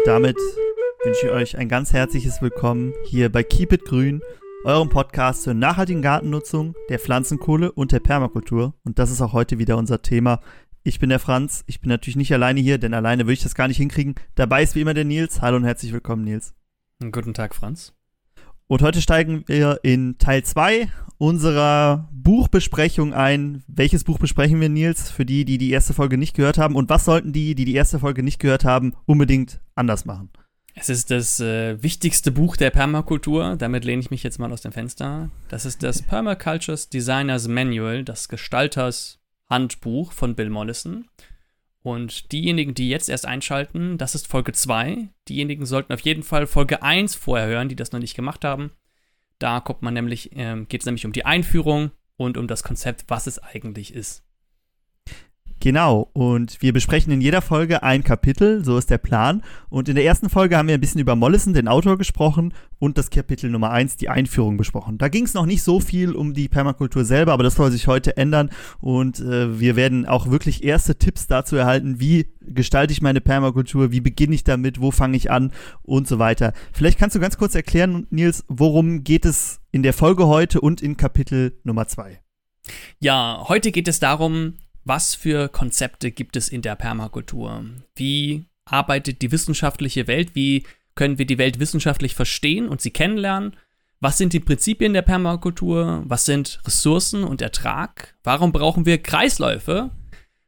Und 0.00 0.06
damit 0.06 0.38
wünsche 1.04 1.26
ich 1.26 1.30
euch 1.30 1.58
ein 1.58 1.68
ganz 1.68 1.92
herzliches 1.92 2.40
Willkommen 2.40 2.94
hier 3.04 3.30
bei 3.30 3.42
Keep 3.42 3.74
It 3.74 3.84
Grün, 3.84 4.22
eurem 4.64 4.88
Podcast 4.88 5.42
zur 5.42 5.52
nachhaltigen 5.52 6.00
Gartennutzung, 6.00 6.74
der 6.88 6.98
Pflanzenkohle 6.98 7.70
und 7.70 7.92
der 7.92 8.00
Permakultur. 8.00 8.72
Und 8.82 8.98
das 8.98 9.10
ist 9.10 9.20
auch 9.20 9.34
heute 9.34 9.58
wieder 9.58 9.76
unser 9.76 10.00
Thema. 10.00 10.40
Ich 10.84 11.00
bin 11.00 11.10
der 11.10 11.18
Franz. 11.18 11.64
Ich 11.66 11.82
bin 11.82 11.90
natürlich 11.90 12.16
nicht 12.16 12.32
alleine 12.32 12.60
hier, 12.60 12.78
denn 12.78 12.94
alleine 12.94 13.24
würde 13.24 13.34
ich 13.34 13.42
das 13.42 13.54
gar 13.54 13.68
nicht 13.68 13.76
hinkriegen. 13.76 14.14
Dabei 14.36 14.62
ist 14.62 14.74
wie 14.74 14.80
immer 14.80 14.94
der 14.94 15.04
Nils. 15.04 15.42
Hallo 15.42 15.58
und 15.58 15.64
herzlich 15.64 15.92
willkommen, 15.92 16.24
Nils. 16.24 16.54
Guten 17.00 17.34
Tag, 17.34 17.54
Franz. 17.54 17.92
Und 18.68 18.80
heute 18.80 19.02
steigen 19.02 19.44
wir 19.48 19.80
in 19.82 20.16
Teil 20.16 20.44
2 20.44 20.90
unserer 21.18 22.08
Buchbesprechung 22.50 23.14
ein. 23.14 23.62
Welches 23.68 24.02
Buch 24.02 24.18
besprechen 24.18 24.60
wir, 24.60 24.68
Nils, 24.68 25.08
für 25.08 25.24
die, 25.24 25.44
die 25.44 25.56
die 25.56 25.70
erste 25.70 25.94
Folge 25.94 26.18
nicht 26.18 26.34
gehört 26.34 26.58
haben? 26.58 26.74
Und 26.74 26.90
was 26.90 27.04
sollten 27.04 27.32
die, 27.32 27.54
die 27.54 27.64
die 27.64 27.76
erste 27.76 28.00
Folge 28.00 28.24
nicht 28.24 28.40
gehört 28.40 28.64
haben, 28.64 28.94
unbedingt 29.06 29.60
anders 29.76 30.04
machen? 30.04 30.30
Es 30.74 30.88
ist 30.88 31.12
das 31.12 31.38
äh, 31.38 31.80
wichtigste 31.80 32.32
Buch 32.32 32.56
der 32.56 32.70
Permakultur. 32.70 33.54
Damit 33.56 33.84
lehne 33.84 34.00
ich 34.00 34.10
mich 34.10 34.24
jetzt 34.24 34.40
mal 34.40 34.50
aus 34.52 34.62
dem 34.62 34.72
Fenster. 34.72 35.30
Das 35.48 35.64
ist 35.64 35.84
das 35.84 36.02
Permacultures 36.02 36.88
Designers 36.88 37.46
Manual, 37.46 38.02
das 38.02 38.28
Gestalters 38.28 39.20
Handbuch 39.48 40.10
von 40.10 40.34
Bill 40.34 40.50
Mollison. 40.50 41.06
Und 41.82 42.32
diejenigen, 42.32 42.74
die 42.74 42.88
jetzt 42.88 43.08
erst 43.08 43.26
einschalten, 43.26 43.96
das 43.96 44.16
ist 44.16 44.26
Folge 44.26 44.50
2. 44.50 45.08
Diejenigen 45.28 45.66
sollten 45.66 45.92
auf 45.92 46.00
jeden 46.00 46.24
Fall 46.24 46.48
Folge 46.48 46.82
1 46.82 47.14
vorher 47.14 47.46
hören, 47.46 47.68
die 47.68 47.76
das 47.76 47.92
noch 47.92 48.00
nicht 48.00 48.16
gemacht 48.16 48.44
haben. 48.44 48.72
Da 49.38 49.60
kommt 49.60 49.82
man 49.82 49.94
nämlich, 49.94 50.34
äh, 50.36 50.64
geht 50.68 50.80
es 50.80 50.86
nämlich 50.86 51.06
um 51.06 51.12
die 51.12 51.24
Einführung 51.24 51.92
und 52.20 52.36
um 52.36 52.46
das 52.46 52.62
Konzept, 52.62 53.04
was 53.08 53.26
es 53.26 53.38
eigentlich 53.38 53.94
ist. 53.94 54.22
Genau, 55.62 56.08
und 56.14 56.62
wir 56.62 56.72
besprechen 56.72 57.12
in 57.12 57.20
jeder 57.20 57.42
Folge 57.42 57.82
ein 57.82 58.02
Kapitel, 58.02 58.64
so 58.64 58.78
ist 58.78 58.88
der 58.88 58.96
Plan. 58.96 59.42
Und 59.68 59.90
in 59.90 59.94
der 59.94 60.06
ersten 60.06 60.30
Folge 60.30 60.56
haben 60.56 60.68
wir 60.68 60.74
ein 60.74 60.80
bisschen 60.80 61.02
über 61.02 61.16
Mollison, 61.16 61.52
den 61.52 61.68
Autor, 61.68 61.98
gesprochen 61.98 62.54
und 62.78 62.96
das 62.96 63.10
Kapitel 63.10 63.50
Nummer 63.50 63.70
1, 63.70 63.98
die 63.98 64.08
Einführung, 64.08 64.56
besprochen. 64.56 64.96
Da 64.96 65.08
ging 65.08 65.26
es 65.26 65.34
noch 65.34 65.44
nicht 65.44 65.62
so 65.62 65.78
viel 65.78 66.12
um 66.12 66.32
die 66.32 66.48
Permakultur 66.48 67.04
selber, 67.04 67.34
aber 67.34 67.42
das 67.42 67.56
soll 67.56 67.70
sich 67.70 67.88
heute 67.88 68.16
ändern 68.16 68.48
und 68.80 69.20
äh, 69.20 69.60
wir 69.60 69.76
werden 69.76 70.06
auch 70.06 70.30
wirklich 70.30 70.64
erste 70.64 70.96
Tipps 70.96 71.26
dazu 71.26 71.56
erhalten, 71.56 72.00
wie 72.00 72.32
gestalte 72.40 72.94
ich 72.94 73.02
meine 73.02 73.20
Permakultur, 73.20 73.92
wie 73.92 74.00
beginne 74.00 74.34
ich 74.34 74.44
damit, 74.44 74.80
wo 74.80 74.90
fange 74.90 75.18
ich 75.18 75.30
an 75.30 75.52
und 75.82 76.08
so 76.08 76.18
weiter. 76.18 76.54
Vielleicht 76.72 76.98
kannst 76.98 77.16
du 77.16 77.20
ganz 77.20 77.36
kurz 77.36 77.54
erklären, 77.54 78.06
Nils, 78.08 78.46
worum 78.48 79.04
geht 79.04 79.26
es 79.26 79.60
in 79.72 79.82
der 79.82 79.92
Folge 79.92 80.26
heute 80.26 80.62
und 80.62 80.80
in 80.80 80.96
Kapitel 80.96 81.60
Nummer 81.64 81.86
2? 81.86 82.18
Ja, 82.98 83.44
heute 83.46 83.72
geht 83.72 83.88
es 83.88 84.00
darum, 84.00 84.54
was 84.84 85.14
für 85.14 85.48
Konzepte 85.48 86.10
gibt 86.10 86.36
es 86.36 86.48
in 86.48 86.62
der 86.62 86.76
Permakultur? 86.76 87.64
Wie 87.94 88.44
arbeitet 88.64 89.22
die 89.22 89.32
wissenschaftliche 89.32 90.06
Welt? 90.06 90.34
Wie 90.34 90.64
können 90.94 91.18
wir 91.18 91.26
die 91.26 91.38
Welt 91.38 91.58
wissenschaftlich 91.58 92.14
verstehen 92.14 92.68
und 92.68 92.80
sie 92.80 92.90
kennenlernen? 92.90 93.56
Was 94.00 94.16
sind 94.16 94.32
die 94.32 94.40
Prinzipien 94.40 94.94
der 94.94 95.02
Permakultur? 95.02 96.02
Was 96.06 96.24
sind 96.24 96.60
Ressourcen 96.64 97.24
und 97.24 97.42
Ertrag? 97.42 98.16
Warum 98.24 98.52
brauchen 98.52 98.86
wir 98.86 98.98
Kreisläufe? 98.98 99.90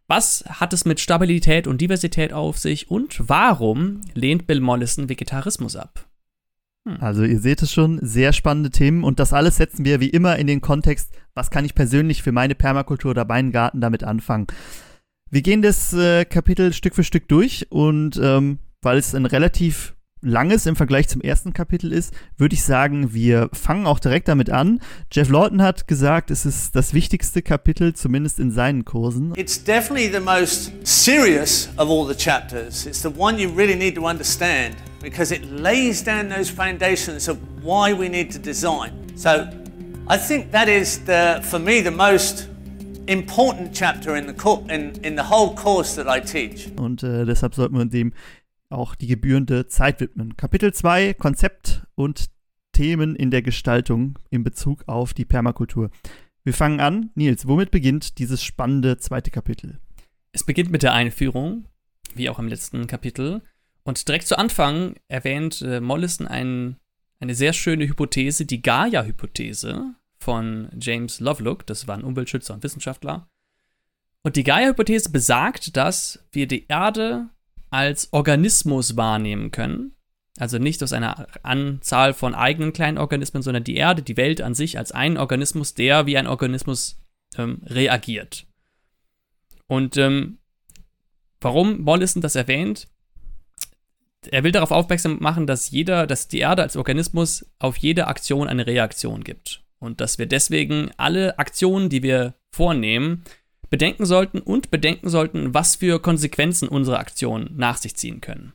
Was 0.08 0.44
hat 0.48 0.72
es 0.72 0.84
mit 0.84 1.00
Stabilität 1.00 1.66
und 1.66 1.80
Diversität 1.80 2.32
auf 2.32 2.58
sich? 2.58 2.90
Und 2.90 3.28
warum 3.28 4.00
lehnt 4.14 4.46
Bill 4.46 4.60
Mollison 4.60 5.08
Vegetarismus 5.08 5.76
ab? 5.76 6.06
Hm. 6.86 6.96
Also 7.00 7.24
ihr 7.24 7.38
seht 7.38 7.62
es 7.62 7.72
schon, 7.72 7.98
sehr 8.02 8.32
spannende 8.32 8.70
Themen 8.70 9.04
und 9.04 9.20
das 9.20 9.32
alles 9.32 9.56
setzen 9.56 9.84
wir 9.84 10.00
wie 10.00 10.10
immer 10.10 10.36
in 10.36 10.46
den 10.46 10.60
Kontext, 10.60 11.12
was 11.34 11.50
kann 11.50 11.64
ich 11.64 11.74
persönlich 11.74 12.22
für 12.22 12.32
meine 12.32 12.54
Permakultur 12.54 13.12
oder 13.12 13.24
meinen 13.24 13.52
Garten 13.52 13.80
damit 13.80 14.04
anfangen. 14.04 14.46
Wir 15.30 15.42
gehen 15.42 15.62
das 15.62 15.92
äh, 15.92 16.24
Kapitel 16.24 16.72
Stück 16.72 16.94
für 16.94 17.04
Stück 17.04 17.28
durch 17.28 17.66
und 17.70 18.20
ähm, 18.22 18.58
weil 18.82 18.98
es 18.98 19.14
ein 19.14 19.26
relativ 19.26 19.94
langes 20.22 20.66
im 20.66 20.76
Vergleich 20.76 21.08
zum 21.08 21.20
ersten 21.20 21.52
Kapitel 21.52 21.92
ist, 21.92 22.14
würde 22.36 22.54
ich 22.54 22.62
sagen, 22.62 23.12
wir 23.12 23.50
fangen 23.52 23.86
auch 23.86 23.98
direkt 23.98 24.28
damit 24.28 24.50
an. 24.50 24.80
Jeff 25.10 25.28
Lawton 25.28 25.60
hat 25.60 25.88
gesagt, 25.88 26.30
es 26.30 26.46
ist 26.46 26.74
das 26.74 26.94
wichtigste 26.94 27.42
Kapitel, 27.42 27.94
zumindest 27.94 28.38
in 28.40 28.50
seinen 28.50 28.84
Kursen. 28.84 29.32
It's 29.36 29.62
definitely 29.62 30.10
the 30.12 30.20
most 30.20 30.72
serious 30.84 31.68
of 31.76 31.90
all 31.90 32.06
the 32.06 32.16
chapters. 32.16 32.86
It's 32.86 33.02
the 33.02 33.10
one 33.16 33.38
you 33.38 33.50
really 33.50 33.76
need 33.76 33.96
to 33.96 34.06
understand 34.06 34.76
because 35.02 35.34
it 35.34 35.44
lays 35.44 36.02
down 36.02 36.28
those 36.28 36.50
foundations 36.50 37.28
of 37.28 37.36
why 37.62 37.92
we 37.92 38.08
need 38.08 38.32
to 38.32 38.38
design. 38.38 38.92
So 39.16 39.48
I 40.08 40.16
think 40.16 40.52
that 40.52 40.68
is 40.68 41.00
the, 41.04 41.40
for 41.42 41.58
me, 41.58 41.82
the 41.82 41.90
most 41.90 42.48
important 43.08 43.74
chapter 43.74 44.16
in 44.16 44.26
the, 44.26 44.64
in, 44.68 44.92
in 45.04 45.16
the 45.16 45.24
whole 45.24 45.54
course 45.54 45.96
that 45.96 46.06
I 46.06 46.20
teach. 46.20 46.70
Und 46.76 47.02
äh, 47.02 47.24
deshalb 47.24 47.54
sollten 47.54 47.76
wir 47.76 47.84
dem 47.86 48.12
auch 48.72 48.94
die 48.94 49.06
gebührende 49.06 49.66
Zeit 49.66 50.00
widmen. 50.00 50.36
Kapitel 50.36 50.72
2, 50.72 51.14
Konzept 51.14 51.82
und 51.94 52.26
Themen 52.72 53.14
in 53.14 53.30
der 53.30 53.42
Gestaltung 53.42 54.18
in 54.30 54.42
Bezug 54.42 54.84
auf 54.88 55.14
die 55.14 55.24
Permakultur. 55.24 55.90
Wir 56.44 56.54
fangen 56.54 56.80
an. 56.80 57.10
Nils, 57.14 57.46
womit 57.46 57.70
beginnt 57.70 58.18
dieses 58.18 58.42
spannende 58.42 58.96
zweite 58.96 59.30
Kapitel? 59.30 59.78
Es 60.32 60.44
beginnt 60.44 60.70
mit 60.70 60.82
der 60.82 60.92
Einführung, 60.92 61.66
wie 62.14 62.28
auch 62.28 62.38
im 62.38 62.48
letzten 62.48 62.86
Kapitel. 62.86 63.42
Und 63.84 64.08
direkt 64.08 64.26
zu 64.26 64.38
Anfang 64.38 64.94
erwähnt 65.08 65.62
äh, 65.62 65.80
Mollison 65.80 66.26
ein, 66.26 66.76
eine 67.20 67.34
sehr 67.34 67.52
schöne 67.52 67.86
Hypothese, 67.86 68.46
die 68.46 68.62
Gaia-Hypothese 68.62 69.94
von 70.18 70.68
James 70.80 71.20
Lovelock. 71.20 71.66
Das 71.66 71.86
war 71.86 71.96
ein 71.96 72.04
Umweltschützer 72.04 72.54
und 72.54 72.62
Wissenschaftler. 72.62 73.28
Und 74.22 74.36
die 74.36 74.44
Gaia-Hypothese 74.44 75.10
besagt, 75.10 75.76
dass 75.76 76.24
wir 76.32 76.46
die 76.46 76.66
Erde 76.68 77.28
als 77.72 78.12
Organismus 78.12 78.96
wahrnehmen 78.96 79.50
können. 79.50 79.96
Also 80.38 80.58
nicht 80.58 80.82
aus 80.82 80.92
einer 80.92 81.26
Anzahl 81.42 82.14
von 82.14 82.34
eigenen 82.34 82.72
kleinen 82.72 82.98
Organismen, 82.98 83.42
sondern 83.42 83.64
die 83.64 83.76
Erde, 83.76 84.02
die 84.02 84.16
Welt 84.16 84.40
an 84.40 84.54
sich 84.54 84.78
als 84.78 84.92
einen 84.92 85.16
Organismus, 85.16 85.74
der 85.74 86.06
wie 86.06 86.16
ein 86.16 86.26
Organismus 86.26 87.00
ähm, 87.36 87.62
reagiert. 87.64 88.46
Und 89.66 89.96
ähm, 89.96 90.38
warum 91.40 91.80
Mollison 91.82 92.22
das 92.22 92.34
erwähnt? 92.34 92.88
Er 94.30 94.44
will 94.44 94.52
darauf 94.52 94.70
aufmerksam 94.70 95.18
machen, 95.20 95.46
dass 95.46 95.70
jeder, 95.70 96.06
dass 96.06 96.28
die 96.28 96.38
Erde 96.38 96.62
als 96.62 96.76
Organismus 96.76 97.46
auf 97.58 97.76
jede 97.78 98.06
Aktion 98.06 98.48
eine 98.48 98.66
Reaktion 98.66 99.24
gibt. 99.24 99.64
Und 99.78 100.00
dass 100.00 100.18
wir 100.18 100.26
deswegen 100.26 100.90
alle 100.96 101.38
Aktionen, 101.38 101.88
die 101.88 102.02
wir 102.02 102.34
vornehmen, 102.54 103.24
bedenken 103.72 104.04
sollten 104.04 104.38
und 104.38 104.70
bedenken 104.70 105.08
sollten, 105.08 105.54
was 105.54 105.76
für 105.76 105.98
Konsequenzen 105.98 106.68
unsere 106.68 106.98
Aktionen 106.98 107.54
nach 107.56 107.78
sich 107.78 107.96
ziehen 107.96 108.20
können. 108.20 108.52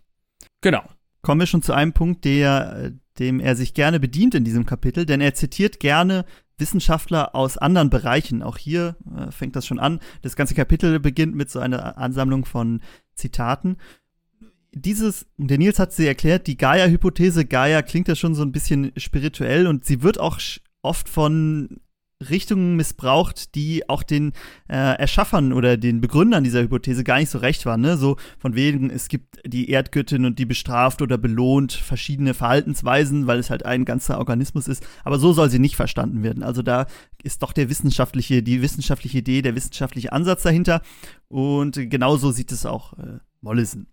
Genau. 0.61 0.83
Kommen 1.23 1.41
wir 1.41 1.47
schon 1.47 1.63
zu 1.63 1.73
einem 1.73 1.91
Punkt, 1.91 2.23
der, 2.23 2.91
dem 3.17 3.39
er 3.39 3.55
sich 3.55 3.73
gerne 3.73 3.99
bedient 3.99 4.35
in 4.35 4.43
diesem 4.43 4.67
Kapitel, 4.67 5.07
denn 5.07 5.19
er 5.19 5.33
zitiert 5.33 5.79
gerne 5.79 6.23
Wissenschaftler 6.59 7.33
aus 7.33 7.57
anderen 7.57 7.89
Bereichen. 7.89 8.43
Auch 8.43 8.59
hier 8.59 8.95
äh, 9.17 9.31
fängt 9.31 9.55
das 9.55 9.65
schon 9.65 9.79
an. 9.79 10.01
Das 10.21 10.35
ganze 10.35 10.53
Kapitel 10.53 10.99
beginnt 10.99 11.33
mit 11.33 11.49
so 11.49 11.57
einer 11.57 11.97
Ansammlung 11.97 12.45
von 12.45 12.81
Zitaten. 13.15 13.77
Dieses, 14.71 15.25
der 15.37 15.57
Nils 15.57 15.79
hat 15.79 15.93
sie 15.93 16.05
erklärt, 16.05 16.45
die 16.45 16.57
Gaia-Hypothese. 16.57 17.45
Gaia 17.45 17.81
klingt 17.81 18.07
ja 18.07 18.15
schon 18.15 18.35
so 18.35 18.43
ein 18.43 18.51
bisschen 18.51 18.91
spirituell 18.97 19.65
und 19.65 19.83
sie 19.83 20.03
wird 20.03 20.19
auch 20.19 20.39
oft 20.83 21.09
von 21.09 21.79
Richtungen 22.21 22.75
missbraucht, 22.75 23.53
die 23.53 23.87
auch 23.89 24.01
den 24.01 24.33
äh, 24.67 24.97
Erschaffern 24.97 25.53
oder 25.53 25.77
den 25.77 26.01
Begründern 26.01 26.43
dieser 26.43 26.61
Hypothese 26.61 27.03
gar 27.03 27.19
nicht 27.19 27.29
so 27.29 27.37
recht 27.37 27.65
waren. 27.65 27.81
Ne? 27.81 27.97
So 27.97 28.17
von 28.39 28.55
wegen, 28.55 28.89
es 28.89 29.07
gibt 29.07 29.39
die 29.45 29.69
Erdgöttin 29.69 30.25
und 30.25 30.39
die 30.39 30.45
bestraft 30.45 31.01
oder 31.01 31.17
belohnt 31.17 31.73
verschiedene 31.73 32.33
Verhaltensweisen, 32.33 33.27
weil 33.27 33.39
es 33.39 33.49
halt 33.49 33.65
ein 33.65 33.85
ganzer 33.85 34.17
Organismus 34.17 34.67
ist. 34.67 34.85
Aber 35.03 35.19
so 35.19 35.31
soll 35.33 35.49
sie 35.49 35.59
nicht 35.59 35.75
verstanden 35.75 36.23
werden. 36.23 36.43
Also 36.43 36.63
da 36.63 36.87
ist 37.21 37.43
doch 37.43 37.53
der 37.53 37.69
wissenschaftliche, 37.69 38.41
die 38.41 38.61
wissenschaftliche 38.61 39.19
Idee, 39.19 39.41
der 39.43 39.55
wissenschaftliche 39.55 40.11
Ansatz 40.11 40.43
dahinter. 40.43 40.81
Und 41.27 41.79
genauso 41.89 42.31
sieht 42.31 42.51
es 42.51 42.65
auch 42.65 42.93
äh, 42.93 43.19
Mollison. 43.41 43.87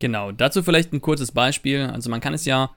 Genau, 0.00 0.32
dazu 0.32 0.62
vielleicht 0.62 0.92
ein 0.92 1.00
kurzes 1.00 1.32
Beispiel. 1.32 1.82
Also 1.82 2.10
man 2.10 2.20
kann 2.20 2.34
es 2.34 2.44
ja 2.44 2.70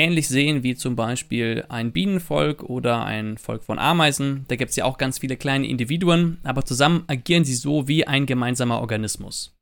ähnlich 0.00 0.28
sehen 0.28 0.62
wie 0.62 0.74
zum 0.74 0.96
Beispiel 0.96 1.64
ein 1.68 1.92
Bienenvolk 1.92 2.62
oder 2.62 3.04
ein 3.04 3.38
Volk 3.38 3.62
von 3.62 3.78
Ameisen. 3.78 4.44
Da 4.48 4.56
gibt 4.56 4.70
es 4.70 4.76
ja 4.76 4.84
auch 4.84 4.98
ganz 4.98 5.18
viele 5.18 5.36
kleine 5.36 5.68
Individuen, 5.68 6.38
aber 6.42 6.64
zusammen 6.64 7.04
agieren 7.06 7.44
sie 7.44 7.54
so 7.54 7.86
wie 7.86 8.06
ein 8.06 8.26
gemeinsamer 8.26 8.80
Organismus. 8.80 9.56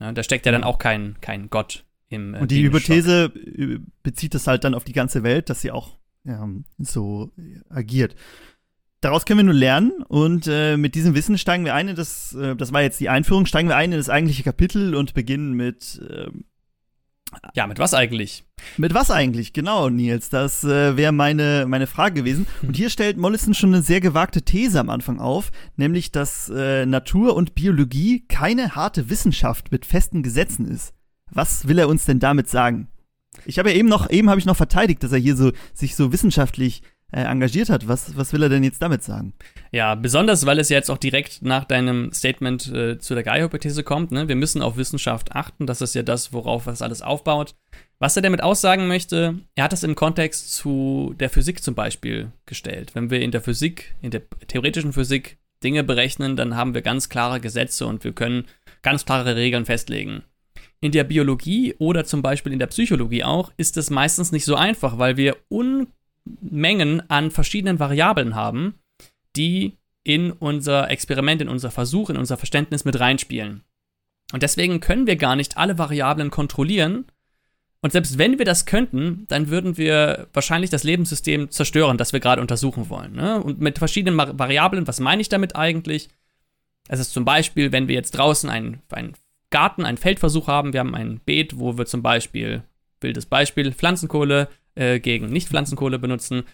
Ja, 0.00 0.12
da 0.12 0.22
steckt 0.22 0.46
ja 0.46 0.52
dann 0.52 0.64
auch 0.64 0.78
kein, 0.78 1.16
kein 1.20 1.50
Gott 1.50 1.84
im. 2.08 2.34
Äh, 2.34 2.40
Und 2.40 2.50
die 2.50 2.62
Hypothese 2.62 3.32
äh, 3.34 3.78
bezieht 4.02 4.34
es 4.34 4.46
halt 4.46 4.64
dann 4.64 4.74
auf 4.74 4.84
die 4.84 4.92
ganze 4.92 5.22
Welt, 5.22 5.50
dass 5.50 5.62
sie 5.62 5.70
auch 5.70 5.96
ja, 6.24 6.48
so 6.78 7.32
agiert. 7.68 8.14
Daraus 9.00 9.24
können 9.24 9.38
wir 9.38 9.44
nur 9.44 9.54
lernen 9.54 10.02
und 10.08 10.48
äh, 10.48 10.76
mit 10.76 10.96
diesem 10.96 11.14
Wissen 11.14 11.38
steigen 11.38 11.64
wir 11.64 11.74
ein 11.74 11.88
in 11.88 11.96
das, 11.96 12.34
äh, 12.34 12.56
das 12.56 12.72
war 12.72 12.82
jetzt 12.82 12.98
die 13.00 13.08
Einführung, 13.08 13.46
steigen 13.46 13.68
wir 13.68 13.76
ein 13.76 13.92
in 13.92 13.98
das 13.98 14.10
eigentliche 14.10 14.42
Kapitel 14.42 14.94
und 14.94 15.14
beginnen 15.14 15.52
mit 15.52 16.00
ähm, 16.10 16.44
ja, 17.58 17.66
mit 17.66 17.80
was 17.80 17.92
eigentlich? 17.92 18.44
Mit 18.76 18.94
was 18.94 19.10
eigentlich? 19.10 19.52
Genau, 19.52 19.88
Nils. 19.88 20.28
Das 20.28 20.62
äh, 20.62 20.96
wäre 20.96 21.10
meine, 21.10 21.66
meine 21.66 21.88
Frage 21.88 22.14
gewesen. 22.14 22.46
Und 22.62 22.76
hier 22.76 22.88
stellt 22.88 23.16
Mollison 23.16 23.52
schon 23.52 23.74
eine 23.74 23.82
sehr 23.82 24.00
gewagte 24.00 24.42
These 24.42 24.78
am 24.78 24.90
Anfang 24.90 25.18
auf, 25.18 25.50
nämlich, 25.74 26.12
dass 26.12 26.48
äh, 26.54 26.86
Natur 26.86 27.34
und 27.34 27.56
Biologie 27.56 28.24
keine 28.28 28.76
harte 28.76 29.10
Wissenschaft 29.10 29.72
mit 29.72 29.86
festen 29.86 30.22
Gesetzen 30.22 30.66
ist. 30.66 30.94
Was 31.32 31.66
will 31.66 31.80
er 31.80 31.88
uns 31.88 32.04
denn 32.04 32.20
damit 32.20 32.48
sagen? 32.48 32.86
Ich 33.44 33.58
habe 33.58 33.70
ja 33.70 33.76
eben 33.76 33.88
noch, 33.88 34.08
eben 34.08 34.30
habe 34.30 34.38
ich 34.38 34.46
noch 34.46 34.56
verteidigt, 34.56 35.02
dass 35.02 35.10
er 35.10 35.18
hier 35.18 35.34
so 35.34 35.50
sich 35.74 35.96
so 35.96 36.12
wissenschaftlich 36.12 36.82
äh, 37.12 37.22
engagiert 37.22 37.70
hat. 37.70 37.88
Was, 37.88 38.16
was 38.16 38.32
will 38.32 38.42
er 38.42 38.48
denn 38.48 38.64
jetzt 38.64 38.82
damit 38.82 39.02
sagen? 39.02 39.32
Ja, 39.72 39.94
besonders, 39.94 40.46
weil 40.46 40.58
es 40.58 40.68
jetzt 40.68 40.90
auch 40.90 40.98
direkt 40.98 41.42
nach 41.42 41.64
deinem 41.64 42.12
Statement 42.12 42.72
äh, 42.72 42.98
zu 42.98 43.14
der 43.14 43.22
Gaia-Hypothese 43.22 43.82
kommt. 43.82 44.12
Ne? 44.12 44.28
Wir 44.28 44.36
müssen 44.36 44.62
auf 44.62 44.76
Wissenschaft 44.76 45.32
achten. 45.32 45.66
Das 45.66 45.80
ist 45.80 45.94
ja 45.94 46.02
das, 46.02 46.32
worauf 46.32 46.64
das 46.64 46.82
alles 46.82 47.02
aufbaut. 47.02 47.54
Was 47.98 48.16
er 48.16 48.22
damit 48.22 48.42
aussagen 48.42 48.86
möchte, 48.86 49.38
er 49.54 49.64
hat 49.64 49.72
das 49.72 49.82
im 49.82 49.94
Kontext 49.94 50.54
zu 50.54 51.14
der 51.18 51.30
Physik 51.30 51.62
zum 51.62 51.74
Beispiel 51.74 52.30
gestellt. 52.46 52.94
Wenn 52.94 53.10
wir 53.10 53.20
in 53.20 53.32
der 53.32 53.40
Physik, 53.40 53.94
in 54.02 54.10
der 54.10 54.22
theoretischen 54.46 54.92
Physik 54.92 55.38
Dinge 55.64 55.82
berechnen, 55.82 56.36
dann 56.36 56.54
haben 56.54 56.74
wir 56.74 56.82
ganz 56.82 57.08
klare 57.08 57.40
Gesetze 57.40 57.86
und 57.86 58.04
wir 58.04 58.12
können 58.12 58.44
ganz 58.82 59.04
klare 59.04 59.34
Regeln 59.34 59.64
festlegen. 59.64 60.22
In 60.80 60.92
der 60.92 61.02
Biologie 61.02 61.74
oder 61.78 62.04
zum 62.04 62.22
Beispiel 62.22 62.52
in 62.52 62.60
der 62.60 62.68
Psychologie 62.68 63.24
auch 63.24 63.50
ist 63.56 63.76
es 63.76 63.90
meistens 63.90 64.30
nicht 64.30 64.44
so 64.44 64.54
einfach, 64.54 64.98
weil 64.98 65.16
wir 65.16 65.36
Unmengen 66.42 67.08
an 67.10 67.30
verschiedenen 67.30 67.78
Variablen 67.78 68.34
haben, 68.34 68.74
die 69.36 69.78
in 70.04 70.32
unser 70.32 70.90
Experiment, 70.90 71.42
in 71.42 71.48
unser 71.48 71.70
Versuch, 71.70 72.10
in 72.10 72.16
unser 72.16 72.36
Verständnis 72.36 72.84
mit 72.84 72.98
reinspielen. 72.98 73.62
Und 74.32 74.42
deswegen 74.42 74.80
können 74.80 75.06
wir 75.06 75.16
gar 75.16 75.36
nicht 75.36 75.56
alle 75.56 75.78
Variablen 75.78 76.30
kontrollieren, 76.30 77.06
und 77.80 77.92
selbst 77.92 78.18
wenn 78.18 78.38
wir 78.38 78.44
das 78.44 78.66
könnten, 78.66 79.24
dann 79.28 79.48
würden 79.48 79.76
wir 79.76 80.26
wahrscheinlich 80.32 80.70
das 80.70 80.82
Lebenssystem 80.82 81.50
zerstören, 81.50 81.96
das 81.96 82.12
wir 82.12 82.20
gerade 82.20 82.42
untersuchen 82.42 82.90
wollen. 82.90 83.12
Ne? 83.12 83.40
Und 83.40 83.60
mit 83.60 83.78
verschiedenen 83.78 84.18
Variablen, 84.18 84.88
was 84.88 84.98
meine 84.98 85.22
ich 85.22 85.28
damit 85.28 85.54
eigentlich? 85.54 86.08
Es 86.88 86.98
ist 86.98 87.12
zum 87.12 87.24
Beispiel, 87.24 87.70
wenn 87.70 87.86
wir 87.86 87.94
jetzt 87.94 88.12
draußen 88.12 88.50
einen, 88.50 88.82
einen 88.90 89.14
Garten, 89.50 89.84
einen 89.84 89.98
Feldversuch 89.98 90.48
haben, 90.48 90.72
wir 90.72 90.80
haben 90.80 90.94
ein 90.94 91.20
Beet, 91.24 91.58
wo 91.58 91.78
wir 91.78 91.86
zum 91.86 92.02
Beispiel, 92.02 92.64
wildes 93.00 93.26
Beispiel, 93.26 93.72
Pflanzenkohle 93.72 94.48
äh, 94.78 95.00
gegen 95.00 95.26
Nicht-Pflanzenkohle 95.26 95.98
benutzen. 95.98 96.44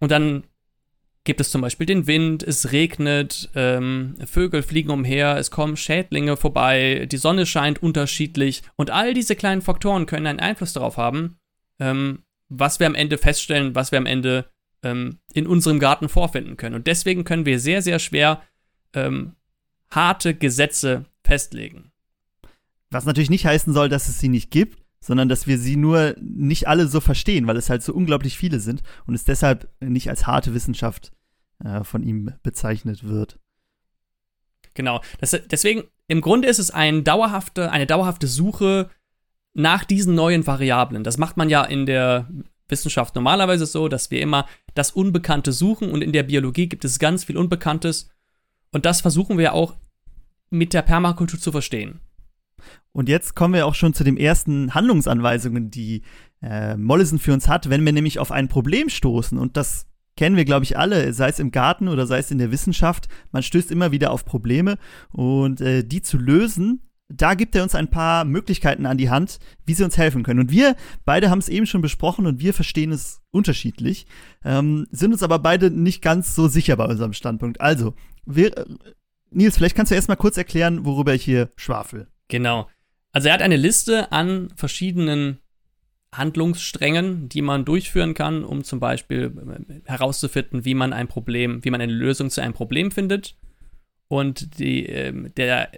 Und 0.00 0.10
dann 0.10 0.44
gibt 1.24 1.40
es 1.40 1.50
zum 1.50 1.60
Beispiel 1.60 1.86
den 1.86 2.06
Wind, 2.06 2.42
es 2.42 2.72
regnet, 2.72 3.50
ähm, 3.54 4.16
Vögel 4.24 4.62
fliegen 4.62 4.90
umher, 4.90 5.36
es 5.36 5.50
kommen 5.50 5.76
Schädlinge 5.76 6.36
vorbei, 6.36 7.06
die 7.10 7.16
Sonne 7.16 7.44
scheint 7.46 7.82
unterschiedlich 7.82 8.62
und 8.76 8.90
all 8.90 9.12
diese 9.14 9.36
kleinen 9.36 9.62
Faktoren 9.62 10.06
können 10.06 10.26
einen 10.26 10.40
Einfluss 10.40 10.72
darauf 10.72 10.96
haben, 10.96 11.38
ähm, 11.80 12.22
was 12.48 12.80
wir 12.80 12.86
am 12.86 12.94
Ende 12.94 13.18
feststellen, 13.18 13.74
was 13.74 13.92
wir 13.92 13.98
am 13.98 14.06
Ende 14.06 14.46
ähm, 14.82 15.18
in 15.34 15.46
unserem 15.46 15.78
Garten 15.80 16.08
vorfinden 16.08 16.56
können. 16.56 16.76
Und 16.76 16.86
deswegen 16.86 17.24
können 17.24 17.44
wir 17.46 17.60
sehr, 17.60 17.82
sehr 17.82 17.98
schwer 17.98 18.42
ähm, 18.94 19.36
harte 19.90 20.34
Gesetze 20.34 21.04
festlegen. 21.22 21.92
Was 22.90 23.04
natürlich 23.04 23.30
nicht 23.30 23.44
heißen 23.44 23.74
soll, 23.74 23.90
dass 23.90 24.08
es 24.08 24.18
sie 24.18 24.28
nicht 24.28 24.50
gibt, 24.50 24.78
sondern 25.00 25.28
dass 25.28 25.46
wir 25.46 25.58
sie 25.58 25.76
nur 25.76 26.14
nicht 26.20 26.68
alle 26.68 26.88
so 26.88 27.00
verstehen, 27.00 27.46
weil 27.46 27.56
es 27.56 27.70
halt 27.70 27.82
so 27.82 27.94
unglaublich 27.94 28.36
viele 28.36 28.60
sind 28.60 28.82
und 29.06 29.14
es 29.14 29.24
deshalb 29.24 29.68
nicht 29.80 30.10
als 30.10 30.26
harte 30.26 30.54
Wissenschaft 30.54 31.12
äh, 31.64 31.84
von 31.84 32.02
ihm 32.02 32.32
bezeichnet 32.42 33.04
wird. 33.04 33.38
Genau. 34.74 35.00
Das, 35.20 35.30
deswegen, 35.50 35.84
im 36.06 36.20
Grunde 36.20 36.48
ist 36.48 36.58
es 36.58 36.70
ein 36.70 37.04
dauerhafte, 37.04 37.70
eine 37.70 37.86
dauerhafte 37.86 38.26
Suche 38.26 38.90
nach 39.54 39.84
diesen 39.84 40.14
neuen 40.14 40.46
Variablen. 40.46 41.04
Das 41.04 41.18
macht 41.18 41.36
man 41.36 41.48
ja 41.48 41.64
in 41.64 41.86
der 41.86 42.28
Wissenschaft 42.68 43.14
normalerweise 43.14 43.66
so, 43.66 43.88
dass 43.88 44.10
wir 44.10 44.20
immer 44.20 44.46
das 44.74 44.90
Unbekannte 44.92 45.52
suchen 45.52 45.90
und 45.90 46.02
in 46.02 46.12
der 46.12 46.22
Biologie 46.22 46.68
gibt 46.68 46.84
es 46.84 46.98
ganz 46.98 47.24
viel 47.24 47.36
Unbekanntes 47.36 48.10
und 48.72 48.84
das 48.84 49.00
versuchen 49.00 49.38
wir 49.38 49.54
auch 49.54 49.76
mit 50.50 50.74
der 50.74 50.82
Permakultur 50.82 51.40
zu 51.40 51.50
verstehen. 51.50 52.00
Und 52.92 53.08
jetzt 53.08 53.34
kommen 53.34 53.54
wir 53.54 53.66
auch 53.66 53.74
schon 53.74 53.94
zu 53.94 54.04
den 54.04 54.16
ersten 54.16 54.74
Handlungsanweisungen, 54.74 55.70
die 55.70 56.02
äh, 56.42 56.76
Mollison 56.76 57.18
für 57.18 57.32
uns 57.32 57.48
hat, 57.48 57.70
wenn 57.70 57.84
wir 57.84 57.92
nämlich 57.92 58.18
auf 58.18 58.32
ein 58.32 58.48
Problem 58.48 58.88
stoßen. 58.88 59.38
Und 59.38 59.56
das 59.56 59.86
kennen 60.16 60.36
wir, 60.36 60.44
glaube 60.44 60.64
ich, 60.64 60.76
alle, 60.76 61.12
sei 61.12 61.28
es 61.28 61.38
im 61.38 61.52
Garten 61.52 61.88
oder 61.88 62.06
sei 62.06 62.18
es 62.18 62.30
in 62.30 62.38
der 62.38 62.50
Wissenschaft. 62.50 63.08
Man 63.30 63.42
stößt 63.42 63.70
immer 63.70 63.92
wieder 63.92 64.10
auf 64.10 64.24
Probleme 64.24 64.78
und 65.10 65.60
äh, 65.60 65.84
die 65.84 66.02
zu 66.02 66.18
lösen, 66.18 66.82
da 67.08 67.34
gibt 67.34 67.54
er 67.54 67.62
uns 67.62 67.74
ein 67.74 67.88
paar 67.88 68.24
Möglichkeiten 68.24 68.84
an 68.84 68.98
die 68.98 69.10
Hand, 69.10 69.38
wie 69.64 69.74
sie 69.74 69.84
uns 69.84 69.96
helfen 69.96 70.22
können. 70.22 70.40
Und 70.40 70.50
wir 70.50 70.76
beide 71.04 71.30
haben 71.30 71.38
es 71.38 71.48
eben 71.48 71.66
schon 71.66 71.80
besprochen 71.80 72.26
und 72.26 72.40
wir 72.40 72.52
verstehen 72.52 72.92
es 72.92 73.22
unterschiedlich, 73.30 74.06
ähm, 74.44 74.86
sind 74.90 75.12
uns 75.12 75.22
aber 75.22 75.38
beide 75.38 75.70
nicht 75.70 76.02
ganz 76.02 76.34
so 76.34 76.48
sicher 76.48 76.76
bei 76.76 76.84
unserem 76.84 77.14
Standpunkt. 77.14 77.60
Also, 77.60 77.94
wir, 78.26 78.56
äh, 78.58 78.66
Nils, 79.30 79.56
vielleicht 79.56 79.76
kannst 79.76 79.90
du 79.90 79.94
erstmal 79.96 80.16
kurz 80.16 80.36
erklären, 80.36 80.84
worüber 80.84 81.14
ich 81.14 81.24
hier 81.24 81.50
schwafel. 81.56 82.08
Genau. 82.28 82.68
Also 83.12 83.28
er 83.28 83.34
hat 83.34 83.42
eine 83.42 83.56
Liste 83.56 84.12
an 84.12 84.52
verschiedenen 84.54 85.38
Handlungssträngen, 86.12 87.28
die 87.28 87.42
man 87.42 87.64
durchführen 87.64 88.14
kann, 88.14 88.44
um 88.44 88.64
zum 88.64 88.80
Beispiel 88.80 89.32
äh, 89.36 89.88
herauszufinden, 89.90 90.64
wie 90.64 90.74
man 90.74 90.92
ein 90.92 91.08
Problem, 91.08 91.64
wie 91.64 91.70
man 91.70 91.80
eine 91.80 91.92
Lösung 91.92 92.30
zu 92.30 92.40
einem 92.40 92.54
Problem 92.54 92.90
findet. 92.90 93.36
Und 94.08 94.58
die, 94.58 94.86
äh, 94.86 95.12
der, 95.30 95.70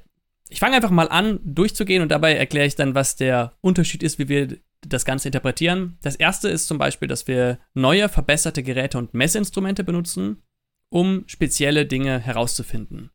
ich 0.48 0.60
fange 0.60 0.76
einfach 0.76 0.90
mal 0.90 1.08
an, 1.08 1.40
durchzugehen 1.44 2.02
und 2.02 2.10
dabei 2.10 2.34
erkläre 2.34 2.66
ich 2.66 2.76
dann, 2.76 2.94
was 2.94 3.16
der 3.16 3.54
Unterschied 3.60 4.02
ist, 4.02 4.18
wie 4.18 4.28
wir 4.28 4.56
das 4.82 5.04
Ganze 5.04 5.28
interpretieren. 5.28 5.98
Das 6.02 6.16
erste 6.16 6.48
ist 6.48 6.66
zum 6.66 6.78
Beispiel, 6.78 7.08
dass 7.08 7.26
wir 7.26 7.58
neue, 7.74 8.08
verbesserte 8.08 8.62
Geräte 8.62 8.98
und 8.98 9.14
Messinstrumente 9.14 9.84
benutzen, 9.84 10.42
um 10.88 11.24
spezielle 11.26 11.86
Dinge 11.86 12.18
herauszufinden. 12.18 13.10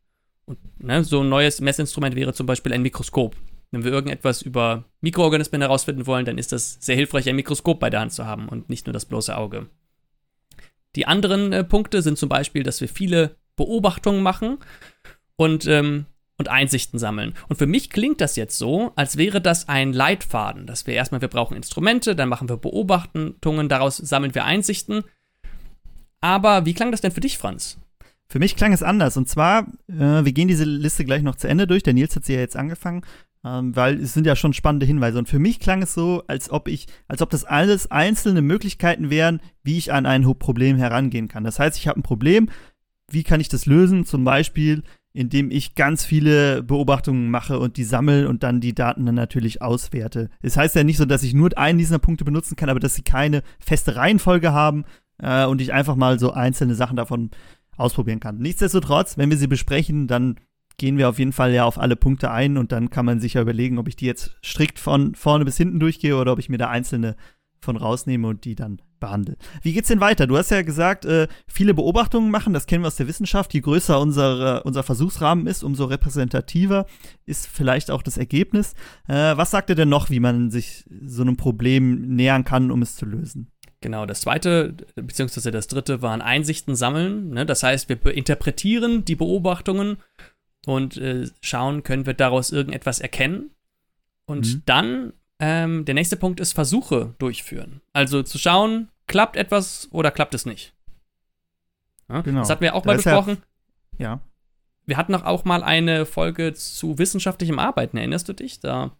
Ne, 0.78 1.02
so 1.02 1.22
ein 1.22 1.28
neues 1.28 1.60
Messinstrument 1.60 2.14
wäre 2.14 2.32
zum 2.32 2.46
Beispiel 2.46 2.72
ein 2.72 2.82
Mikroskop. 2.82 3.34
Wenn 3.72 3.84
wir 3.84 3.92
irgendetwas 3.92 4.42
über 4.42 4.84
Mikroorganismen 5.00 5.60
herausfinden 5.60 6.06
wollen, 6.06 6.24
dann 6.24 6.38
ist 6.38 6.52
das 6.52 6.78
sehr 6.80 6.94
hilfreich, 6.94 7.28
ein 7.28 7.36
Mikroskop 7.36 7.80
bei 7.80 7.90
der 7.90 8.00
Hand 8.00 8.12
zu 8.12 8.26
haben 8.26 8.48
und 8.48 8.70
nicht 8.70 8.86
nur 8.86 8.92
das 8.92 9.06
bloße 9.06 9.36
Auge. 9.36 9.68
Die 10.94 11.06
anderen 11.06 11.52
äh, 11.52 11.64
Punkte 11.64 12.00
sind 12.00 12.16
zum 12.16 12.28
Beispiel, 12.28 12.62
dass 12.62 12.80
wir 12.80 12.88
viele 12.88 13.36
Beobachtungen 13.56 14.22
machen 14.22 14.58
und, 15.36 15.66
ähm, 15.66 16.06
und 16.38 16.48
Einsichten 16.48 16.98
sammeln. 16.98 17.34
Und 17.48 17.56
für 17.56 17.66
mich 17.66 17.90
klingt 17.90 18.20
das 18.20 18.36
jetzt 18.36 18.56
so, 18.56 18.92
als 18.94 19.16
wäre 19.16 19.40
das 19.40 19.68
ein 19.68 19.92
Leitfaden, 19.92 20.66
dass 20.66 20.86
wir 20.86 20.94
erstmal, 20.94 21.20
wir 21.20 21.28
brauchen 21.28 21.56
Instrumente, 21.56 22.14
dann 22.14 22.28
machen 22.28 22.48
wir 22.48 22.56
Beobachtungen, 22.56 23.68
daraus 23.68 23.96
sammeln 23.96 24.34
wir 24.34 24.44
Einsichten. 24.44 25.04
Aber 26.20 26.64
wie 26.64 26.74
klang 26.74 26.92
das 26.92 27.00
denn 27.00 27.12
für 27.12 27.20
dich, 27.20 27.36
Franz? 27.36 27.78
Für 28.28 28.38
mich 28.38 28.56
klang 28.56 28.72
es 28.72 28.82
anders. 28.82 29.16
Und 29.16 29.28
zwar, 29.28 29.66
äh, 29.88 30.24
wir 30.24 30.32
gehen 30.32 30.48
diese 30.48 30.64
Liste 30.64 31.04
gleich 31.04 31.22
noch 31.22 31.36
zu 31.36 31.48
Ende 31.48 31.66
durch. 31.66 31.82
Der 31.82 31.94
Nils 31.94 32.16
hat 32.16 32.24
sie 32.24 32.34
ja 32.34 32.40
jetzt 32.40 32.56
angefangen 32.56 33.02
ähm, 33.46 33.76
weil 33.76 34.00
es 34.00 34.12
sind 34.12 34.26
ja 34.26 34.34
schon 34.34 34.52
spannende 34.52 34.86
Hinweise. 34.86 35.18
Und 35.18 35.28
für 35.28 35.38
mich 35.38 35.60
klang 35.60 35.82
es 35.82 35.94
so, 35.94 36.24
als 36.26 36.50
ob 36.50 36.68
ich, 36.68 36.86
als 37.06 37.22
ob 37.22 37.30
das 37.30 37.44
alles 37.44 37.90
einzelne 37.90 38.42
Möglichkeiten 38.42 39.08
wären, 39.08 39.40
wie 39.62 39.78
ich 39.78 39.92
an 39.92 40.04
ein 40.04 40.24
Problem 40.38 40.76
herangehen 40.76 41.28
kann. 41.28 41.44
Das 41.44 41.58
heißt, 41.58 41.78
ich 41.78 41.86
habe 41.86 42.00
ein 42.00 42.02
Problem, 42.02 42.48
wie 43.08 43.22
kann 43.22 43.40
ich 43.40 43.48
das 43.48 43.66
lösen? 43.66 44.04
Zum 44.04 44.24
Beispiel, 44.24 44.82
indem 45.12 45.50
ich 45.52 45.76
ganz 45.76 46.04
viele 46.04 46.62
Beobachtungen 46.64 47.30
mache 47.30 47.60
und 47.60 47.76
die 47.76 47.84
sammle 47.84 48.28
und 48.28 48.42
dann 48.42 48.60
die 48.60 48.74
Daten 48.74 49.06
dann 49.06 49.14
natürlich 49.14 49.62
auswerte. 49.62 50.28
Es 50.42 50.54
das 50.54 50.56
heißt 50.56 50.74
ja 50.74 50.84
nicht 50.84 50.98
so, 50.98 51.04
dass 51.04 51.22
ich 51.22 51.32
nur 51.32 51.56
einen 51.56 51.78
dieser 51.78 52.00
Punkte 52.00 52.24
benutzen 52.24 52.56
kann, 52.56 52.68
aber 52.68 52.80
dass 52.80 52.96
sie 52.96 53.02
keine 53.02 53.42
feste 53.60 53.94
Reihenfolge 53.94 54.52
haben 54.52 54.84
äh, 55.18 55.46
und 55.46 55.60
ich 55.60 55.72
einfach 55.72 55.94
mal 55.94 56.18
so 56.18 56.32
einzelne 56.32 56.74
Sachen 56.74 56.96
davon 56.96 57.30
ausprobieren 57.76 58.20
kann. 58.20 58.38
Nichtsdestotrotz, 58.38 59.18
wenn 59.18 59.30
wir 59.30 59.36
sie 59.36 59.46
besprechen, 59.46 60.06
dann 60.06 60.36
gehen 60.78 60.98
wir 60.98 61.08
auf 61.08 61.18
jeden 61.18 61.32
Fall 61.32 61.52
ja 61.52 61.64
auf 61.64 61.78
alle 61.78 61.96
Punkte 61.96 62.30
ein 62.30 62.58
und 62.58 62.72
dann 62.72 62.90
kann 62.90 63.06
man 63.06 63.20
sich 63.20 63.34
ja 63.34 63.42
überlegen, 63.42 63.78
ob 63.78 63.88
ich 63.88 63.96
die 63.96 64.06
jetzt 64.06 64.36
strikt 64.44 64.78
von 64.78 65.14
vorne 65.14 65.44
bis 65.44 65.56
hinten 65.56 65.80
durchgehe 65.80 66.16
oder 66.16 66.32
ob 66.32 66.38
ich 66.38 66.48
mir 66.48 66.58
da 66.58 66.68
einzelne 66.68 67.16
von 67.60 67.76
rausnehme 67.76 68.28
und 68.28 68.44
die 68.44 68.54
dann 68.54 68.80
behandle. 69.00 69.36
Wie 69.62 69.72
geht's 69.72 69.88
denn 69.88 70.00
weiter? 70.00 70.26
Du 70.26 70.36
hast 70.36 70.50
ja 70.50 70.62
gesagt, 70.62 71.04
äh, 71.04 71.28
viele 71.46 71.74
Beobachtungen 71.74 72.30
machen, 72.30 72.52
das 72.52 72.66
kennen 72.66 72.82
wir 72.82 72.88
aus 72.88 72.96
der 72.96 73.08
Wissenschaft. 73.08 73.52
Je 73.54 73.60
größer 73.60 74.00
unser, 74.00 74.64
unser 74.64 74.82
Versuchsrahmen 74.82 75.46
ist, 75.46 75.62
umso 75.62 75.84
repräsentativer 75.84 76.86
ist 77.24 77.46
vielleicht 77.46 77.90
auch 77.90 78.02
das 78.02 78.16
Ergebnis. 78.16 78.74
Äh, 79.08 79.36
was 79.36 79.50
sagt 79.50 79.70
er 79.70 79.76
denn 79.76 79.88
noch, 79.88 80.10
wie 80.10 80.20
man 80.20 80.50
sich 80.50 80.84
so 81.04 81.22
einem 81.22 81.36
Problem 81.36 82.02
nähern 82.14 82.44
kann, 82.44 82.70
um 82.70 82.82
es 82.82 82.96
zu 82.96 83.04
lösen? 83.04 83.50
Genau, 83.86 84.04
das 84.04 84.22
zweite, 84.22 84.74
beziehungsweise 84.96 85.52
das 85.52 85.68
dritte 85.68 86.02
waren 86.02 86.20
Einsichten 86.20 86.74
sammeln. 86.74 87.28
Ne? 87.28 87.46
Das 87.46 87.62
heißt, 87.62 87.88
wir 87.88 88.04
interpretieren 88.12 89.04
die 89.04 89.14
Beobachtungen 89.14 89.98
und 90.66 90.96
äh, 90.96 91.28
schauen, 91.40 91.84
können 91.84 92.04
wir 92.04 92.14
daraus 92.14 92.50
irgendetwas 92.50 92.98
erkennen. 92.98 93.50
Und 94.24 94.46
mhm. 94.54 94.62
dann, 94.66 95.12
ähm, 95.38 95.84
der 95.84 95.94
nächste 95.94 96.16
Punkt 96.16 96.40
ist 96.40 96.52
Versuche 96.52 97.14
durchführen. 97.20 97.80
Also 97.92 98.24
zu 98.24 98.38
schauen, 98.38 98.88
klappt 99.06 99.36
etwas 99.36 99.86
oder 99.92 100.10
klappt 100.10 100.34
es 100.34 100.46
nicht. 100.46 100.74
Ja? 102.08 102.22
Genau. 102.22 102.40
Das 102.40 102.50
hatten 102.50 102.62
wir 102.62 102.74
auch 102.74 102.84
mal 102.84 102.96
besprochen. 102.96 103.36
Ja, 103.98 104.14
ja. 104.14 104.20
Wir 104.84 104.96
hatten 104.96 105.14
auch 105.14 105.44
mal 105.44 105.62
eine 105.62 106.06
Folge 106.06 106.54
zu 106.54 106.98
wissenschaftlichem 106.98 107.60
Arbeiten, 107.60 107.98
erinnerst 107.98 108.28
du 108.28 108.32
dich? 108.32 108.58
Da 108.58 108.96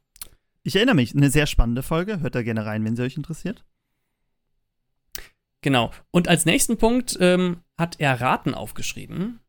ich 0.62 0.76
erinnere 0.76 0.94
mich, 0.94 1.12
eine 1.12 1.30
sehr 1.30 1.48
spannende 1.48 1.82
Folge. 1.82 2.20
Hört 2.20 2.36
da 2.36 2.42
gerne 2.42 2.64
rein, 2.64 2.84
wenn 2.84 2.94
sie 2.94 3.02
euch 3.02 3.16
interessiert. 3.16 3.64
Genau. 5.62 5.90
Und 6.10 6.28
als 6.28 6.44
nächsten 6.44 6.76
Punkt 6.76 7.16
ähm, 7.20 7.58
hat 7.78 7.96
er 7.98 8.20
Raten 8.20 8.54
aufgeschrieben. 8.54 9.40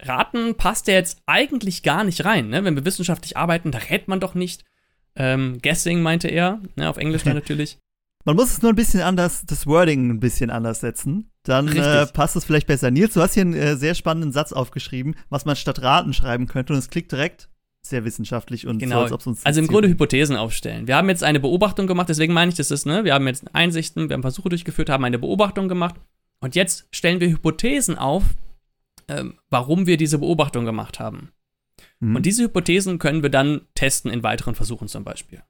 Raten 0.00 0.56
passt 0.56 0.86
ja 0.88 0.94
jetzt 0.94 1.22
eigentlich 1.26 1.82
gar 1.82 2.04
nicht 2.04 2.24
rein. 2.24 2.48
Ne? 2.48 2.64
Wenn 2.64 2.76
wir 2.76 2.84
wissenschaftlich 2.84 3.36
arbeiten, 3.36 3.70
da 3.70 3.78
rät 3.78 4.08
man 4.08 4.20
doch 4.20 4.34
nicht. 4.34 4.64
Ähm, 5.16 5.58
guessing 5.62 6.02
meinte 6.02 6.28
er, 6.28 6.60
ne, 6.76 6.88
auf 6.88 6.96
Englisch 6.96 7.22
dann 7.22 7.34
natürlich. 7.34 7.78
Man 8.24 8.36
muss 8.36 8.50
es 8.50 8.62
nur 8.62 8.72
ein 8.72 8.76
bisschen 8.76 9.02
anders, 9.02 9.44
das 9.44 9.66
Wording 9.66 10.10
ein 10.10 10.20
bisschen 10.20 10.50
anders 10.50 10.80
setzen. 10.80 11.30
Dann 11.42 11.68
äh, 11.68 12.06
passt 12.06 12.36
es 12.36 12.44
vielleicht 12.44 12.66
besser. 12.66 12.90
Nils, 12.90 13.14
du 13.14 13.20
hast 13.20 13.34
hier 13.34 13.42
einen 13.42 13.54
äh, 13.54 13.76
sehr 13.76 13.94
spannenden 13.94 14.32
Satz 14.32 14.52
aufgeschrieben, 14.52 15.14
was 15.28 15.44
man 15.44 15.56
statt 15.56 15.82
Raten 15.82 16.14
schreiben 16.14 16.46
könnte. 16.46 16.72
Und 16.72 16.78
es 16.78 16.88
klingt 16.88 17.12
direkt 17.12 17.50
sehr 17.86 18.04
wissenschaftlich 18.04 18.66
und 18.66 18.78
genau. 18.78 19.06
so, 19.06 19.14
als 19.14 19.26
uns 19.26 19.44
Also 19.44 19.60
im 19.60 19.66
Grunde 19.66 19.88
Hypothesen 19.88 20.36
aufstellen. 20.36 20.86
Wir 20.86 20.96
haben 20.96 21.08
jetzt 21.08 21.22
eine 21.22 21.40
Beobachtung 21.40 21.86
gemacht, 21.86 22.08
deswegen 22.08 22.32
meine 22.32 22.50
ich, 22.50 22.56
das 22.56 22.70
ist, 22.70 22.86
ne, 22.86 23.04
wir 23.04 23.14
haben 23.14 23.26
jetzt 23.26 23.44
Einsichten, 23.54 24.08
wir 24.08 24.14
haben 24.14 24.22
Versuche 24.22 24.48
durchgeführt, 24.48 24.88
haben 24.88 25.04
eine 25.04 25.18
Beobachtung 25.18 25.68
gemacht 25.68 25.96
und 26.40 26.54
jetzt 26.54 26.86
stellen 26.90 27.20
wir 27.20 27.28
Hypothesen 27.28 27.98
auf, 27.98 28.22
ähm, 29.08 29.38
warum 29.50 29.86
wir 29.86 29.96
diese 29.96 30.18
Beobachtung 30.18 30.64
gemacht 30.64 30.98
haben. 30.98 31.30
Mhm. 32.00 32.16
Und 32.16 32.26
diese 32.26 32.44
Hypothesen 32.44 32.98
können 32.98 33.22
wir 33.22 33.30
dann 33.30 33.62
testen 33.74 34.10
in 34.10 34.22
weiteren 34.22 34.54
Versuchen 34.54 34.88
zum 34.88 35.04
Beispiel. 35.04 35.42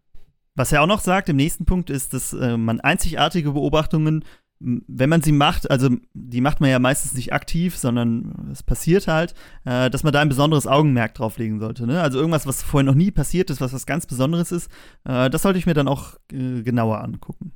Was 0.57 0.71
er 0.71 0.83
auch 0.83 0.87
noch 0.87 1.01
sagt 1.01 1.29
im 1.29 1.37
nächsten 1.37 1.65
Punkt 1.65 1.91
ist, 1.91 2.15
dass 2.15 2.33
äh, 2.33 2.57
man 2.57 2.81
einzigartige 2.81 3.53
Beobachtungen 3.53 4.25
wenn 4.61 5.09
man 5.09 5.23
sie 5.23 5.33
macht, 5.33 5.71
also 5.71 5.91
die 6.15 6.41
macht 6.41 6.61
man 6.61 6.71
ja 6.71 6.79
meistens 6.79 7.15
nicht 7.15 7.33
aktiv, 7.33 7.77
sondern 7.77 8.49
es 8.53 8.63
passiert 8.63 9.09
halt, 9.09 9.35
äh, 9.65 9.91
dass 9.91 10.05
man 10.05 10.13
da 10.13 10.21
ein 10.21 10.29
besonderes 10.29 10.67
Augenmerk 10.67 11.15
drauf 11.15 11.39
legen 11.39 11.61
sollte. 11.61 11.87
Ne? 11.87 12.01
Also 12.01 12.19
irgendwas, 12.19 12.47
was 12.47 12.63
vorher 12.63 12.85
noch 12.85 12.95
nie 12.95 13.11
passiert 13.11 13.51
ist, 13.51 13.61
was 13.61 13.73
was 13.73 13.87
ganz 13.87 14.07
Besonderes 14.07 14.53
ist, 14.53 14.71
äh, 15.05 15.29
das 15.29 15.43
sollte 15.43 15.59
ich 15.59 15.67
mir 15.67 15.75
dann 15.75 15.89
auch 15.89 16.15
äh, 16.33 16.63
genauer 16.63 17.03
angucken. 17.03 17.53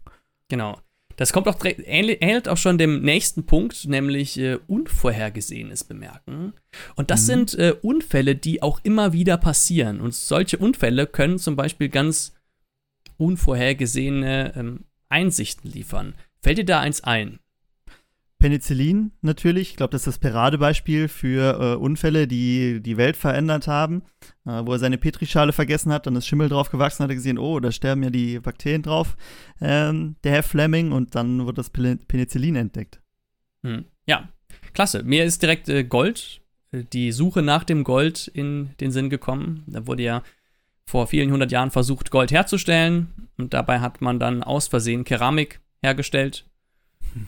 Genau. 0.48 0.78
Das 1.16 1.32
kommt 1.32 1.48
auch 1.48 1.58
ähnelt 1.64 2.48
auch 2.48 2.56
schon 2.56 2.78
dem 2.78 3.02
nächsten 3.02 3.44
Punkt, 3.44 3.88
nämlich 3.88 4.38
äh, 4.38 4.58
Unvorhergesehenes 4.68 5.82
bemerken. 5.82 6.52
Und 6.94 7.10
das 7.10 7.22
mhm. 7.22 7.26
sind 7.26 7.54
äh, 7.54 7.74
Unfälle, 7.82 8.36
die 8.36 8.62
auch 8.62 8.78
immer 8.84 9.12
wieder 9.12 9.36
passieren. 9.36 10.00
Und 10.00 10.14
solche 10.14 10.58
Unfälle 10.58 11.08
können 11.08 11.38
zum 11.38 11.56
Beispiel 11.56 11.88
ganz 11.88 12.34
unvorhergesehene 13.16 14.52
ähm, 14.54 14.84
Einsichten 15.08 15.70
liefern. 15.70 16.14
Fällt 16.42 16.58
dir 16.58 16.64
da 16.64 16.80
eins 16.80 17.02
ein? 17.02 17.38
Penicillin 18.38 19.12
natürlich. 19.20 19.70
Ich 19.70 19.76
glaube, 19.76 19.90
das 19.90 20.02
ist 20.02 20.06
das 20.06 20.18
Paradebeispiel 20.18 21.08
für 21.08 21.60
äh, 21.60 21.76
Unfälle, 21.76 22.28
die 22.28 22.80
die 22.80 22.96
Welt 22.96 23.16
verändert 23.16 23.66
haben. 23.66 24.02
Äh, 24.46 24.62
wo 24.64 24.72
er 24.72 24.78
seine 24.78 24.98
Petrischale 24.98 25.52
vergessen 25.52 25.92
hat, 25.92 26.06
dann 26.06 26.14
ist 26.14 26.26
Schimmel 26.26 26.48
drauf 26.48 26.70
gewachsen, 26.70 27.02
hat 27.02 27.10
er 27.10 27.16
gesehen, 27.16 27.38
oh, 27.38 27.58
da 27.58 27.72
sterben 27.72 28.02
ja 28.04 28.10
die 28.10 28.38
Bakterien 28.38 28.82
drauf, 28.82 29.16
ähm, 29.60 30.16
der 30.22 30.32
Herr 30.32 30.42
Fleming, 30.44 30.92
und 30.92 31.16
dann 31.16 31.46
wird 31.46 31.58
das 31.58 31.70
Penicillin 31.70 32.54
entdeckt. 32.54 33.00
Hm. 33.64 33.86
Ja, 34.06 34.28
klasse. 34.72 35.02
Mir 35.02 35.24
ist 35.24 35.42
direkt 35.42 35.68
äh, 35.68 35.82
Gold, 35.82 36.40
äh, 36.70 36.84
die 36.84 37.10
Suche 37.10 37.42
nach 37.42 37.64
dem 37.64 37.82
Gold 37.82 38.28
in 38.28 38.70
den 38.80 38.92
Sinn 38.92 39.10
gekommen. 39.10 39.64
Da 39.66 39.88
wurde 39.88 40.04
ja 40.04 40.22
vor 40.86 41.08
vielen 41.08 41.32
hundert 41.32 41.50
Jahren 41.50 41.72
versucht, 41.72 42.12
Gold 42.12 42.30
herzustellen. 42.30 43.28
Und 43.36 43.52
dabei 43.52 43.80
hat 43.80 44.00
man 44.00 44.20
dann 44.20 44.44
aus 44.44 44.68
Versehen 44.68 45.04
Keramik 45.04 45.60
hergestellt. 45.82 46.44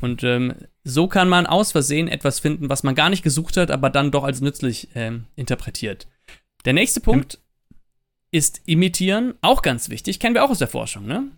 Und 0.00 0.22
ähm, 0.24 0.54
so 0.84 1.08
kann 1.08 1.28
man 1.28 1.46
aus 1.46 1.72
Versehen 1.72 2.08
etwas 2.08 2.38
finden, 2.40 2.68
was 2.68 2.82
man 2.82 2.94
gar 2.94 3.10
nicht 3.10 3.22
gesucht 3.22 3.56
hat, 3.56 3.70
aber 3.70 3.90
dann 3.90 4.10
doch 4.10 4.24
als 4.24 4.40
nützlich 4.40 4.88
ähm, 4.94 5.24
interpretiert. 5.36 6.06
Der 6.64 6.72
nächste 6.72 7.00
Punkt 7.00 7.38
mhm. 7.38 7.76
ist 8.30 8.60
imitieren, 8.66 9.34
auch 9.40 9.62
ganz 9.62 9.88
wichtig, 9.88 10.20
kennen 10.20 10.34
wir 10.34 10.44
auch 10.44 10.50
aus 10.50 10.58
der 10.58 10.68
Forschung, 10.68 11.06
ne? 11.06 11.30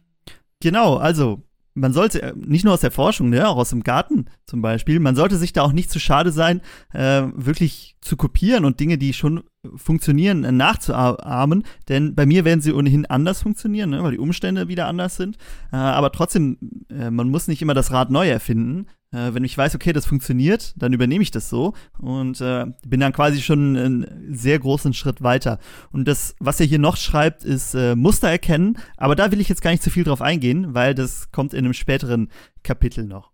Genau, 0.61 0.97
also 0.97 1.43
man 1.75 1.93
sollte, 1.93 2.23
äh, 2.23 2.33
nicht 2.37 2.65
nur 2.65 2.75
aus 2.75 2.81
der 2.81 2.91
Forschung, 2.91 3.31
ne, 3.31 3.49
auch 3.49 3.57
aus 3.57 3.71
dem 3.71 3.83
Garten 3.83 4.27
zum 4.47 4.63
Beispiel, 4.63 5.01
man 5.01 5.17
sollte 5.17 5.37
sich 5.37 5.53
da 5.53 5.63
auch 5.63 5.73
nicht 5.73 5.91
zu 5.91 5.99
schade 5.99 6.33
sein, 6.33 6.61
äh, 6.93 7.23
wirklich 7.35 7.97
zu 8.01 8.17
kopieren 8.17 8.65
und 8.65 8.81
Dinge, 8.81 8.99
die 8.99 9.13
schon 9.13 9.43
funktionieren, 9.77 10.45
äh, 10.45 10.53
nachzuahmen. 10.53 11.65
Denn 11.89 12.15
bei 12.15 12.27
mir 12.27 12.45
werden 12.45 12.61
sie 12.61 12.73
ohnehin 12.73 13.07
anders 13.07 13.43
funktionieren, 13.43 13.91
ne, 13.91 14.03
weil 14.03 14.13
die 14.13 14.19
Umstände 14.19 14.69
wieder 14.69 14.87
anders 14.87 15.17
sind. 15.17 15.37
Äh, 15.73 15.77
aber 15.77 16.13
trotzdem, 16.13 16.59
äh, 16.91 17.11
man 17.11 17.31
muss 17.31 17.49
nicht 17.49 17.63
immer 17.63 17.75
das 17.75 17.93
Rad 17.93 18.11
neu 18.11 18.29
erfinden, 18.29 18.87
äh, 19.13 19.35
wenn 19.35 19.45
ich 19.45 19.57
weiß, 19.57 19.75
okay, 19.75 19.93
das 19.93 20.07
funktioniert, 20.07 20.75
dann 20.77 20.93
übernehme 20.93 21.23
ich 21.23 21.31
das 21.31 21.49
so 21.49 21.75
und 21.99 22.41
äh, 22.41 22.67
bin 22.87 23.01
dann 23.01 23.13
quasi 23.13 23.41
schon 23.41 23.77
einen 23.77 24.35
sehr 24.35 24.59
großen 24.59 24.95
Schritt 24.95 25.23
weiter. 25.23 25.59
Und 25.93 26.09
das, 26.09 26.35
was 26.41 26.61
er 26.61 26.67
hier 26.67 26.79
noch 26.79 26.97
schreibt, 26.97 27.45
ist 27.45 27.75
äh, 27.75 27.95
Muster 27.95 28.29
erkennen, 28.29 28.79
aber 28.97 29.15
da 29.15 29.31
will 29.31 29.41
ich 29.41 29.49
jetzt 29.49 29.63
gar 29.63 29.71
nicht 29.71 29.83
zu 29.83 29.91
viel 29.91 30.05
drauf 30.05 30.23
eingehen, 30.23 30.75
weil 30.75 30.95
das 30.95 31.31
kommt 31.31 31.55
in 31.55 31.65
einem 31.65 31.75
späteren 31.75 32.31
Kapitel 32.63 33.05
noch. 33.05 33.33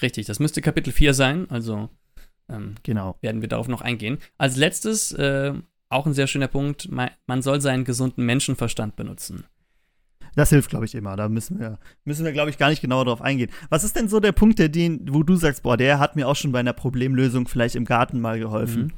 Richtig, 0.00 0.26
das 0.26 0.40
müsste 0.40 0.62
Kapitel 0.62 0.92
4 0.92 1.14
sein, 1.14 1.50
also 1.50 1.88
ähm, 2.48 2.74
genau. 2.82 3.16
werden 3.20 3.40
wir 3.40 3.48
darauf 3.48 3.68
noch 3.68 3.80
eingehen. 3.80 4.18
Als 4.38 4.56
letztes, 4.56 5.12
äh, 5.12 5.54
auch 5.88 6.06
ein 6.06 6.14
sehr 6.14 6.26
schöner 6.26 6.48
Punkt, 6.48 6.88
man 6.90 7.42
soll 7.42 7.60
seinen 7.60 7.84
gesunden 7.84 8.24
Menschenverstand 8.26 8.96
benutzen. 8.96 9.44
Das 10.36 10.50
hilft, 10.50 10.70
glaube 10.70 10.84
ich, 10.84 10.94
immer. 10.94 11.16
Da 11.16 11.28
müssen 11.28 11.58
wir, 11.58 11.78
müssen 12.04 12.24
wir, 12.24 12.32
glaube 12.32 12.50
ich, 12.50 12.58
gar 12.58 12.70
nicht 12.70 12.82
genauer 12.82 13.04
drauf 13.04 13.22
eingehen. 13.22 13.50
Was 13.68 13.84
ist 13.84 13.96
denn 13.96 14.08
so 14.08 14.20
der 14.20 14.32
Punkt, 14.32 14.58
der 14.58 14.68
den, 14.68 15.06
wo 15.10 15.22
du 15.22 15.36
sagst, 15.36 15.62
boah, 15.62 15.76
der 15.76 15.98
hat 15.98 16.16
mir 16.16 16.28
auch 16.28 16.36
schon 16.36 16.52
bei 16.52 16.60
einer 16.60 16.72
Problemlösung 16.72 17.46
vielleicht 17.46 17.76
im 17.76 17.84
Garten 17.84 18.20
mal 18.20 18.38
geholfen? 18.38 18.82
Mhm. 18.82 18.92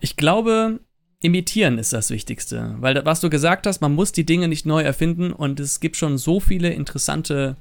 Ich 0.00 0.16
glaube, 0.16 0.80
imitieren 1.20 1.78
ist 1.78 1.92
das 1.92 2.10
Wichtigste. 2.10 2.76
Weil, 2.78 3.04
was 3.04 3.20
du 3.20 3.30
gesagt 3.30 3.66
hast, 3.66 3.80
man 3.80 3.94
muss 3.94 4.12
die 4.12 4.26
Dinge 4.26 4.46
nicht 4.46 4.66
neu 4.66 4.82
erfinden 4.82 5.32
und 5.32 5.58
es 5.58 5.80
gibt 5.80 5.96
schon 5.96 6.18
so 6.18 6.38
viele 6.38 6.70
interessante 6.70 7.56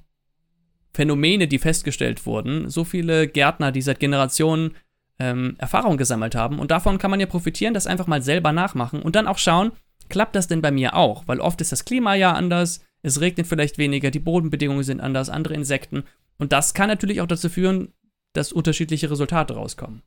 Phänomene, 0.94 1.48
die 1.48 1.60
festgestellt 1.60 2.26
wurden. 2.26 2.70
So 2.70 2.84
viele 2.84 3.28
Gärtner, 3.28 3.72
die 3.72 3.82
seit 3.82 4.00
Generationen 4.00 4.76
ähm, 5.18 5.56
Erfahrung 5.58 5.98
gesammelt 5.98 6.36
haben. 6.36 6.60
Und 6.60 6.72
davon 6.72 6.98
kann 6.98 7.10
man 7.10 7.20
ja 7.20 7.26
profitieren, 7.26 7.74
das 7.74 7.88
einfach 7.88 8.08
mal 8.08 8.22
selber 8.22 8.52
nachmachen 8.52 9.02
und 9.02 9.16
dann 9.16 9.28
auch 9.28 9.38
schauen, 9.38 9.72
klappt 10.10 10.36
das 10.36 10.48
denn 10.48 10.62
bei 10.62 10.72
mir 10.72 10.96
auch? 10.96 11.28
Weil 11.28 11.40
oft 11.40 11.62
ist 11.62 11.72
das 11.72 11.86
Klima 11.86 12.16
ja 12.16 12.34
anders, 12.34 12.82
es 13.02 13.20
regnet 13.20 13.48
vielleicht 13.48 13.78
weniger, 13.78 14.12
die 14.12 14.20
Bodenbedingungen 14.20 14.84
sind 14.84 15.02
anders, 15.02 15.30
andere 15.30 15.54
Insekten. 15.54 16.04
Und 16.38 16.52
das 16.54 16.74
kann 16.74 16.88
natürlich 16.88 17.22
auch 17.22 17.28
dazu 17.28 17.50
führen, 17.50 17.94
dass 18.34 18.52
unterschiedliche 18.52 19.10
Resultate 19.12 19.54
rauskommen. 19.54 20.02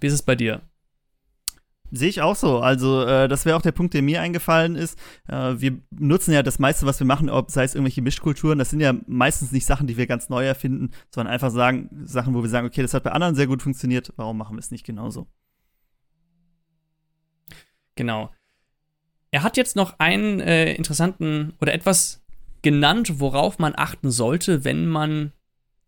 Wie 0.00 0.06
ist 0.06 0.12
es 0.12 0.22
bei 0.22 0.34
dir? 0.34 0.60
Sehe 1.90 2.08
ich 2.08 2.22
auch 2.22 2.34
so. 2.34 2.58
Also, 2.58 3.04
äh, 3.04 3.28
das 3.28 3.46
wäre 3.46 3.56
auch 3.56 3.62
der 3.62 3.72
Punkt, 3.72 3.94
der 3.94 4.02
mir 4.02 4.20
eingefallen 4.20 4.74
ist. 4.74 4.98
Äh, 5.28 5.54
wir 5.58 5.78
nutzen 5.90 6.32
ja 6.32 6.42
das 6.42 6.58
meiste, 6.58 6.86
was 6.86 6.98
wir 6.98 7.06
machen, 7.06 7.30
ob 7.30 7.50
sei 7.50 7.62
es 7.62 7.74
irgendwelche 7.74 8.02
Mischkulturen, 8.02 8.58
das 8.58 8.70
sind 8.70 8.80
ja 8.80 8.94
meistens 9.06 9.52
nicht 9.52 9.64
Sachen, 9.64 9.86
die 9.86 9.96
wir 9.96 10.06
ganz 10.06 10.28
neu 10.28 10.44
erfinden, 10.44 10.90
sondern 11.10 11.32
einfach 11.32 11.50
sagen, 11.50 11.88
Sachen, 12.04 12.34
wo 12.34 12.42
wir 12.42 12.50
sagen, 12.50 12.66
okay, 12.66 12.82
das 12.82 12.94
hat 12.94 13.04
bei 13.04 13.12
anderen 13.12 13.36
sehr 13.36 13.46
gut 13.46 13.62
funktioniert, 13.62 14.12
warum 14.16 14.36
machen 14.36 14.56
wir 14.56 14.60
es 14.60 14.72
nicht 14.72 14.84
genauso? 14.84 15.28
Genau. 17.94 18.32
Er 19.34 19.42
hat 19.42 19.56
jetzt 19.56 19.74
noch 19.74 19.98
einen 19.98 20.38
äh, 20.38 20.74
interessanten 20.74 21.54
oder 21.60 21.74
etwas 21.74 22.22
genannt, 22.62 23.18
worauf 23.18 23.58
man 23.58 23.72
achten 23.74 24.12
sollte, 24.12 24.62
wenn 24.62 24.86
man 24.86 25.32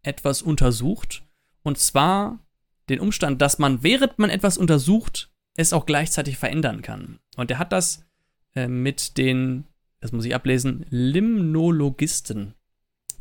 etwas 0.03 0.43
untersucht. 0.43 1.23
Und 1.63 1.79
zwar 1.79 2.41
den 2.89 2.99
Umstand, 2.99 3.41
dass 3.41 3.61
man, 3.61 3.85
während 3.85 4.19
man 4.19 4.31
etwas 4.31 4.59
untersucht, 4.59 5.31
es 5.55 5.73
auch 5.73 5.87
gleichzeitig 5.87 6.39
verändern 6.39 6.83
kann. 6.83 7.21
Und 7.37 7.53
er 7.53 7.61
hat 7.61 7.71
das 7.71 8.05
äh, 8.57 8.67
mit 8.67 9.17
den, 9.17 9.63
das 10.01 10.11
muss 10.11 10.25
ich 10.25 10.35
ablesen, 10.35 10.85
Limnologisten 10.91 12.55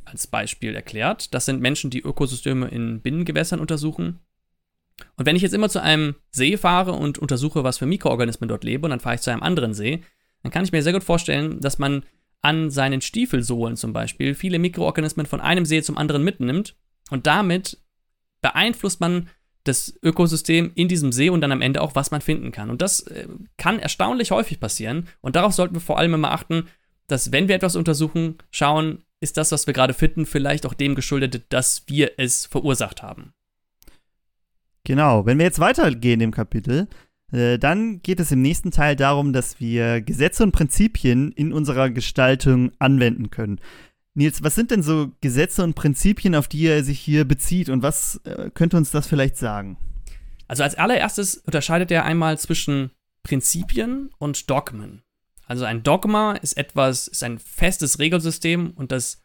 als 0.06 0.26
Beispiel 0.26 0.74
erklärt. 0.74 1.36
Das 1.36 1.46
sind 1.46 1.62
Menschen, 1.62 1.92
die 1.92 2.02
Ökosysteme 2.02 2.68
in 2.70 3.00
Binnengewässern 3.02 3.60
untersuchen. 3.60 4.22
Und 5.18 5.26
wenn 5.26 5.36
ich 5.36 5.42
jetzt 5.44 5.54
immer 5.54 5.70
zu 5.70 5.84
einem 5.84 6.16
See 6.32 6.58
fahre 6.58 6.94
und 6.94 7.20
untersuche, 7.20 7.64
was 7.64 7.78
für 7.78 7.86
Mikroorganismen 7.86 8.48
dort 8.48 8.64
leben, 8.64 8.86
und 8.86 8.90
dann 8.90 9.00
fahre 9.00 9.16
ich 9.16 9.22
zu 9.22 9.30
einem 9.30 9.44
anderen 9.44 9.76
See, 9.76 10.02
dann 10.46 10.52
kann 10.52 10.64
ich 10.64 10.72
mir 10.72 10.84
sehr 10.84 10.94
gut 10.94 11.04
vorstellen, 11.04 11.60
dass 11.60 11.80
man 11.80 12.06
an 12.44 12.70
seinen 12.70 13.02
Stiefelsohlen 13.02 13.76
zum 13.78 13.94
Beispiel 13.94 14.36
viele 14.36 14.60
Mikroorganismen 14.60 15.26
von 15.26 15.42
einem 15.42 15.66
See 15.66 15.82
zum 15.82 15.98
anderen 15.98 16.24
mitnimmt 16.24 16.76
und 17.10 17.26
damit 17.26 17.80
beeinflusst 18.44 19.02
man 19.02 19.28
das 19.64 19.98
Ökosystem 20.04 20.72
in 20.76 20.88
diesem 20.88 21.12
See 21.12 21.32
und 21.32 21.42
dann 21.42 21.52
am 21.52 21.64
Ende 21.64 21.82
auch, 21.82 21.96
was 21.96 22.12
man 22.12 22.22
finden 22.22 22.52
kann. 22.52 22.70
Und 22.70 22.84
das 22.84 23.00
äh, 23.08 23.28
kann 23.58 23.80
erstaunlich 23.80 24.30
häufig 24.30 24.60
passieren. 24.60 25.08
Und 25.22 25.36
darauf 25.36 25.54
sollten 25.54 25.74
wir 25.74 25.82
vor 25.82 25.98
allem 25.98 26.14
immer 26.14 26.30
achten, 26.30 26.68
dass 27.08 27.32
wenn 27.32 27.48
wir 27.48 27.56
etwas 27.56 27.76
untersuchen, 27.76 28.38
schauen, 28.52 29.04
ist 29.22 29.38
das, 29.38 29.52
was 29.52 29.66
wir 29.66 29.74
gerade 29.74 29.96
finden, 29.96 30.28
vielleicht 30.28 30.68
auch 30.68 30.76
dem 30.76 30.94
geschuldet, 30.94 31.46
dass 31.50 31.86
wir 31.88 32.12
es 32.18 32.46
verursacht 32.46 33.02
haben. 33.02 33.34
Genau, 34.84 35.26
wenn 35.26 35.40
wir 35.40 35.46
jetzt 35.46 35.58
weitergehen 35.58 36.22
im 36.22 36.30
Kapitel, 36.30 36.88
dann 37.36 38.02
geht 38.02 38.20
es 38.20 38.32
im 38.32 38.42
nächsten 38.42 38.72
Teil 38.72 38.96
darum, 38.96 39.34
dass 39.34 39.60
wir 39.60 40.02
Gesetze 40.02 40.44
und 40.44 40.52
Prinzipien 40.52 41.32
in 41.32 41.52
unserer 41.52 41.90
Gestaltung 41.90 42.72
anwenden 42.80 43.30
können. 43.30 43.60
Nils, 44.14 44.42
was 44.44 44.56
sind 44.56 44.72
denn 44.72 44.82
so 44.82 45.12
Gesetze 45.20 45.64
und 45.64 45.74
Prinzipien, 45.74 46.36
auf 46.36 46.48
die 46.48 46.66
er 46.66 46.84
sich 46.84 47.00
hier 47.00 47.26
bezieht 47.26 47.70
und 47.70 47.84
was 47.84 48.22
äh, 48.24 48.50
könnte 48.54 48.78
uns 48.78 48.92
das 48.92 49.08
vielleicht 49.08 49.38
sagen? 49.38 49.78
Also 50.48 50.64
als 50.64 50.76
allererstes 50.76 51.36
unterscheidet 51.36 51.92
er 51.92 52.06
einmal 52.06 52.38
zwischen 52.40 52.92
Prinzipien 53.24 54.12
und 54.18 54.50
Dogmen. 54.50 55.02
Also 55.48 55.66
ein 55.66 55.84
Dogma 55.84 56.34
ist 56.34 56.58
etwas, 56.58 57.08
ist 57.08 57.24
ein 57.24 57.40
festes 57.40 58.00
Regelsystem 58.00 58.72
und 58.72 58.92
das, 58.92 59.22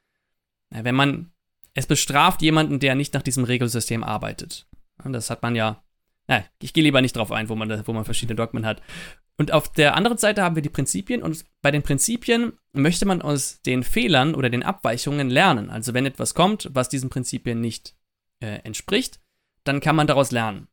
wenn 0.70 0.94
man, 0.94 1.30
es 1.74 1.86
bestraft 1.86 2.42
jemanden, 2.42 2.80
der 2.80 2.96
nicht 2.96 3.14
nach 3.14 3.22
diesem 3.22 3.44
Regelsystem 3.44 4.02
arbeitet. 4.02 4.66
Das 5.04 5.30
hat 5.30 5.42
man 5.42 5.54
ja 5.54 5.82
na, 6.30 6.44
ich 6.62 6.72
gehe 6.72 6.84
lieber 6.84 7.02
nicht 7.02 7.16
drauf 7.16 7.32
ein, 7.32 7.48
wo 7.48 7.56
man, 7.56 7.86
wo 7.88 7.92
man 7.92 8.04
verschiedene 8.04 8.36
Dogmen 8.36 8.64
hat. 8.64 8.80
Und 9.36 9.52
auf 9.52 9.72
der 9.72 9.96
anderen 9.96 10.16
Seite 10.16 10.42
haben 10.42 10.54
wir 10.54 10.62
die 10.62 10.68
Prinzipien 10.68 11.24
und 11.24 11.44
bei 11.60 11.72
den 11.72 11.82
Prinzipien 11.82 12.52
möchte 12.72 13.04
man 13.04 13.20
aus 13.20 13.60
den 13.62 13.82
Fehlern 13.82 14.36
oder 14.36 14.48
den 14.48 14.62
Abweichungen 14.62 15.28
lernen. 15.28 15.70
Also 15.70 15.92
wenn 15.92 16.06
etwas 16.06 16.34
kommt, 16.34 16.70
was 16.72 16.88
diesen 16.88 17.10
Prinzipien 17.10 17.60
nicht 17.60 17.96
äh, 18.38 18.60
entspricht, 18.62 19.18
dann 19.64 19.80
kann 19.80 19.96
man 19.96 20.06
daraus 20.06 20.30
lernen. 20.30 20.68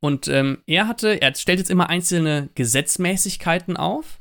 Und 0.00 0.28
ähm, 0.28 0.62
er 0.66 0.88
hatte, 0.88 1.20
er 1.20 1.34
stellt 1.34 1.58
jetzt 1.58 1.70
immer 1.70 1.90
einzelne 1.90 2.48
Gesetzmäßigkeiten 2.54 3.76
auf. 3.76 4.18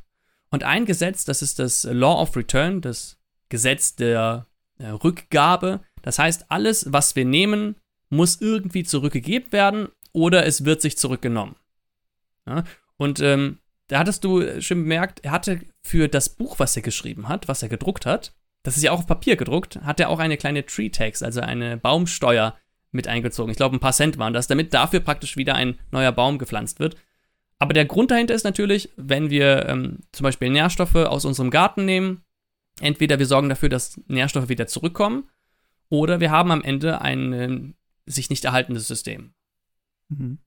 Und 0.50 0.66
ein 0.66 0.86
Gesetz, 0.86 1.24
das 1.24 1.42
ist 1.42 1.60
das 1.60 1.84
Law 1.84 2.22
of 2.22 2.36
Return, 2.36 2.82
das 2.82 3.18
Gesetz 3.48 3.96
der 3.96 4.48
äh, 4.78 4.88
Rückgabe. 4.88 5.80
Das 6.02 6.20
heißt, 6.20 6.52
alles, 6.52 6.92
was 6.92 7.16
wir 7.16 7.24
nehmen, 7.24 7.76
muss 8.10 8.42
irgendwie 8.42 8.84
zurückgegeben 8.84 9.52
werden 9.52 9.90
oder 10.18 10.48
es 10.48 10.66
wird 10.66 10.82
sich 10.82 10.98
zurückgenommen. 10.98 11.56
Ja? 12.48 12.64
Und 12.98 13.20
ähm, 13.20 13.60
da 13.88 14.00
hattest 14.00 14.24
du 14.24 14.62
schon 14.62 14.82
bemerkt, 14.82 15.20
er 15.24 15.32
hatte 15.32 15.62
für 15.84 16.08
das 16.08 16.30
Buch, 16.30 16.58
was 16.58 16.76
er 16.76 16.82
geschrieben 16.82 17.30
hat, 17.30 17.48
was 17.48 17.62
er 17.62 17.70
gedruckt 17.70 18.08
hat, 18.08 18.34
das 18.64 18.76
ist 18.76 18.84
ja 18.84 18.92
auch 18.92 19.00
auf 19.00 19.08
Papier 19.08 19.36
gedruckt, 19.36 19.80
hat 19.84 20.00
er 20.00 20.10
auch 20.10 20.18
eine 20.18 20.36
kleine 20.36 20.66
Tree 20.66 20.90
Tax, 20.90 21.22
also 21.22 21.40
eine 21.42 21.78
Baumsteuer 21.78 22.58
mit 22.92 23.08
eingezogen. 23.08 23.52
Ich 23.52 23.58
glaube, 23.58 23.76
ein 23.76 23.80
paar 23.80 23.94
Cent 23.94 24.18
waren 24.18 24.34
das, 24.34 24.48
damit 24.48 24.74
dafür 24.74 25.02
praktisch 25.02 25.38
wieder 25.38 25.54
ein 25.54 25.78
neuer 25.92 26.12
Baum 26.12 26.40
gepflanzt 26.40 26.80
wird. 26.80 26.98
Aber 27.60 27.74
der 27.74 27.86
Grund 27.86 28.10
dahinter 28.10 28.34
ist 28.34 28.44
natürlich, 28.44 28.90
wenn 28.98 29.30
wir 29.30 29.68
ähm, 29.68 30.00
zum 30.12 30.24
Beispiel 30.24 30.50
Nährstoffe 30.50 30.96
aus 30.96 31.26
unserem 31.26 31.52
Garten 31.52 31.86
nehmen, 31.86 32.24
entweder 32.82 33.20
wir 33.20 33.28
sorgen 33.28 33.50
dafür, 33.50 33.70
dass 33.70 34.02
Nährstoffe 34.08 34.50
wieder 34.50 34.66
zurückkommen, 34.66 35.30
oder 35.90 36.20
wir 36.20 36.32
haben 36.32 36.52
am 36.52 36.64
Ende 36.64 37.02
ein 37.02 37.34
äh, 37.34 38.12
sich 38.12 38.30
nicht 38.30 38.46
erhaltendes 38.46 38.88
System. 38.88 39.34
Mhm. 40.10 40.40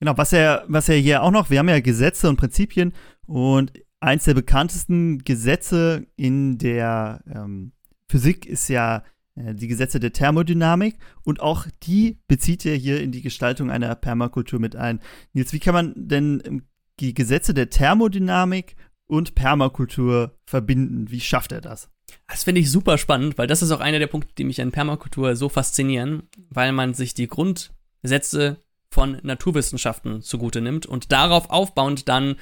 Genau, 0.00 0.16
was 0.16 0.32
er, 0.32 0.64
was 0.68 0.88
er 0.88 0.96
hier 0.96 1.22
auch 1.22 1.30
noch, 1.30 1.50
wir 1.50 1.58
haben 1.58 1.68
ja 1.68 1.80
Gesetze 1.80 2.28
und 2.28 2.36
Prinzipien 2.36 2.92
und 3.26 3.72
eins 4.00 4.24
der 4.24 4.34
bekanntesten 4.34 5.18
Gesetze 5.24 6.06
in 6.16 6.58
der 6.58 7.22
ähm, 7.32 7.72
Physik 8.08 8.44
ist 8.46 8.68
ja 8.68 9.02
äh, 9.34 9.54
die 9.54 9.68
Gesetze 9.68 10.00
der 10.00 10.12
Thermodynamik 10.12 10.98
und 11.22 11.40
auch 11.40 11.66
die 11.82 12.18
bezieht 12.28 12.66
er 12.66 12.76
hier 12.76 13.00
in 13.00 13.12
die 13.12 13.22
Gestaltung 13.22 13.70
einer 13.70 13.94
Permakultur 13.94 14.60
mit 14.60 14.76
ein. 14.76 15.00
Nils, 15.32 15.52
wie 15.52 15.58
kann 15.58 15.74
man 15.74 15.94
denn 15.96 16.42
ähm, 16.44 16.62
die 17.00 17.14
Gesetze 17.14 17.54
der 17.54 17.70
Thermodynamik 17.70 18.76
und 19.06 19.34
Permakultur 19.34 20.38
verbinden? 20.44 21.10
Wie 21.10 21.20
schafft 21.20 21.52
er 21.52 21.60
das? 21.60 21.90
Das 22.28 22.44
finde 22.44 22.60
ich 22.60 22.70
super 22.70 22.98
spannend, 22.98 23.38
weil 23.38 23.46
das 23.46 23.62
ist 23.62 23.70
auch 23.70 23.80
einer 23.80 23.98
der 23.98 24.06
Punkte, 24.06 24.34
die 24.36 24.44
mich 24.44 24.60
an 24.60 24.70
Permakultur 24.70 25.34
so 25.36 25.48
faszinieren, 25.48 26.24
weil 26.50 26.72
man 26.72 26.94
sich 26.94 27.14
die 27.14 27.28
Grundsätze 27.28 28.63
von 28.94 29.18
Naturwissenschaften 29.22 30.22
zugute 30.22 30.60
nimmt 30.60 30.86
und 30.86 31.12
darauf 31.12 31.50
aufbauend 31.50 32.08
dann 32.08 32.36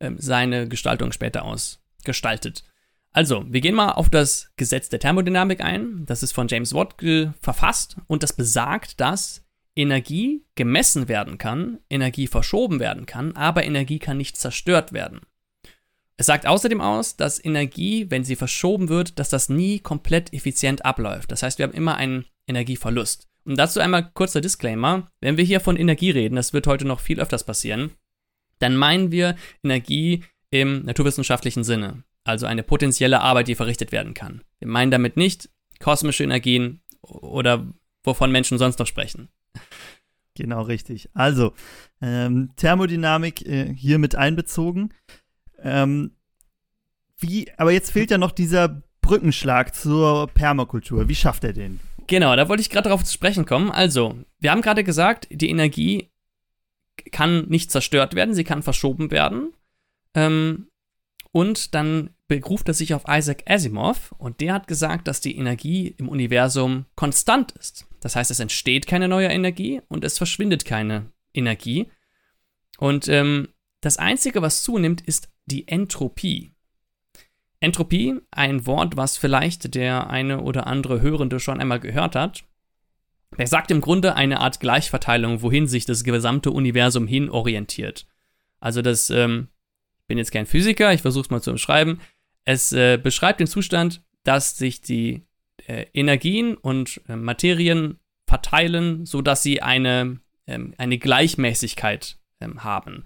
ähm, 0.00 0.16
seine 0.18 0.68
Gestaltung 0.68 1.12
später 1.12 1.44
ausgestaltet. 1.44 2.64
Also, 3.12 3.44
wir 3.48 3.60
gehen 3.60 3.74
mal 3.74 3.92
auf 3.92 4.08
das 4.10 4.52
Gesetz 4.56 4.88
der 4.88 5.00
Thermodynamik 5.00 5.62
ein. 5.62 6.04
Das 6.06 6.22
ist 6.22 6.32
von 6.32 6.48
James 6.48 6.74
Watt 6.74 6.94
verfasst 7.40 7.96
und 8.06 8.22
das 8.22 8.34
besagt, 8.34 9.00
dass 9.00 9.44
Energie 9.74 10.44
gemessen 10.54 11.08
werden 11.08 11.38
kann, 11.38 11.78
Energie 11.90 12.26
verschoben 12.26 12.78
werden 12.78 13.06
kann, 13.06 13.32
aber 13.32 13.64
Energie 13.64 13.98
kann 13.98 14.16
nicht 14.16 14.36
zerstört 14.36 14.92
werden. 14.92 15.20
Es 16.16 16.26
sagt 16.26 16.46
außerdem 16.46 16.80
aus, 16.80 17.16
dass 17.16 17.44
Energie, 17.44 18.10
wenn 18.10 18.24
sie 18.24 18.36
verschoben 18.36 18.88
wird, 18.88 19.18
dass 19.18 19.28
das 19.28 19.48
nie 19.48 19.80
komplett 19.80 20.32
effizient 20.32 20.84
abläuft. 20.84 21.30
Das 21.30 21.42
heißt, 21.42 21.58
wir 21.58 21.64
haben 21.64 21.74
immer 21.74 21.96
einen 21.96 22.24
Energieverlust. 22.46 23.28
Und 23.46 23.56
dazu 23.56 23.80
einmal 23.80 24.10
kurzer 24.12 24.40
Disclaimer. 24.40 25.10
Wenn 25.20 25.36
wir 25.36 25.44
hier 25.44 25.60
von 25.60 25.76
Energie 25.76 26.10
reden, 26.10 26.34
das 26.34 26.52
wird 26.52 26.66
heute 26.66 26.84
noch 26.84 27.00
viel 27.00 27.20
öfters 27.20 27.44
passieren, 27.44 27.92
dann 28.58 28.76
meinen 28.76 29.12
wir 29.12 29.36
Energie 29.62 30.24
im 30.50 30.84
naturwissenschaftlichen 30.84 31.62
Sinne. 31.62 32.02
Also 32.24 32.46
eine 32.46 32.64
potenzielle 32.64 33.20
Arbeit, 33.20 33.46
die 33.46 33.54
verrichtet 33.54 33.92
werden 33.92 34.14
kann. 34.14 34.42
Wir 34.58 34.68
meinen 34.68 34.90
damit 34.90 35.16
nicht 35.16 35.48
kosmische 35.78 36.24
Energien 36.24 36.80
oder 37.02 37.72
wovon 38.02 38.32
Menschen 38.32 38.58
sonst 38.58 38.80
noch 38.80 38.86
sprechen. 38.86 39.28
Genau, 40.34 40.62
richtig. 40.62 41.08
Also, 41.14 41.54
ähm, 42.02 42.50
Thermodynamik 42.56 43.46
äh, 43.46 43.72
hier 43.74 43.98
mit 43.98 44.16
einbezogen. 44.16 44.92
Ähm, 45.62 46.16
wie, 47.18 47.50
aber 47.56 47.72
jetzt 47.72 47.92
fehlt 47.92 48.10
ja 48.10 48.18
noch 48.18 48.32
dieser 48.32 48.82
Brückenschlag 49.00 49.74
zur 49.74 50.26
Permakultur. 50.26 51.08
Wie 51.08 51.14
schafft 51.14 51.44
er 51.44 51.52
den? 51.52 51.80
Genau, 52.06 52.36
da 52.36 52.48
wollte 52.48 52.60
ich 52.60 52.70
gerade 52.70 52.88
darauf 52.88 53.04
zu 53.04 53.12
sprechen 53.12 53.46
kommen. 53.46 53.70
Also, 53.70 54.16
wir 54.38 54.50
haben 54.50 54.62
gerade 54.62 54.84
gesagt, 54.84 55.26
die 55.30 55.50
Energie 55.50 56.10
kann 57.10 57.46
nicht 57.48 57.70
zerstört 57.70 58.14
werden, 58.14 58.34
sie 58.34 58.44
kann 58.44 58.62
verschoben 58.62 59.10
werden. 59.10 59.52
Ähm, 60.14 60.68
und 61.32 61.74
dann 61.74 62.10
beruft 62.28 62.68
er 62.68 62.74
sich 62.74 62.94
auf 62.94 63.04
Isaac 63.08 63.44
Asimov 63.46 64.12
und 64.18 64.40
der 64.40 64.54
hat 64.54 64.66
gesagt, 64.66 65.06
dass 65.06 65.20
die 65.20 65.36
Energie 65.36 65.94
im 65.98 66.08
Universum 66.08 66.86
konstant 66.96 67.52
ist. 67.52 67.86
Das 68.00 68.16
heißt, 68.16 68.30
es 68.30 68.40
entsteht 68.40 68.86
keine 68.86 69.08
neue 69.08 69.28
Energie 69.28 69.80
und 69.88 70.04
es 70.04 70.18
verschwindet 70.18 70.64
keine 70.64 71.12
Energie. 71.34 71.90
Und 72.78 73.08
ähm, 73.08 73.48
das 73.80 73.98
Einzige, 73.98 74.42
was 74.42 74.62
zunimmt, 74.62 75.02
ist 75.02 75.28
die 75.44 75.68
Entropie. 75.68 76.55
Entropie, 77.60 78.20
ein 78.30 78.66
Wort, 78.66 78.96
was 78.96 79.16
vielleicht 79.16 79.74
der 79.74 80.10
eine 80.10 80.42
oder 80.42 80.66
andere 80.66 81.00
Hörende 81.00 81.40
schon 81.40 81.60
einmal 81.60 81.80
gehört 81.80 82.14
hat. 82.14 82.44
Er 83.36 83.46
sagt 83.46 83.70
im 83.70 83.80
Grunde 83.80 84.14
eine 84.14 84.40
Art 84.40 84.60
Gleichverteilung, 84.60 85.42
wohin 85.42 85.66
sich 85.66 85.84
das 85.84 86.04
gesamte 86.04 86.50
Universum 86.50 87.06
hin 87.06 87.30
orientiert. 87.30 88.06
Also 88.60 88.82
das, 88.82 89.10
ähm, 89.10 89.48
ich 90.00 90.06
bin 90.06 90.18
jetzt 90.18 90.32
kein 90.32 90.46
Physiker, 90.46 90.92
ich 90.92 91.02
versuche 91.02 91.24
es 91.24 91.30
mal 91.30 91.42
zu 91.42 91.52
beschreiben. 91.52 92.00
Es 92.44 92.72
äh, 92.72 92.98
beschreibt 93.02 93.40
den 93.40 93.46
Zustand, 93.46 94.02
dass 94.22 94.56
sich 94.56 94.80
die 94.80 95.26
äh, 95.66 95.86
Energien 95.92 96.56
und 96.56 97.00
äh, 97.08 97.16
Materien 97.16 97.98
verteilen, 98.26 99.06
sodass 99.06 99.42
sie 99.42 99.62
eine, 99.62 100.20
ähm, 100.46 100.74
eine 100.78 100.98
Gleichmäßigkeit 100.98 102.18
ähm, 102.40 102.64
haben. 102.64 103.04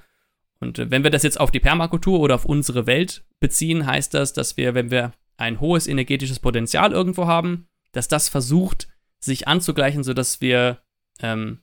Und 0.60 0.78
äh, 0.78 0.90
wenn 0.90 1.02
wir 1.02 1.10
das 1.10 1.22
jetzt 1.22 1.40
auf 1.40 1.50
die 1.50 1.60
Permakultur 1.60 2.20
oder 2.20 2.34
auf 2.34 2.44
unsere 2.44 2.86
Welt 2.86 3.24
beziehen, 3.40 3.86
heißt 3.86 4.14
das, 4.14 4.32
dass 4.32 4.56
wir, 4.56 4.74
wenn 4.74 4.90
wir 4.90 5.12
ein 5.36 5.60
hohes 5.60 5.86
energetisches 5.86 6.38
Potenzial 6.38 6.92
irgendwo 6.92 7.26
haben, 7.26 7.66
dass 7.92 8.08
das 8.08 8.28
versucht, 8.28 8.88
sich 9.18 9.48
anzugleichen, 9.48 10.04
sodass 10.04 10.40
wir 10.40 10.78
ähm, 11.20 11.62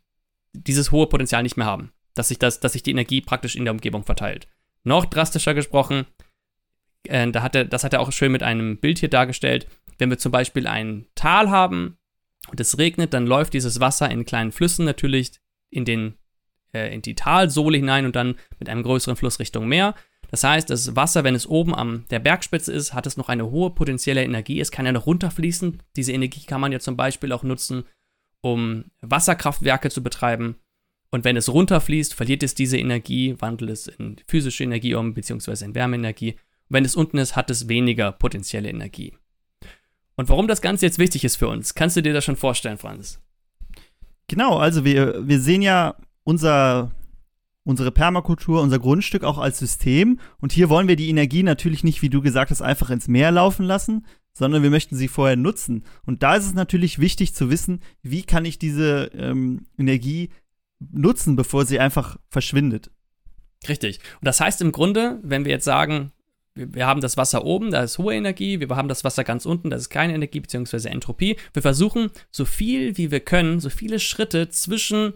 dieses 0.54 0.92
hohe 0.92 1.08
Potenzial 1.08 1.44
nicht 1.44 1.58
mehr 1.58 1.66
haben. 1.66 1.92
Dass 2.14 2.30
sich, 2.30 2.40
das, 2.40 2.60
dass 2.60 2.74
sich 2.74 2.84
die 2.84 2.92
Energie 2.92 3.22
praktisch 3.22 3.56
in 3.56 3.66
der 3.66 3.74
Umgebung 3.74 4.04
verteilt. 4.04 4.48
Noch 4.84 5.06
drastischer 5.06 5.54
gesprochen, 5.54 6.06
äh, 7.04 7.30
da 7.32 7.42
hat 7.42 7.56
er, 7.56 7.66
das 7.66 7.84
hat 7.84 7.94
er 7.94 8.02
auch 8.02 8.12
schön 8.12 8.32
mit 8.32 8.44
einem 8.44 8.78
Bild 8.78 9.00
hier 9.00 9.10
dargestellt. 9.10 9.68
Wenn 9.98 10.10
wir 10.10 10.18
zum 10.18 10.32
Beispiel 10.32 10.68
ein 10.68 11.08
Tal 11.16 11.50
haben 11.50 11.98
und 12.50 12.60
es 12.60 12.78
regnet, 12.78 13.14
dann 13.14 13.28
läuft 13.28 13.54
dieses 13.54 13.80
Wasser 13.80 14.10
in 14.10 14.26
kleinen 14.26 14.52
Flüssen 14.52 14.86
natürlich 14.86 15.32
in 15.70 15.86
den 15.86 16.16
äh, 16.74 16.94
in 16.94 17.02
die 17.02 17.16
Talsohle 17.16 17.78
hinein 17.78 18.06
und 18.06 18.16
dann 18.16 18.36
mit 18.60 18.70
einem 18.70 18.84
größeren 18.84 19.16
Fluss 19.16 19.40
Richtung 19.40 19.68
Meer. 19.68 19.96
Das 20.30 20.44
heißt, 20.44 20.70
das 20.70 20.96
Wasser, 20.96 21.24
wenn 21.24 21.36
es 21.36 21.48
oben 21.48 21.74
an 21.74 22.06
der 22.10 22.20
Bergspitze 22.20 22.74
ist, 22.74 22.94
hat 22.94 23.08
es 23.08 23.18
noch 23.18 23.30
eine 23.30 23.50
hohe 23.50 23.70
potenzielle 23.70 24.24
Energie. 24.24 24.60
Es 24.60 24.72
kann 24.72 24.86
ja 24.86 24.92
noch 24.92 25.06
runterfließen. 25.06 25.82
Diese 25.96 26.12
Energie 26.12 26.46
kann 26.46 26.62
man 26.62 26.72
ja 26.72 26.80
zum 26.80 26.98
Beispiel 26.98 27.32
auch 27.32 27.44
nutzen, 27.44 27.84
um 28.42 28.86
Wasserkraftwerke 29.02 29.90
zu 29.90 30.04
betreiben. 30.04 30.58
Und 31.10 31.24
wenn 31.24 31.38
es 31.38 31.50
runterfließt, 31.50 32.14
verliert 32.14 32.44
es 32.44 32.56
diese 32.56 32.78
Energie, 32.78 33.36
wandelt 33.40 33.72
es 33.72 33.88
in 33.88 34.18
physische 34.28 34.64
Energie 34.64 34.96
um, 34.96 35.14
beziehungsweise 35.14 35.64
in 35.64 35.76
Wärmeenergie. 35.76 36.34
Und 36.34 36.40
wenn 36.70 36.86
es 36.86 36.96
unten 36.96 37.18
ist, 37.18 37.36
hat 37.36 37.50
es 37.50 37.70
weniger 37.70 38.12
potenzielle 38.12 38.70
Energie. 38.70 39.14
Und 40.16 40.30
warum 40.30 40.48
das 40.48 40.62
Ganze 40.62 40.86
jetzt 40.86 41.00
wichtig 41.00 41.24
ist 41.24 41.38
für 41.38 41.48
uns, 41.48 41.76
kannst 41.76 41.96
du 41.96 42.02
dir 42.02 42.14
das 42.14 42.26
schon 42.26 42.36
vorstellen, 42.36 42.78
Franz? 42.78 43.22
Genau, 44.28 44.58
also 44.58 44.84
wir, 44.84 45.26
wir 45.26 45.40
sehen 45.40 45.62
ja 45.62 45.96
unser, 46.24 46.92
unsere 47.68 47.92
Permakultur, 47.92 48.62
unser 48.62 48.80
Grundstück 48.80 49.26
auch 49.26 49.38
als 49.38 49.60
System. 49.60 50.20
Und 50.40 50.54
hier 50.54 50.70
wollen 50.70 50.88
wir 50.88 50.96
die 50.96 51.10
Energie 51.10 51.44
natürlich 51.44 51.84
nicht, 51.84 52.02
wie 52.02 52.10
du 52.10 52.22
gesagt 52.22 52.50
hast, 52.50 52.62
einfach 52.62 52.90
ins 52.90 53.10
Meer 53.10 53.30
laufen 53.32 53.66
lassen, 53.66 54.06
sondern 54.32 54.64
wir 54.64 54.70
möchten 54.70 54.96
sie 54.96 55.10
vorher 55.10 55.36
nutzen. 55.36 55.84
Und 56.06 56.24
da 56.24 56.36
ist 56.36 56.46
es 56.46 56.54
natürlich 56.54 57.00
wichtig 57.00 57.36
zu 57.36 57.50
wissen, 57.50 57.82
wie 58.02 58.24
kann 58.24 58.46
ich 58.46 58.58
diese 58.58 59.12
ähm, 59.14 59.68
Energie 59.78 60.30
nutzen, 60.80 61.36
bevor 61.36 61.66
sie 61.66 61.80
einfach 61.80 62.18
verschwindet. 62.30 62.90
Richtig. 63.68 64.00
Und 64.22 64.26
das 64.26 64.40
heißt 64.40 64.62
im 64.62 64.72
Grunde, 64.72 65.20
wenn 65.22 65.44
wir 65.44 65.52
jetzt 65.52 65.66
sagen, 65.66 66.14
wir 66.54 66.88
haben 66.88 67.02
das 67.02 67.18
Wasser 67.18 67.44
oben, 67.44 67.72
da 67.72 67.84
ist 67.84 67.98
hohe 67.98 68.16
Energie, 68.16 68.62
wir 68.62 68.70
haben 68.70 68.88
das 68.88 69.04
Wasser 69.04 69.26
ganz 69.26 69.46
unten, 69.46 69.70
da 69.70 69.76
ist 69.76 69.90
keine 69.90 70.16
Energie 70.16 70.40
bzw. 70.40 70.88
Entropie. 70.88 71.36
Wir 71.52 71.62
versuchen 71.62 72.12
so 72.32 72.46
viel 72.46 72.98
wie 72.98 73.12
wir 73.12 73.20
können, 73.20 73.60
so 73.60 73.70
viele 73.70 74.00
Schritte 74.00 74.48
zwischen 74.50 75.14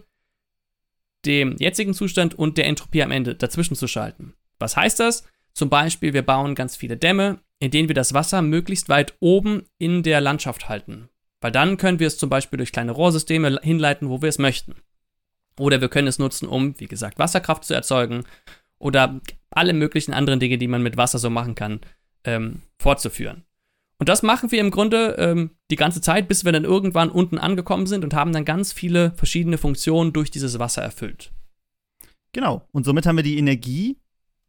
dem 1.24 1.56
jetzigen 1.58 1.94
Zustand 1.94 2.34
und 2.38 2.58
der 2.58 2.66
Entropie 2.66 3.02
am 3.02 3.10
Ende 3.10 3.34
dazwischen 3.34 3.76
zu 3.76 3.86
schalten. 3.86 4.34
Was 4.58 4.76
heißt 4.76 5.00
das? 5.00 5.24
Zum 5.54 5.68
Beispiel, 5.68 6.14
wir 6.14 6.22
bauen 6.22 6.54
ganz 6.54 6.76
viele 6.76 6.96
Dämme, 6.96 7.40
in 7.58 7.70
denen 7.70 7.88
wir 7.88 7.94
das 7.94 8.14
Wasser 8.14 8.42
möglichst 8.42 8.88
weit 8.88 9.14
oben 9.20 9.64
in 9.78 10.02
der 10.02 10.20
Landschaft 10.20 10.68
halten. 10.68 11.08
Weil 11.40 11.52
dann 11.52 11.76
können 11.76 11.98
wir 11.98 12.06
es 12.06 12.18
zum 12.18 12.30
Beispiel 12.30 12.56
durch 12.56 12.72
kleine 12.72 12.92
Rohrsysteme 12.92 13.60
hinleiten, 13.62 14.08
wo 14.08 14.22
wir 14.22 14.28
es 14.28 14.38
möchten. 14.38 14.76
Oder 15.58 15.80
wir 15.80 15.88
können 15.88 16.08
es 16.08 16.18
nutzen, 16.18 16.48
um, 16.48 16.78
wie 16.80 16.86
gesagt, 16.86 17.18
Wasserkraft 17.18 17.64
zu 17.64 17.74
erzeugen 17.74 18.24
oder 18.78 19.20
alle 19.50 19.74
möglichen 19.74 20.14
anderen 20.14 20.40
Dinge, 20.40 20.58
die 20.58 20.68
man 20.68 20.82
mit 20.82 20.96
Wasser 20.96 21.18
so 21.18 21.30
machen 21.30 21.54
kann, 21.54 21.80
ähm, 22.24 22.62
fortzuführen. 22.78 23.44
Und 24.02 24.08
das 24.08 24.24
machen 24.24 24.50
wir 24.50 24.58
im 24.58 24.72
Grunde 24.72 25.14
ähm, 25.16 25.50
die 25.70 25.76
ganze 25.76 26.00
Zeit, 26.00 26.26
bis 26.26 26.44
wir 26.44 26.50
dann 26.50 26.64
irgendwann 26.64 27.08
unten 27.08 27.38
angekommen 27.38 27.86
sind 27.86 28.02
und 28.02 28.14
haben 28.14 28.32
dann 28.32 28.44
ganz 28.44 28.72
viele 28.72 29.12
verschiedene 29.12 29.58
Funktionen 29.58 30.12
durch 30.12 30.28
dieses 30.28 30.58
Wasser 30.58 30.82
erfüllt. 30.82 31.30
Genau. 32.32 32.66
Und 32.72 32.82
somit 32.84 33.06
haben 33.06 33.14
wir 33.14 33.22
die 33.22 33.38
Energie 33.38 34.00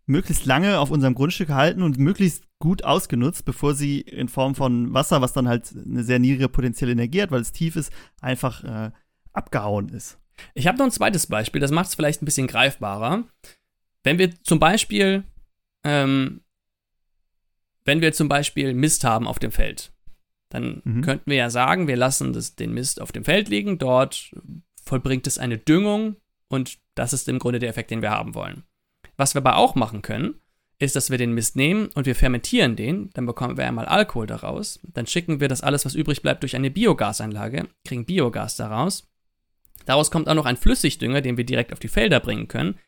möglichst 0.08 0.48
lange 0.48 0.80
auf 0.80 0.90
unserem 0.90 1.14
Grundstück 1.14 1.50
gehalten 1.50 1.84
und 1.84 2.00
möglichst 2.00 2.46
gut 2.58 2.84
ausgenutzt, 2.84 3.46
bevor 3.46 3.76
sie 3.76 4.02
in 4.02 4.28
Form 4.28 4.56
von 4.56 4.92
Wasser, 4.92 5.22
was 5.22 5.34
dann 5.34 5.48
halt 5.48 5.72
eine 5.86 6.04
sehr 6.04 6.18
niedrige 6.18 6.50
potenzielle 6.50 6.94
Energie 6.94 7.22
hat, 7.22 7.30
weil 7.30 7.42
es 7.42 7.52
tief 7.52 7.76
ist, 7.76 7.94
einfach 8.22 8.64
äh, 8.64 8.90
abgehauen 9.34 9.90
ist. 9.90 10.18
Ich 10.56 10.66
habe 10.66 10.80
noch 10.80 10.86
ein 10.86 10.92
zweites 10.92 11.28
Beispiel, 11.28 11.62
das 11.62 11.70
macht 11.70 11.90
es 11.90 11.94
vielleicht 11.94 12.24
ein 12.24 12.26
bisschen 12.26 12.48
greifbarer. 12.48 13.26
Wenn 14.02 14.18
wir 14.18 14.34
zum 14.42 14.58
Beispiel, 14.58 15.26
ähm, 15.84 16.42
wenn 17.86 18.02
wir 18.02 18.14
zum 18.14 18.30
Beispiel 18.30 18.74
Mist 18.74 19.04
haben 19.04 19.28
auf 19.28 19.40
dem 19.40 19.52
Feld, 19.52 19.92
dann 20.50 20.82
mhm. 20.84 21.02
könnten 21.02 21.30
wir 21.30 21.38
ja 21.38 21.50
sagen, 21.50 21.88
wir 21.88 21.98
lassen 21.98 22.34
das, 22.34 22.56
den 22.56 22.74
Mist 22.74 23.02
auf 23.02 23.12
dem 23.12 23.26
Feld 23.26 23.50
liegen, 23.50 23.78
dort 23.78 24.32
vollbringt 24.84 25.28
es 25.28 25.38
eine 25.38 25.58
Düngung 25.58 26.18
und 26.48 26.78
das 26.96 27.14
ist 27.14 27.28
im 27.28 27.40
Grunde 27.40 27.60
der 27.60 27.70
Effekt, 27.70 27.92
den 27.92 28.02
wir 28.02 28.12
haben 28.12 28.36
wollen. 28.36 28.64
Was 29.18 29.36
wir 29.36 29.42
aber 29.42 29.58
auch 29.58 29.76
machen 29.76 30.02
können, 30.02 30.36
ist, 30.80 30.96
dass 30.96 31.10
wir 31.10 31.18
den 31.18 31.34
Mist 31.34 31.56
nehmen 31.56 31.88
und 31.94 32.06
wir 32.06 32.16
fermentieren 32.16 32.76
den, 32.76 33.10
dann 33.14 33.26
bekommen 33.26 33.58
wir 33.58 33.66
einmal 33.66 33.86
Alkohol 33.86 34.28
daraus, 34.28 34.80
dann 34.84 35.08
schicken 35.08 35.40
wir 35.40 35.48
das 35.48 35.62
alles, 35.62 35.86
was 35.86 35.96
übrig 35.96 36.22
bleibt, 36.22 36.44
durch 36.44 36.56
eine 36.56 36.72
Biogasanlage, 36.72 37.68
kriegen 37.86 38.06
Biogas 38.06 38.56
daraus. 38.56 39.10
Daraus 39.86 40.12
kommt 40.12 40.30
auch 40.30 40.36
noch 40.36 40.46
ein 40.46 40.58
Flüssigdünger, 40.58 41.22
den 41.22 41.38
wir 41.38 41.46
direkt 41.46 41.74
auf 41.74 41.80
die 41.80 41.88
Felder 41.88 42.20
bringen 42.20 42.48
können. 42.48 42.80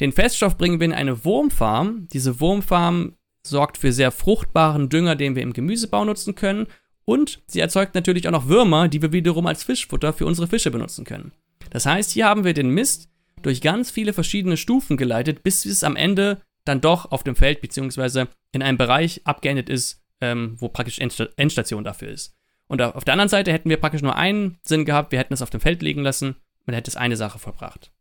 Den 0.00 0.12
Feststoff 0.12 0.56
bringen 0.56 0.80
wir 0.80 0.86
in 0.86 0.92
eine 0.92 1.24
Wurmfarm. 1.24 2.08
Diese 2.12 2.40
Wurmfarm 2.40 3.16
sorgt 3.46 3.78
für 3.78 3.92
sehr 3.92 4.10
fruchtbaren 4.10 4.88
Dünger, 4.88 5.16
den 5.16 5.36
wir 5.36 5.42
im 5.42 5.52
Gemüsebau 5.52 6.04
nutzen 6.04 6.34
können. 6.34 6.66
Und 7.04 7.42
sie 7.46 7.60
erzeugt 7.60 7.94
natürlich 7.94 8.26
auch 8.26 8.32
noch 8.32 8.48
Würmer, 8.48 8.88
die 8.88 9.02
wir 9.02 9.12
wiederum 9.12 9.46
als 9.46 9.62
Fischfutter 9.62 10.12
für 10.12 10.26
unsere 10.26 10.48
Fische 10.48 10.70
benutzen 10.70 11.04
können. 11.04 11.32
Das 11.70 11.86
heißt, 11.86 12.10
hier 12.10 12.26
haben 12.26 12.44
wir 12.44 12.54
den 12.54 12.70
Mist 12.70 13.08
durch 13.42 13.60
ganz 13.60 13.90
viele 13.90 14.12
verschiedene 14.12 14.56
Stufen 14.56 14.96
geleitet, 14.96 15.42
bis 15.42 15.66
es 15.66 15.84
am 15.84 15.96
Ende 15.96 16.40
dann 16.64 16.80
doch 16.80 17.10
auf 17.10 17.22
dem 17.22 17.36
Feld 17.36 17.60
bzw. 17.60 18.26
in 18.52 18.62
einem 18.62 18.78
Bereich 18.78 19.20
abgeendet 19.24 19.68
ist, 19.68 20.02
ähm, 20.20 20.56
wo 20.58 20.68
praktisch 20.68 20.98
Endstation 20.98 21.84
dafür 21.84 22.08
ist. 22.08 22.34
Und 22.66 22.80
auf 22.80 23.04
der 23.04 23.12
anderen 23.12 23.28
Seite 23.28 23.52
hätten 23.52 23.68
wir 23.68 23.76
praktisch 23.76 24.00
nur 24.00 24.16
einen 24.16 24.58
Sinn 24.62 24.86
gehabt, 24.86 25.12
wir 25.12 25.18
hätten 25.18 25.34
es 25.34 25.42
auf 25.42 25.50
dem 25.50 25.60
Feld 25.60 25.82
liegen 25.82 26.02
lassen 26.02 26.36
und 26.66 26.72
hätte 26.72 26.90
es 26.90 26.96
eine 26.96 27.16
Sache 27.16 27.38
vollbracht. 27.38 27.92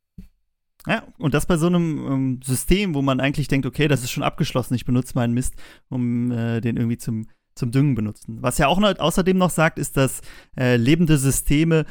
Ja, 0.87 1.07
und 1.17 1.33
das 1.33 1.45
bei 1.45 1.57
so 1.57 1.67
einem 1.67 2.07
ähm, 2.07 2.39
System, 2.43 2.93
wo 2.93 3.01
man 3.01 3.19
eigentlich 3.19 3.47
denkt, 3.47 3.65
okay, 3.65 3.87
das 3.87 4.03
ist 4.03 4.11
schon 4.11 4.23
abgeschlossen, 4.23 4.73
ich 4.73 4.85
benutze 4.85 5.13
meinen 5.15 5.33
Mist, 5.33 5.55
um 5.89 6.31
äh, 6.31 6.59
den 6.59 6.75
irgendwie 6.75 6.97
zum, 6.97 7.27
zum 7.55 7.71
Düngen 7.71 7.95
benutzen. 7.95 8.41
Was 8.41 8.57
ja 8.57 8.67
auch 8.67 8.79
noch, 8.79 8.97
außerdem 8.99 9.37
noch 9.37 9.49
sagt, 9.49 9.79
ist, 9.79 9.95
dass 9.95 10.21
äh, 10.57 10.75
lebende 10.75 11.17
Systeme 11.17 11.85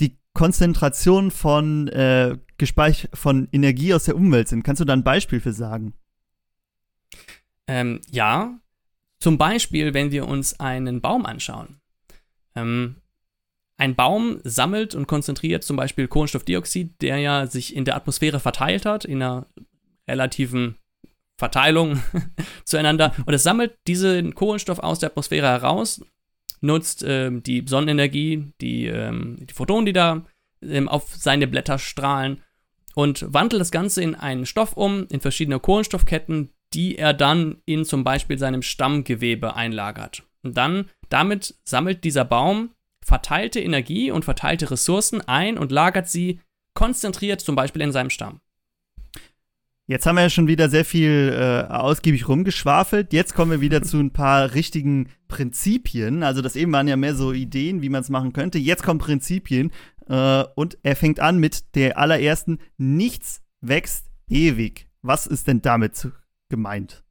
die 0.00 0.18
Konzentration 0.34 1.30
von, 1.30 1.88
äh, 1.88 2.36
von 3.14 3.48
Energie 3.52 3.94
aus 3.94 4.04
der 4.04 4.16
Umwelt 4.16 4.48
sind. 4.48 4.62
Kannst 4.62 4.80
du 4.80 4.84
da 4.84 4.92
ein 4.92 5.04
Beispiel 5.04 5.40
für 5.40 5.54
sagen? 5.54 5.94
Ähm, 7.66 8.00
ja, 8.10 8.60
zum 9.18 9.38
Beispiel, 9.38 9.94
wenn 9.94 10.10
wir 10.10 10.28
uns 10.28 10.60
einen 10.60 11.00
Baum 11.00 11.24
anschauen. 11.24 11.80
Ähm, 12.54 12.96
ein 13.78 13.94
Baum 13.94 14.40
sammelt 14.42 14.94
und 14.94 15.06
konzentriert 15.06 15.62
zum 15.62 15.76
Beispiel 15.76 16.08
Kohlenstoffdioxid, 16.08 17.00
der 17.02 17.18
ja 17.18 17.46
sich 17.46 17.76
in 17.76 17.84
der 17.84 17.96
Atmosphäre 17.96 18.40
verteilt 18.40 18.86
hat, 18.86 19.04
in 19.04 19.22
einer 19.22 19.46
relativen 20.08 20.76
Verteilung 21.38 22.02
zueinander. 22.64 23.14
Und 23.26 23.34
es 23.34 23.42
sammelt 23.42 23.76
diesen 23.86 24.34
Kohlenstoff 24.34 24.78
aus 24.78 24.98
der 24.98 25.10
Atmosphäre 25.10 25.46
heraus, 25.46 26.00
nutzt 26.60 27.04
ähm, 27.06 27.42
die 27.42 27.64
Sonnenenergie, 27.66 28.52
die, 28.60 28.86
ähm, 28.86 29.36
die 29.40 29.52
Photonen, 29.52 29.86
die 29.86 29.92
da 29.92 30.24
ähm, 30.62 30.88
auf 30.88 31.14
seine 31.14 31.46
Blätter 31.46 31.78
strahlen 31.78 32.42
und 32.94 33.26
wandelt 33.28 33.60
das 33.60 33.70
Ganze 33.70 34.02
in 34.02 34.14
einen 34.14 34.46
Stoff 34.46 34.72
um, 34.74 35.06
in 35.10 35.20
verschiedene 35.20 35.60
Kohlenstoffketten, 35.60 36.50
die 36.72 36.96
er 36.96 37.12
dann 37.12 37.58
in 37.66 37.84
zum 37.84 38.04
Beispiel 38.04 38.38
seinem 38.38 38.62
Stammgewebe 38.62 39.54
einlagert. 39.54 40.22
Und 40.42 40.56
dann, 40.56 40.88
damit 41.10 41.54
sammelt 41.64 42.04
dieser 42.04 42.24
Baum 42.24 42.70
verteilte 43.06 43.60
Energie 43.60 44.10
und 44.10 44.24
verteilte 44.24 44.68
Ressourcen 44.68 45.20
ein 45.20 45.58
und 45.58 45.70
lagert 45.70 46.08
sie 46.08 46.40
konzentriert 46.74 47.40
zum 47.40 47.54
Beispiel 47.54 47.82
in 47.82 47.92
seinem 47.92 48.10
Stamm. 48.10 48.40
Jetzt 49.86 50.04
haben 50.04 50.16
wir 50.16 50.22
ja 50.22 50.30
schon 50.30 50.48
wieder 50.48 50.68
sehr 50.68 50.84
viel 50.84 51.32
äh, 51.32 51.72
ausgiebig 51.72 52.26
rumgeschwafelt. 52.26 53.12
Jetzt 53.12 53.34
kommen 53.34 53.52
wir 53.52 53.60
wieder 53.60 53.82
zu 53.84 53.98
ein 53.98 54.12
paar 54.12 54.54
richtigen 54.54 55.08
Prinzipien. 55.28 56.24
Also 56.24 56.42
das 56.42 56.56
eben 56.56 56.72
waren 56.72 56.88
ja 56.88 56.96
mehr 56.96 57.14
so 57.14 57.32
Ideen, 57.32 57.80
wie 57.80 57.88
man 57.90 58.00
es 58.00 58.08
machen 58.08 58.32
könnte. 58.32 58.58
Jetzt 58.58 58.82
kommen 58.82 58.98
Prinzipien 58.98 59.70
äh, 60.08 60.42
und 60.56 60.76
er 60.82 60.96
fängt 60.96 61.20
an 61.20 61.38
mit 61.38 61.76
der 61.76 61.98
allerersten: 61.98 62.58
Nichts 62.76 63.40
wächst 63.60 64.06
ewig. 64.28 64.88
Was 65.02 65.28
ist 65.28 65.46
denn 65.46 65.62
damit 65.62 66.08
gemeint? 66.48 67.04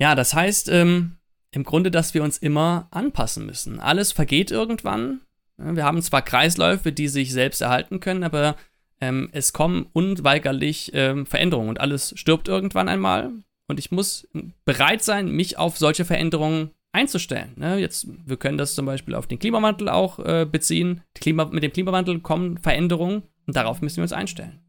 Ja, 0.00 0.16
das 0.16 0.34
heißt, 0.34 0.68
ähm, 0.70 1.18
im 1.54 1.64
Grunde, 1.64 1.90
dass 1.90 2.14
wir 2.14 2.22
uns 2.24 2.38
immer 2.38 2.88
anpassen 2.90 3.46
müssen. 3.46 3.78
Alles 3.80 4.12
vergeht 4.12 4.50
irgendwann. 4.50 5.20
Wir 5.56 5.84
haben 5.84 6.02
zwar 6.02 6.22
Kreisläufe, 6.22 6.90
die 6.92 7.06
sich 7.06 7.32
selbst 7.32 7.60
erhalten 7.60 8.00
können, 8.00 8.24
aber 8.24 8.56
ähm, 9.00 9.28
es 9.32 9.52
kommen 9.52 9.86
unweigerlich 9.92 10.90
ähm, 10.94 11.26
Veränderungen 11.26 11.68
und 11.68 11.80
alles 11.80 12.12
stirbt 12.16 12.48
irgendwann 12.48 12.88
einmal. 12.88 13.30
Und 13.68 13.78
ich 13.78 13.92
muss 13.92 14.28
bereit 14.64 15.02
sein, 15.02 15.28
mich 15.30 15.56
auf 15.56 15.78
solche 15.78 16.04
Veränderungen 16.04 16.70
einzustellen. 16.92 17.52
Ne? 17.56 17.78
Jetzt, 17.78 18.08
wir 18.26 18.36
können 18.36 18.58
das 18.58 18.74
zum 18.74 18.86
Beispiel 18.86 19.14
auf 19.14 19.26
den 19.26 19.38
Klimawandel 19.38 19.88
auch 19.88 20.18
äh, 20.18 20.46
beziehen. 20.50 21.02
Klima, 21.14 21.44
mit 21.46 21.62
dem 21.62 21.72
Klimawandel 21.72 22.20
kommen 22.20 22.58
Veränderungen 22.58 23.22
und 23.46 23.56
darauf 23.56 23.80
müssen 23.80 23.98
wir 23.98 24.02
uns 24.02 24.12
einstellen. 24.12 24.60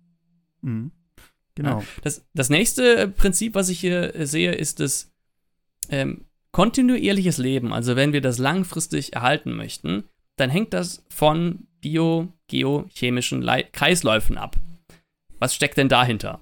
Mhm. 0.62 0.92
Genau. 1.56 1.80
Ja, 1.80 1.86
das, 2.04 2.26
das 2.34 2.50
nächste 2.50 3.08
Prinzip, 3.08 3.56
was 3.56 3.70
ich 3.70 3.80
hier 3.80 4.14
sehe, 4.28 4.52
ist 4.52 4.80
das 4.80 5.12
ähm, 5.90 6.26
kontinuierliches 6.56 7.38
Leben, 7.38 7.74
also 7.74 7.98
wenn 7.98 8.14
wir 8.14 8.22
das 8.22 8.38
langfristig 8.38 9.12
erhalten 9.12 9.58
möchten, 9.58 10.06
dann 10.38 10.50
hängt 10.50 10.74
das 10.74 11.04
von 11.10 11.68
biogeochemischen 11.82 13.46
Kreisläufen 13.74 14.38
ab. 14.38 14.56
Was 15.38 15.54
steckt 15.54 15.76
denn 15.76 15.90
dahinter? 15.90 16.40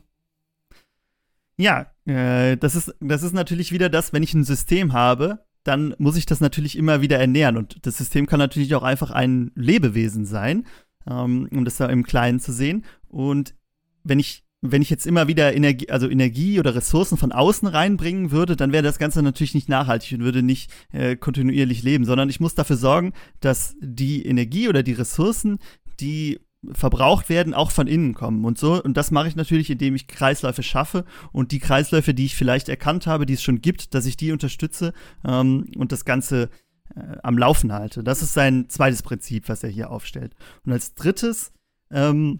Ja, 1.58 1.88
äh, 2.06 2.58
das, 2.58 2.76
ist, 2.76 2.94
das 3.00 3.24
ist 3.24 3.34
natürlich 3.34 3.72
wieder 3.72 3.90
das, 3.90 4.14
wenn 4.14 4.22
ich 4.22 4.36
ein 4.36 4.44
System 4.44 4.94
habe, 4.94 5.40
dann 5.64 5.96
muss 5.98 6.16
ich 6.16 6.28
das 6.28 6.42
natürlich 6.42 6.78
immer 6.78 7.02
wieder 7.02 7.18
ernähren. 7.18 7.58
Und 7.58 7.84
das 7.88 7.98
System 7.98 8.28
kann 8.28 8.38
natürlich 8.38 8.76
auch 8.76 8.84
einfach 8.84 9.10
ein 9.10 9.50
Lebewesen 9.56 10.28
sein, 10.28 10.68
ähm, 11.10 11.50
um 11.52 11.66
das 11.66 11.78
da 11.78 11.88
im 11.88 12.04
Kleinen 12.04 12.40
zu 12.40 12.54
sehen. 12.54 12.86
Und 13.10 13.56
wenn 14.04 14.20
ich 14.20 14.46
wenn 14.66 14.82
ich 14.82 14.90
jetzt 14.90 15.06
immer 15.06 15.28
wieder 15.28 15.54
Energie, 15.54 15.90
also 15.90 16.10
Energie 16.10 16.58
oder 16.58 16.74
Ressourcen 16.74 17.18
von 17.18 17.34
außen 17.34 17.68
reinbringen 17.68 18.32
würde, 18.32 18.56
dann 18.56 18.72
wäre 18.72 18.82
das 18.82 18.98
Ganze 18.98 19.22
natürlich 19.22 19.54
nicht 19.54 19.68
nachhaltig 19.68 20.14
und 20.14 20.24
würde 20.24 20.42
nicht 20.42 20.72
äh, 20.94 21.18
kontinuierlich 21.18 21.84
leben, 21.84 22.06
sondern 22.06 22.30
ich 22.30 22.40
muss 22.40 22.56
dafür 22.56 22.78
sorgen, 22.78 23.12
dass 23.42 23.76
die 23.82 24.26
Energie 24.26 24.70
oder 24.70 24.82
die 24.82 24.94
Ressourcen, 24.94 25.60
die 26.00 26.40
verbraucht 26.72 27.28
werden, 27.28 27.54
auch 27.54 27.72
von 27.72 27.88
innen 27.88 28.14
kommen 28.14 28.46
und 28.46 28.58
so. 28.58 28.82
Und 28.82 28.96
das 28.96 29.12
mache 29.12 29.28
ich 29.28 29.36
natürlich, 29.36 29.70
indem 29.70 29.96
ich 29.96 30.08
Kreisläufe 30.08 30.64
schaffe 30.64 31.04
und 31.34 31.52
die 31.52 31.60
Kreisläufe, 31.60 32.14
die 32.14 32.26
ich 32.26 32.36
vielleicht 32.36 32.70
erkannt 32.70 33.06
habe, 33.06 33.26
die 33.26 33.34
es 33.34 33.44
schon 33.44 33.62
gibt, 33.62 33.94
dass 33.94 34.06
ich 34.06 34.16
die 34.16 34.32
unterstütze 34.32 34.94
ähm, 35.26 35.66
und 35.76 35.92
das 35.92 36.06
Ganze 36.06 36.50
äh, 36.96 37.18
am 37.22 37.38
Laufen 37.38 37.74
halte. 37.74 38.02
Das 38.02 38.22
ist 38.22 38.34
sein 38.34 38.70
zweites 38.70 39.04
Prinzip, 39.04 39.50
was 39.50 39.62
er 39.62 39.70
hier 39.70 39.92
aufstellt. 39.92 40.36
Und 40.66 40.72
als 40.72 40.94
drittes 40.96 41.52
ähm, 41.92 42.40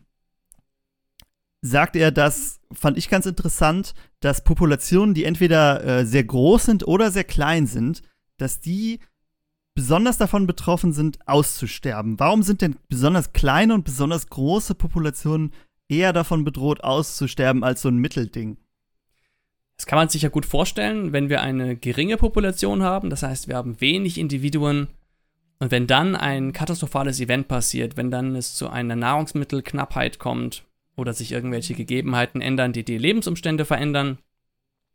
sagt 1.64 1.96
er, 1.96 2.12
das 2.12 2.60
fand 2.74 2.98
ich 2.98 3.10
ganz 3.10 3.26
interessant, 3.26 3.94
dass 4.20 4.44
Populationen, 4.44 5.16
die 5.16 5.24
entweder 5.24 5.84
äh, 5.84 6.06
sehr 6.06 6.26
groß 6.26 6.66
sind 6.66 6.86
oder 6.86 7.10
sehr 7.10 7.24
klein 7.24 7.68
sind, 7.68 8.02
dass 8.38 8.60
die 8.60 9.00
besonders 9.74 10.18
davon 10.18 10.46
betroffen 10.46 10.92
sind, 10.92 11.26
auszusterben. 11.26 12.20
Warum 12.20 12.44
sind 12.44 12.62
denn 12.62 12.76
besonders 12.90 13.32
kleine 13.32 13.74
und 13.74 13.86
besonders 13.86 14.28
große 14.28 14.76
Populationen 14.76 15.54
eher 15.88 16.12
davon 16.12 16.44
bedroht, 16.44 16.84
auszusterben 16.84 17.64
als 17.64 17.82
so 17.82 17.90
ein 17.90 17.98
Mittelding? 17.98 18.58
Das 19.78 19.86
kann 19.86 19.98
man 19.98 20.10
sich 20.10 20.22
ja 20.22 20.30
gut 20.30 20.46
vorstellen, 20.46 21.14
wenn 21.14 21.30
wir 21.30 21.42
eine 21.42 21.78
geringe 21.78 22.18
Population 22.18 22.84
haben, 22.84 23.10
das 23.10 23.24
heißt, 23.24 23.48
wir 23.48 23.56
haben 23.56 23.80
wenig 23.80 24.18
Individuen 24.18 24.88
und 25.60 25.72
wenn 25.72 25.88
dann 25.88 26.18
ein 26.18 26.52
katastrophales 26.52 27.22
Event 27.22 27.48
passiert, 27.48 27.96
wenn 27.96 28.12
dann 28.12 28.36
es 28.36 28.54
zu 28.54 28.70
einer 28.70 28.98
Nahrungsmittelknappheit 28.98 30.20
kommt, 30.20 30.66
oder 30.96 31.14
sich 31.14 31.32
irgendwelche 31.32 31.74
Gegebenheiten 31.74 32.42
ändern, 32.42 32.74
die 32.74 32.84
die 32.84 32.98
Lebensumstände 32.98 33.66
verändern. 33.66 34.20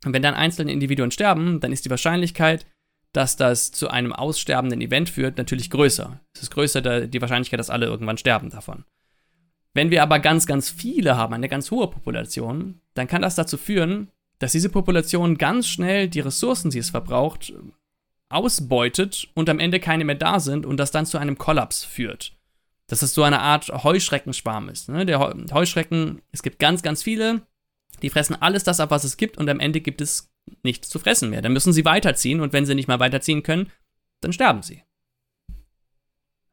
Und 0.05 0.13
wenn 0.13 0.21
dann 0.21 0.33
einzelne 0.33 0.71
Individuen 0.71 1.11
sterben, 1.11 1.59
dann 1.59 1.71
ist 1.71 1.85
die 1.85 1.89
Wahrscheinlichkeit, 1.89 2.65
dass 3.11 3.35
das 3.35 3.71
zu 3.71 3.89
einem 3.89 4.13
aussterbenden 4.13 4.81
Event 4.81 5.09
führt, 5.09 5.37
natürlich 5.37 5.69
größer. 5.69 6.19
Es 6.33 6.43
ist 6.43 6.51
größer 6.51 7.07
die 7.07 7.21
Wahrscheinlichkeit, 7.21 7.59
dass 7.59 7.69
alle 7.69 7.87
irgendwann 7.87 8.17
sterben 8.17 8.49
davon. 8.49 8.85
Wenn 9.73 9.91
wir 9.91 10.03
aber 10.03 10.19
ganz, 10.19 10.45
ganz 10.45 10.69
viele 10.69 11.17
haben, 11.17 11.33
eine 11.33 11.49
ganz 11.49 11.71
hohe 11.71 11.87
Population, 11.87 12.81
dann 12.93 13.07
kann 13.07 13.21
das 13.21 13.35
dazu 13.35 13.57
führen, 13.57 14.09
dass 14.39 14.51
diese 14.51 14.69
Population 14.69 15.37
ganz 15.37 15.67
schnell 15.67 16.07
die 16.07 16.21
Ressourcen, 16.21 16.71
die 16.71 16.79
es 16.79 16.89
verbraucht, 16.89 17.53
ausbeutet 18.29 19.27
und 19.33 19.49
am 19.49 19.59
Ende 19.59 19.79
keine 19.79 20.05
mehr 20.05 20.15
da 20.15 20.39
sind 20.39 20.65
und 20.65 20.77
das 20.77 20.91
dann 20.91 21.05
zu 21.05 21.17
einem 21.17 21.37
Kollaps 21.37 21.83
führt. 21.83 22.38
Dass 22.89 23.01
es 23.01 23.13
so 23.13 23.23
eine 23.23 23.39
Art 23.39 23.69
Heuschreckenschwarm 23.69 24.67
ist. 24.67 24.89
Ne? 24.89 25.05
Der 25.05 25.19
Heuschrecken, 25.53 26.21
es 26.31 26.43
gibt 26.43 26.59
ganz, 26.59 26.81
ganz 26.81 27.01
viele, 27.01 27.43
die 28.01 28.09
fressen 28.09 28.35
alles 28.41 28.63
das 28.63 28.79
ab, 28.79 28.91
was 28.91 29.03
es 29.03 29.15
gibt 29.15 29.37
und 29.37 29.49
am 29.49 29.59
Ende 29.59 29.79
gibt 29.79 30.01
es 30.01 30.31
nichts 30.63 30.89
zu 30.89 30.99
fressen 30.99 31.29
mehr. 31.29 31.41
Dann 31.41 31.53
müssen 31.53 31.73
sie 31.73 31.85
weiterziehen 31.85 32.41
und 32.41 32.51
wenn 32.51 32.65
sie 32.65 32.75
nicht 32.75 32.87
mehr 32.87 32.99
weiterziehen 32.99 33.43
können, 33.43 33.71
dann 34.21 34.33
sterben 34.33 34.63
sie. 34.63 34.83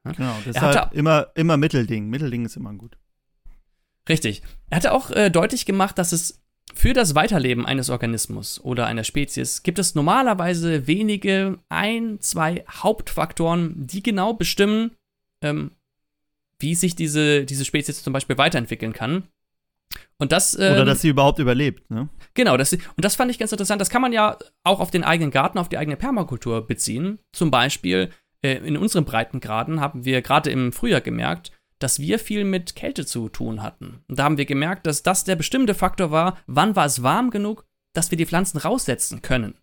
Genau, 0.04 0.36
deshalb 0.44 0.92
immer, 0.92 1.28
immer 1.34 1.56
Mittelding. 1.56 2.08
Mittelding 2.08 2.44
ist 2.44 2.56
immer 2.56 2.72
gut. 2.74 2.96
Richtig. 4.08 4.42
Er 4.70 4.76
hatte 4.76 4.92
auch 4.92 5.10
äh, 5.10 5.30
deutlich 5.30 5.66
gemacht, 5.66 5.98
dass 5.98 6.12
es 6.12 6.42
für 6.74 6.92
das 6.92 7.14
Weiterleben 7.14 7.64
eines 7.64 7.90
Organismus 7.90 8.60
oder 8.60 8.86
einer 8.86 9.04
Spezies 9.04 9.62
gibt 9.62 9.78
es 9.78 9.94
normalerweise 9.94 10.86
wenige, 10.86 11.58
ein, 11.68 12.20
zwei 12.20 12.64
Hauptfaktoren, 12.68 13.86
die 13.86 14.02
genau 14.02 14.34
bestimmen, 14.34 14.92
ähm, 15.42 15.72
wie 16.58 16.74
sich 16.74 16.94
diese, 16.96 17.44
diese 17.44 17.64
Spezies 17.64 18.02
zum 18.02 18.12
Beispiel 18.12 18.38
weiterentwickeln 18.38 18.92
kann. 18.92 19.24
Und 20.18 20.32
das, 20.32 20.54
ähm, 20.58 20.72
Oder 20.72 20.84
dass 20.84 21.02
sie 21.02 21.08
überhaupt 21.08 21.38
überlebt, 21.38 21.90
ne? 21.90 22.08
Genau, 22.34 22.56
das, 22.56 22.72
und 22.72 22.82
das 22.96 23.16
fand 23.16 23.30
ich 23.30 23.38
ganz 23.38 23.52
interessant. 23.52 23.80
Das 23.80 23.90
kann 23.90 24.02
man 24.02 24.12
ja 24.12 24.38
auch 24.62 24.80
auf 24.80 24.90
den 24.90 25.04
eigenen 25.04 25.30
Garten, 25.30 25.58
auf 25.58 25.68
die 25.68 25.78
eigene 25.78 25.96
Permakultur 25.96 26.66
beziehen. 26.66 27.18
Zum 27.32 27.50
Beispiel 27.50 28.10
äh, 28.42 28.56
in 28.56 28.76
unseren 28.76 29.04
Breitengraden 29.04 29.80
haben 29.80 30.04
wir 30.04 30.22
gerade 30.22 30.50
im 30.50 30.72
Frühjahr 30.72 31.00
gemerkt, 31.00 31.52
dass 31.78 32.00
wir 32.00 32.18
viel 32.18 32.44
mit 32.44 32.74
Kälte 32.74 33.04
zu 33.04 33.28
tun 33.28 33.62
hatten. 33.62 34.02
Und 34.08 34.18
da 34.18 34.24
haben 34.24 34.38
wir 34.38 34.46
gemerkt, 34.46 34.86
dass 34.86 35.02
das 35.02 35.24
der 35.24 35.36
bestimmte 35.36 35.74
Faktor 35.74 36.10
war, 36.10 36.38
wann 36.46 36.74
war 36.76 36.86
es 36.86 37.02
warm 37.02 37.30
genug, 37.30 37.66
dass 37.92 38.10
wir 38.10 38.18
die 38.18 38.26
Pflanzen 38.26 38.58
raussetzen 38.58 39.22
können. 39.22 39.54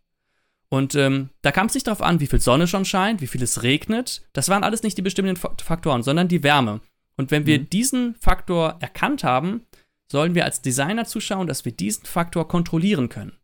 Und 0.74 0.96
ähm, 0.96 1.30
da 1.44 1.52
kam 1.52 1.68
es 1.68 1.76
nicht 1.76 1.86
darauf 1.86 2.02
an, 2.02 2.20
wie 2.20 2.26
viel 2.26 2.42
Sonne 2.42 2.66
schon 2.66 2.84
scheint, 2.84 3.22
wie 3.22 3.28
viel 3.28 3.44
es 3.44 3.62
regnet. 3.62 4.28
Das 4.34 4.50
waren 4.50 4.64
alles 4.64 4.82
nicht 4.82 4.98
die 4.98 5.04
bestimmenden 5.04 5.38
Faktoren, 5.38 6.02
sondern 6.02 6.30
die 6.30 6.42
Wärme. 6.42 6.82
Und 7.16 7.30
wenn 7.30 7.46
wir 7.46 7.60
mhm. 7.60 7.70
diesen 7.70 8.16
Faktor 8.16 8.78
erkannt 8.80 9.24
haben, 9.24 9.68
sollen 10.12 10.34
wir 10.34 10.46
als 10.46 10.64
Designer 10.64 11.06
zuschauen, 11.06 11.46
dass 11.46 11.64
wir 11.64 11.74
diesen 11.74 12.06
Faktor 12.06 12.48
kontrollieren 12.48 13.08
können. 13.08 13.38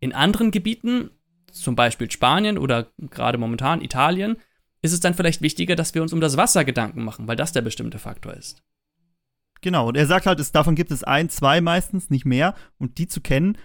In 0.00 0.12
anderen 0.12 0.50
Gebieten, 0.50 1.08
zum 1.50 1.74
Beispiel 1.74 2.10
Spanien 2.10 2.58
oder 2.58 2.92
gerade 2.98 3.38
momentan 3.38 3.80
Italien, 3.80 4.36
ist 4.82 4.92
es 4.92 5.00
dann 5.00 5.14
vielleicht 5.14 5.40
wichtiger, 5.40 5.76
dass 5.76 5.94
wir 5.94 6.02
uns 6.02 6.12
um 6.12 6.20
das 6.20 6.36
Wasser 6.36 6.66
Gedanken 6.66 7.02
machen, 7.02 7.26
weil 7.26 7.36
das 7.36 7.52
der 7.52 7.62
bestimmte 7.62 7.98
Faktor 7.98 8.34
ist. 8.34 8.62
Genau, 9.62 9.88
und 9.88 9.96
er 9.96 10.04
sagt 10.04 10.26
halt, 10.26 10.38
es, 10.38 10.52
davon 10.52 10.74
gibt 10.74 10.90
es 10.90 11.02
ein, 11.02 11.30
zwei 11.30 11.62
meistens, 11.62 12.10
nicht 12.10 12.26
mehr. 12.26 12.54
Und 12.76 12.98
die 12.98 13.08
zu 13.08 13.22
kennen, 13.22 13.56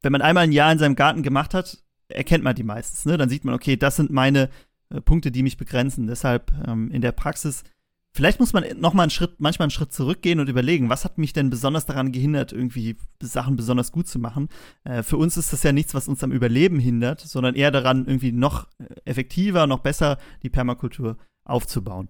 wenn 0.00 0.12
man 0.12 0.22
einmal 0.22 0.44
ein 0.44 0.52
Jahr 0.52 0.70
in 0.70 0.78
seinem 0.78 0.94
Garten 0.94 1.24
gemacht 1.24 1.54
hat, 1.54 1.82
erkennt 2.10 2.44
man 2.44 2.54
die 2.54 2.62
meistens. 2.62 3.04
Ne? 3.06 3.16
Dann 3.16 3.28
sieht 3.28 3.44
man, 3.44 3.54
okay, 3.54 3.76
das 3.76 3.96
sind 3.96 4.10
meine 4.10 4.48
äh, 4.90 5.00
Punkte, 5.00 5.30
die 5.30 5.42
mich 5.42 5.56
begrenzen. 5.56 6.06
Deshalb 6.06 6.52
ähm, 6.66 6.90
in 6.90 7.02
der 7.02 7.12
Praxis 7.12 7.64
Vielleicht 8.12 8.40
muss 8.40 8.52
man 8.52 8.64
noch 8.80 8.92
mal 8.92 9.04
einen 9.04 9.10
Schritt, 9.10 9.36
manchmal 9.38 9.66
einen 9.66 9.70
Schritt 9.70 9.92
zurückgehen 9.92 10.40
und 10.40 10.48
überlegen, 10.48 10.88
was 10.88 11.04
hat 11.04 11.16
mich 11.16 11.32
denn 11.32 11.48
besonders 11.48 11.86
daran 11.86 12.10
gehindert, 12.10 12.52
irgendwie 12.52 12.96
Sachen 13.22 13.54
besonders 13.54 13.92
gut 13.92 14.08
zu 14.08 14.18
machen. 14.18 14.48
Äh, 14.82 15.04
für 15.04 15.16
uns 15.16 15.36
ist 15.36 15.52
das 15.52 15.62
ja 15.62 15.70
nichts, 15.70 15.94
was 15.94 16.08
uns 16.08 16.24
am 16.24 16.32
Überleben 16.32 16.80
hindert, 16.80 17.20
sondern 17.20 17.54
eher 17.54 17.70
daran, 17.70 18.06
irgendwie 18.06 18.32
noch 18.32 18.66
effektiver, 19.04 19.68
noch 19.68 19.78
besser 19.78 20.18
die 20.42 20.50
Permakultur 20.50 21.18
aufzubauen. 21.44 22.08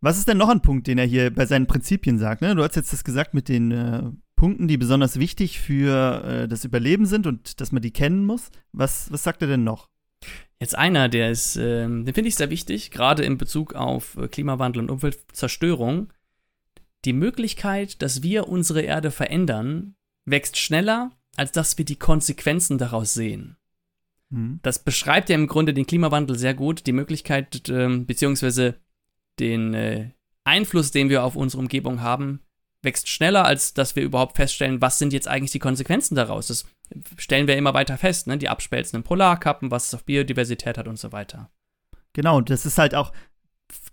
Was 0.00 0.16
ist 0.16 0.28
denn 0.28 0.38
noch 0.38 0.48
ein 0.48 0.62
Punkt, 0.62 0.86
den 0.86 0.96
er 0.96 1.06
hier 1.06 1.34
bei 1.34 1.44
seinen 1.44 1.66
Prinzipien 1.66 2.18
sagt? 2.18 2.40
Ne? 2.40 2.54
Du 2.54 2.62
hast 2.62 2.76
jetzt 2.76 2.92
das 2.92 3.04
gesagt 3.04 3.34
mit 3.34 3.48
den 3.48 3.72
äh, 3.72 4.10
Punkten, 4.38 4.68
die 4.68 4.76
besonders 4.76 5.18
wichtig 5.18 5.58
für 5.58 6.22
äh, 6.24 6.48
das 6.48 6.64
Überleben 6.64 7.06
sind 7.06 7.26
und 7.26 7.60
dass 7.60 7.72
man 7.72 7.82
die 7.82 7.90
kennen 7.90 8.24
muss. 8.24 8.50
Was, 8.72 9.10
was 9.10 9.24
sagt 9.24 9.42
er 9.42 9.48
denn 9.48 9.64
noch? 9.64 9.88
Jetzt 10.60 10.78
einer, 10.78 11.08
der 11.08 11.30
ist, 11.30 11.56
äh, 11.56 11.86
den 11.86 12.14
finde 12.14 12.28
ich 12.28 12.36
sehr 12.36 12.48
wichtig, 12.48 12.92
gerade 12.92 13.24
in 13.24 13.36
Bezug 13.36 13.74
auf 13.74 14.16
äh, 14.16 14.28
Klimawandel 14.28 14.82
und 14.82 14.90
Umweltzerstörung. 14.90 16.12
Die 17.04 17.12
Möglichkeit, 17.12 18.00
dass 18.00 18.22
wir 18.22 18.48
unsere 18.48 18.82
Erde 18.82 19.10
verändern, 19.10 19.96
wächst 20.24 20.56
schneller, 20.56 21.10
als 21.36 21.50
dass 21.50 21.76
wir 21.76 21.84
die 21.84 21.96
Konsequenzen 21.98 22.78
daraus 22.78 23.14
sehen. 23.14 23.56
Mhm. 24.30 24.60
Das 24.62 24.78
beschreibt 24.78 25.30
ja 25.30 25.34
im 25.34 25.48
Grunde 25.48 25.74
den 25.74 25.86
Klimawandel 25.86 26.38
sehr 26.38 26.54
gut, 26.54 26.86
die 26.86 26.92
Möglichkeit, 26.92 27.68
äh, 27.68 27.88
beziehungsweise 27.98 28.76
den 29.40 29.74
äh, 29.74 30.10
Einfluss, 30.44 30.92
den 30.92 31.08
wir 31.08 31.24
auf 31.24 31.34
unsere 31.34 31.60
Umgebung 31.60 32.02
haben, 32.02 32.40
wächst 32.82 33.08
schneller, 33.08 33.44
als 33.44 33.74
dass 33.74 33.96
wir 33.96 34.02
überhaupt 34.02 34.36
feststellen, 34.36 34.80
was 34.80 34.98
sind 34.98 35.12
jetzt 35.12 35.28
eigentlich 35.28 35.50
die 35.50 35.58
Konsequenzen 35.58 36.14
daraus. 36.14 36.46
Das 36.46 36.64
stellen 37.16 37.46
wir 37.46 37.56
immer 37.56 37.74
weiter 37.74 37.98
fest, 37.98 38.26
ne? 38.26 38.38
die 38.38 38.48
abspelzenden 38.48 39.02
Polarkappen, 39.02 39.70
was 39.70 39.88
es 39.88 39.94
auf 39.94 40.04
Biodiversität 40.04 40.78
hat 40.78 40.88
und 40.88 40.98
so 40.98 41.12
weiter. 41.12 41.50
Genau, 42.12 42.36
und 42.36 42.50
das 42.50 42.66
ist 42.66 42.78
halt 42.78 42.94
auch 42.94 43.12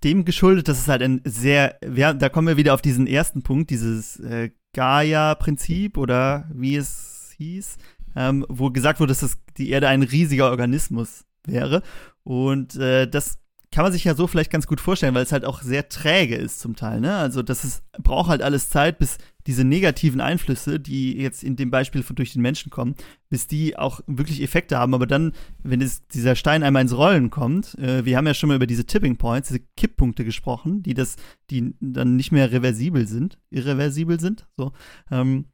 dem 0.04 0.24
geschuldet, 0.24 0.68
das 0.68 0.80
ist 0.80 0.88
halt 0.88 1.02
ein 1.02 1.22
sehr, 1.26 1.78
ja, 1.96 2.14
da 2.14 2.30
kommen 2.30 2.48
wir 2.48 2.58
wieder 2.58 2.74
auf 2.74 2.82
diesen 2.82 3.08
ersten 3.08 3.42
Punkt, 3.42 3.70
dieses 3.72 4.20
äh, 4.20 4.52
Gaia-Prinzip 4.74 5.98
oder 5.98 6.50
wie 6.54 6.76
es 6.76 7.34
hieß, 7.38 7.78
ähm, 8.16 8.46
wo 8.48 8.70
gesagt 8.70 9.00
wurde, 9.00 9.12
dass 9.12 9.20
das 9.20 9.38
die 9.58 9.70
Erde 9.70 9.88
ein 9.88 10.04
riesiger 10.04 10.50
Organismus 10.50 11.26
wäre. 11.46 11.82
Und 12.24 12.76
äh, 12.76 13.08
das 13.08 13.38
kann 13.76 13.84
man 13.84 13.92
sich 13.92 14.06
ja 14.06 14.16
so 14.16 14.26
vielleicht 14.26 14.52
ganz 14.52 14.68
gut 14.68 14.80
vorstellen, 14.80 15.14
weil 15.16 15.24
es 15.24 15.34
halt 15.34 15.44
auch 15.44 15.62
sehr 15.62 15.90
träge 15.90 16.38
ist 16.38 16.62
zum 16.62 16.78
Teil. 16.78 17.02
Ne? 17.02 17.14
Also 17.14 17.42
das 17.44 17.66
ist, 17.66 17.84
braucht 18.02 18.30
halt 18.30 18.42
alles 18.42 18.70
Zeit, 18.70 19.00
bis 19.00 19.18
diese 19.48 19.66
negativen 19.66 20.22
Einflüsse, 20.22 20.80
die 20.80 21.18
jetzt 21.18 21.44
in 21.44 21.58
dem 21.58 21.72
Beispiel 21.72 22.02
von 22.02 22.16
durch 22.16 22.32
den 22.32 22.42
Menschen 22.42 22.70
kommen, 22.70 22.96
bis 23.28 23.48
die 23.48 23.78
auch 23.78 24.00
wirklich 24.08 24.42
Effekte 24.42 24.78
haben. 24.78 24.94
Aber 24.94 25.06
dann, 25.08 25.34
wenn 25.62 25.82
es, 25.82 26.08
dieser 26.08 26.38
Stein 26.38 26.64
einmal 26.64 26.84
ins 26.84 26.96
Rollen 26.96 27.32
kommt, 27.32 27.78
äh, 27.78 28.06
wir 28.06 28.16
haben 28.16 28.26
ja 28.26 28.34
schon 28.34 28.48
mal 28.48 28.56
über 28.56 28.66
diese 28.66 28.86
Tipping 28.86 29.18
Points, 29.18 29.50
diese 29.50 29.66
Kipppunkte 29.76 30.24
gesprochen, 30.24 30.82
die 30.82 30.94
das, 30.94 31.18
die 31.50 31.76
dann 31.82 32.16
nicht 32.16 32.32
mehr 32.32 32.54
reversibel 32.54 33.10
sind, 33.10 33.40
irreversibel 33.50 34.22
sind, 34.22 34.48
so. 34.56 34.72
Ähm, 35.12 35.48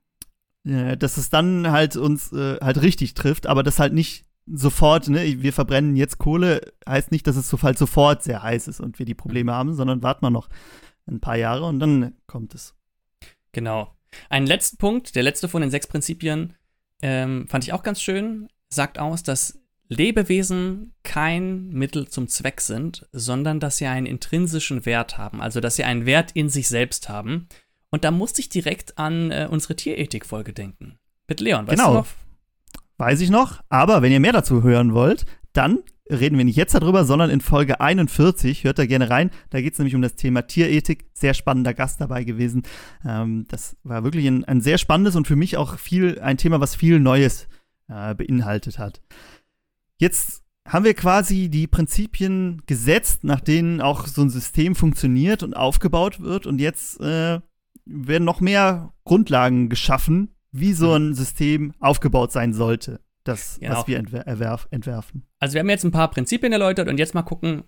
äh, 0.63 0.95
dass 0.95 1.17
es 1.17 1.31
dann 1.31 1.71
halt 1.71 1.97
uns 1.97 2.31
äh, 2.34 2.57
halt 2.62 2.84
richtig 2.84 3.15
trifft, 3.15 3.47
aber 3.47 3.63
das 3.63 3.79
halt 3.79 3.93
nicht 3.93 4.25
sofort, 4.54 5.08
ne, 5.10 5.42
wir 5.42 5.54
verbrennen 5.54 5.96
jetzt 5.96 6.18
Kohle, 6.18 6.62
heißt 6.88 7.12
nicht, 7.12 7.28
dass 7.28 7.36
es 7.36 7.52
halt 7.64 7.78
sofort 7.78 8.24
sehr 8.24 8.44
heiß 8.44 8.68
ist 8.68 8.80
und 8.80 9.00
wir 9.00 9.06
die 9.06 9.16
Probleme 9.16 9.54
haben, 9.54 9.74
sondern 9.74 10.04
warten 10.04 10.26
wir 10.26 10.30
noch 10.30 10.50
ein 11.08 11.20
paar 11.20 11.38
Jahre 11.38 11.66
und 11.66 11.80
dann 11.80 12.16
kommt 12.28 12.54
es. 12.54 12.76
Genau. 13.52 13.96
Ein 14.30 14.46
letzten 14.46 14.78
Punkt, 14.78 15.16
der 15.16 15.24
letzte 15.24 15.48
von 15.48 15.62
den 15.62 15.72
sechs 15.72 15.88
Prinzipien, 15.88 16.56
ähm, 17.02 17.48
fand 17.48 17.64
ich 17.64 17.74
auch 17.74 17.84
ganz 17.84 18.02
schön, 18.02 18.50
sagt 18.70 19.00
aus, 19.00 19.24
dass 19.24 19.60
Lebewesen 19.88 20.94
kein 21.04 21.70
Mittel 21.70 22.08
zum 22.08 22.28
Zweck 22.28 22.62
sind, 22.62 23.08
sondern 23.12 23.60
dass 23.60 23.78
sie 23.78 23.88
einen 23.88 24.06
intrinsischen 24.06 24.86
Wert 24.86 25.18
haben, 25.18 25.42
also 25.42 25.60
dass 25.60 25.76
sie 25.76 25.84
einen 25.84 26.06
Wert 26.06 26.32
in 26.34 26.48
sich 26.50 26.70
selbst 26.70 27.10
haben. 27.10 27.48
Und 27.90 28.06
da 28.06 28.12
musste 28.12 28.40
ich 28.40 28.48
direkt 28.48 28.98
an 28.98 29.32
äh, 29.32 29.48
unsere 29.50 29.76
Tierethik-Folge 29.76 30.54
denken. 30.54 30.98
Mit 31.28 31.42
Leon, 31.42 31.68
weißt 31.68 31.78
genau. 31.78 31.92
du 31.92 31.98
noch? 32.00 32.08
Weiß 33.02 33.20
ich 33.22 33.32
noch, 33.32 33.64
aber 33.68 34.04
wenn 34.04 34.12
ihr 34.12 34.20
mehr 34.20 34.32
dazu 34.32 34.62
hören 34.62 34.94
wollt, 34.94 35.26
dann 35.54 35.80
reden 36.08 36.38
wir 36.38 36.46
nicht 36.46 36.56
jetzt 36.56 36.76
darüber, 36.76 37.04
sondern 37.04 37.32
in 37.32 37.42
Folge 37.42 37.82
41. 37.82 38.64
Hört 38.64 38.78
da 38.78 38.86
gerne 38.86 39.10
rein. 39.10 39.32
Da 39.50 39.60
geht 39.60 39.74
es 39.74 39.80
nämlich 39.80 39.96
um 39.96 40.04
das 40.04 40.14
Thema 40.14 40.44
Tierethik. 40.44 41.10
Sehr 41.16 41.34
spannender 41.34 41.74
Gast 41.74 42.00
dabei 42.00 42.24
gewesen. 42.24 42.62
Ähm, 43.04 43.48
das 43.48 43.76
war 43.82 44.04
wirklich 44.04 44.28
ein, 44.28 44.46
ein, 44.46 44.62
sehr 44.62 44.78
spannendes 44.78 45.16
und 45.16 45.26
für 45.26 45.36
mich 45.36 45.58
auch 45.58 45.80
viel 45.80 46.20
ein 46.20 46.38
Thema, 46.38 46.60
was 46.60 46.76
viel 46.76 47.00
Neues 47.00 47.48
äh, 47.88 48.14
beinhaltet 48.14 48.78
hat. 48.78 49.02
Jetzt 49.98 50.44
haben 50.68 50.86
wir 50.86 50.94
quasi 50.94 51.50
die 51.50 51.66
Prinzipien 51.66 52.62
gesetzt, 52.68 53.24
nach 53.24 53.42
denen 53.42 53.82
auch 53.82 54.06
so 54.06 54.22
ein 54.22 54.30
System 54.30 54.76
funktioniert 54.76 55.42
und 55.42 55.56
aufgebaut 55.56 56.20
wird. 56.20 56.46
Und 56.46 56.62
jetzt 56.62 57.02
äh, 57.02 57.40
werden 57.84 58.26
noch 58.26 58.42
mehr 58.42 58.94
Grundlagen 59.06 59.70
geschaffen, 59.70 60.36
wie 60.52 60.74
so 60.74 60.94
ein 60.94 61.14
System 61.14 61.74
aufgebaut 61.80 62.32
sein 62.32 62.54
sollte, 62.54 63.00
das, 63.24 63.58
genau. 63.60 63.78
was 63.78 63.88
wir 63.88 63.98
entwerf 63.98 64.68
entwerfen. 64.72 65.24
Also 65.40 65.54
wir 65.54 65.60
haben 65.60 65.70
jetzt 65.70 65.84
ein 65.84 65.92
paar 65.92 66.10
Prinzipien 66.10 66.52
erläutert 66.52 66.88
und 66.88 66.98
jetzt 66.98 67.14
mal 67.14 67.22
gucken, 67.22 67.64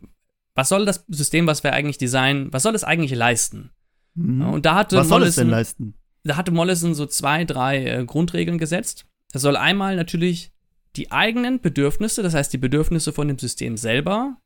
was 0.55 0.69
soll 0.69 0.85
das 0.85 1.05
System, 1.07 1.47
was 1.47 1.63
wir 1.63 1.73
eigentlich 1.73 1.97
designen, 1.97 2.51
was 2.51 2.63
soll 2.63 2.75
es 2.75 2.83
eigentlich 2.83 3.15
leisten? 3.15 3.71
Mhm. 4.15 4.41
Und 4.41 4.65
da 4.65 4.75
hatte 4.75 4.97
was 4.97 5.07
soll 5.07 5.19
Mollison, 5.19 5.29
es 5.29 5.35
denn 5.35 5.49
leisten? 5.49 5.93
Da 6.23 6.37
hatte 6.37 6.51
Mollison 6.51 6.93
so 6.93 7.05
zwei, 7.05 7.45
drei 7.45 7.85
äh, 7.85 8.05
Grundregeln 8.05 8.57
gesetzt. 8.57 9.05
Es 9.33 9.41
soll 9.41 9.57
einmal 9.57 9.95
natürlich 9.95 10.51
die 10.95 11.11
eigenen 11.11 11.59
Bedürfnisse, 11.59 12.21
das 12.21 12.35
heißt 12.35 12.53
die 12.53 12.59
Bedürfnisse 12.59 13.13
von 13.13 13.27
dem 13.27 13.39
System 13.39 13.77
selber 13.77 14.37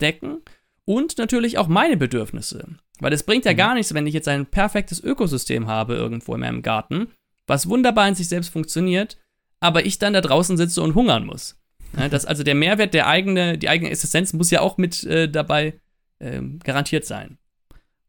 decken 0.00 0.42
und 0.84 1.16
natürlich 1.16 1.56
auch 1.56 1.68
meine 1.68 1.96
Bedürfnisse. 1.96 2.66
Weil 3.00 3.12
es 3.12 3.22
bringt 3.22 3.46
ja 3.46 3.52
mhm. 3.52 3.56
gar 3.56 3.74
nichts, 3.74 3.94
wenn 3.94 4.06
ich 4.06 4.14
jetzt 4.14 4.28
ein 4.28 4.46
perfektes 4.46 5.02
Ökosystem 5.02 5.66
habe 5.66 5.94
irgendwo 5.94 6.34
in 6.34 6.40
meinem 6.40 6.62
Garten 6.62 7.08
was 7.46 7.68
wunderbar 7.68 8.08
in 8.08 8.14
sich 8.14 8.28
selbst 8.28 8.48
funktioniert, 8.48 9.18
aber 9.60 9.86
ich 9.86 9.98
dann 9.98 10.12
da 10.12 10.20
draußen 10.20 10.56
sitze 10.56 10.82
und 10.82 10.94
hungern 10.94 11.26
muss. 11.26 11.56
Ja, 11.96 12.08
das, 12.08 12.24
also 12.24 12.42
der 12.42 12.54
Mehrwert, 12.54 12.94
der 12.94 13.06
eigene, 13.06 13.56
die 13.58 13.68
eigene 13.68 13.90
Existenz 13.90 14.32
muss 14.32 14.50
ja 14.50 14.60
auch 14.60 14.78
mit 14.78 15.04
äh, 15.04 15.28
dabei 15.28 15.80
äh, 16.18 16.40
garantiert 16.62 17.04
sein. 17.04 17.38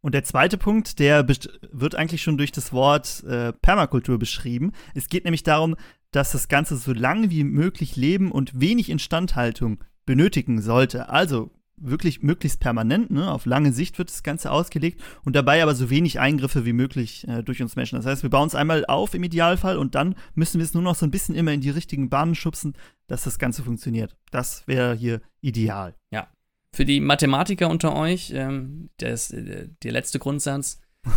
Und 0.02 0.13
der 0.13 0.24
zweite 0.24 0.58
Punkt, 0.58 1.00
der 1.00 1.28
wird 1.28 1.95
eigentlich 1.95 2.21
schon 2.21 2.38
durch 2.38 2.52
das 2.52 2.71
Wort 2.71 3.24
äh, 3.24 3.54
Permakultur 3.54 4.19
beschrieben. 4.19 4.71
Es 4.93 5.10
geht 5.10 5.24
nämlich 5.24 5.43
darum, 5.43 5.76
dass 6.12 6.32
das 6.32 6.48
Ganze 6.48 6.78
so 6.78 6.93
lange 6.93 7.32
wie 7.32 7.43
möglich 7.43 7.95
leben 7.95 8.32
und 8.32 8.60
wenig 8.60 8.89
Instandhaltung 8.89 9.84
benötigen 10.06 10.62
sollte. 10.62 11.10
Also 11.10 11.52
wirklich 11.77 12.23
möglichst 12.23 12.59
permanent, 12.59 13.11
ne? 13.11 13.31
auf 13.31 13.45
lange 13.45 13.73
Sicht 13.73 13.97
wird 13.97 14.09
das 14.09 14.23
Ganze 14.23 14.51
ausgelegt 14.51 15.01
und 15.23 15.35
dabei 15.35 15.61
aber 15.61 15.75
so 15.75 15.89
wenig 15.89 16.19
Eingriffe 16.19 16.65
wie 16.65 16.73
möglich 16.73 17.27
äh, 17.27 17.43
durch 17.43 17.61
uns 17.61 17.75
Menschen. 17.75 17.97
Das 17.97 18.05
heißt, 18.05 18.23
wir 18.23 18.29
bauen 18.29 18.47
es 18.47 18.55
einmal 18.55 18.85
auf 18.85 19.13
im 19.13 19.23
Idealfall 19.23 19.77
und 19.77 19.95
dann 19.95 20.15
müssen 20.35 20.59
wir 20.59 20.65
es 20.65 20.73
nur 20.73 20.83
noch 20.83 20.95
so 20.95 21.05
ein 21.05 21.11
bisschen 21.11 21.35
immer 21.35 21.51
in 21.51 21.61
die 21.61 21.69
richtigen 21.69 22.09
Bahnen 22.09 22.35
schubsen, 22.35 22.73
dass 23.07 23.23
das 23.23 23.39
Ganze 23.39 23.63
funktioniert. 23.63 24.15
Das 24.31 24.67
wäre 24.67 24.95
hier 24.95 25.21
ideal. 25.41 25.95
Ja. 26.11 26.27
Für 26.73 26.85
die 26.85 26.99
Mathematiker 26.99 27.69
unter 27.69 27.95
euch, 27.95 28.31
ähm, 28.33 28.89
das, 28.97 29.31
äh, 29.31 29.69
der 29.83 29.91
letzte 29.91 30.19
Grundsatz, 30.19 30.81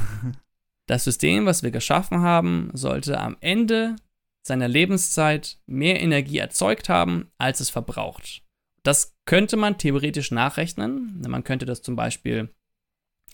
das 0.86 1.04
System, 1.04 1.46
was 1.46 1.62
wir 1.62 1.70
geschaffen 1.70 2.20
haben, 2.20 2.70
sollte 2.74 3.20
am 3.20 3.36
Ende 3.40 3.96
seiner 4.42 4.68
Lebenszeit 4.68 5.58
mehr 5.66 6.00
Energie 6.00 6.38
erzeugt 6.38 6.88
haben, 6.88 7.30
als 7.38 7.60
es 7.60 7.70
verbraucht. 7.70 8.42
Das 8.82 9.16
könnte 9.24 9.56
man 9.56 9.78
theoretisch 9.78 10.30
nachrechnen. 10.30 11.22
Man 11.26 11.44
könnte 11.44 11.66
das 11.66 11.82
zum 11.82 11.96
Beispiel 11.96 12.50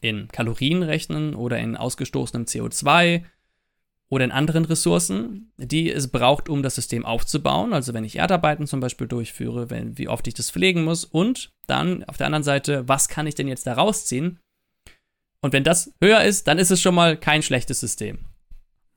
in 0.00 0.28
Kalorien 0.28 0.82
rechnen 0.82 1.34
oder 1.34 1.58
in 1.58 1.76
ausgestoßenem 1.76 2.46
CO2 2.46 3.24
oder 4.08 4.24
in 4.24 4.32
anderen 4.32 4.64
Ressourcen, 4.64 5.52
die 5.56 5.90
es 5.90 6.08
braucht, 6.08 6.48
um 6.48 6.62
das 6.62 6.74
System 6.74 7.04
aufzubauen. 7.04 7.72
Also 7.72 7.94
wenn 7.94 8.04
ich 8.04 8.16
Erdarbeiten 8.16 8.66
zum 8.66 8.80
Beispiel 8.80 9.06
durchführe, 9.06 9.70
wenn, 9.70 9.96
wie 9.98 10.08
oft 10.08 10.26
ich 10.26 10.34
das 10.34 10.50
pflegen 10.50 10.84
muss 10.84 11.04
und 11.04 11.52
dann 11.66 12.04
auf 12.04 12.16
der 12.16 12.26
anderen 12.26 12.44
Seite, 12.44 12.86
was 12.86 13.08
kann 13.08 13.26
ich 13.26 13.34
denn 13.34 13.48
jetzt 13.48 13.66
da 13.66 13.74
rausziehen? 13.74 14.38
Und 15.40 15.52
wenn 15.52 15.64
das 15.64 15.92
höher 16.00 16.22
ist, 16.22 16.46
dann 16.48 16.58
ist 16.58 16.70
es 16.70 16.80
schon 16.80 16.94
mal 16.94 17.16
kein 17.16 17.42
schlechtes 17.42 17.80
System. 17.80 18.18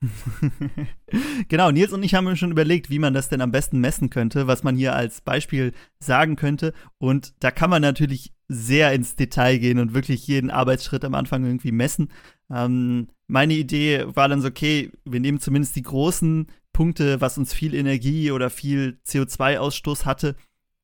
genau, 1.48 1.70
Nils 1.70 1.92
und 1.92 2.02
ich 2.02 2.14
haben 2.14 2.36
schon 2.36 2.52
überlegt, 2.52 2.90
wie 2.90 2.98
man 2.98 3.14
das 3.14 3.28
denn 3.28 3.40
am 3.40 3.50
besten 3.50 3.80
messen 3.80 4.10
könnte, 4.10 4.46
was 4.46 4.62
man 4.62 4.76
hier 4.76 4.94
als 4.94 5.20
Beispiel 5.20 5.72
sagen 5.98 6.36
könnte. 6.36 6.72
Und 6.98 7.34
da 7.40 7.50
kann 7.50 7.70
man 7.70 7.82
natürlich 7.82 8.32
sehr 8.48 8.92
ins 8.92 9.16
Detail 9.16 9.58
gehen 9.58 9.78
und 9.78 9.94
wirklich 9.94 10.26
jeden 10.26 10.50
Arbeitsschritt 10.50 11.04
am 11.04 11.14
Anfang 11.14 11.44
irgendwie 11.44 11.72
messen. 11.72 12.10
Ähm, 12.50 13.08
meine 13.26 13.54
Idee 13.54 14.04
war 14.06 14.28
dann 14.28 14.40
so, 14.40 14.48
okay, 14.48 14.90
wir 15.04 15.20
nehmen 15.20 15.40
zumindest 15.40 15.76
die 15.76 15.82
großen 15.82 16.46
Punkte, 16.72 17.20
was 17.20 17.36
uns 17.36 17.52
viel 17.52 17.74
Energie 17.74 18.30
oder 18.30 18.50
viel 18.50 18.98
CO2-Ausstoß 19.06 20.04
hatte 20.04 20.36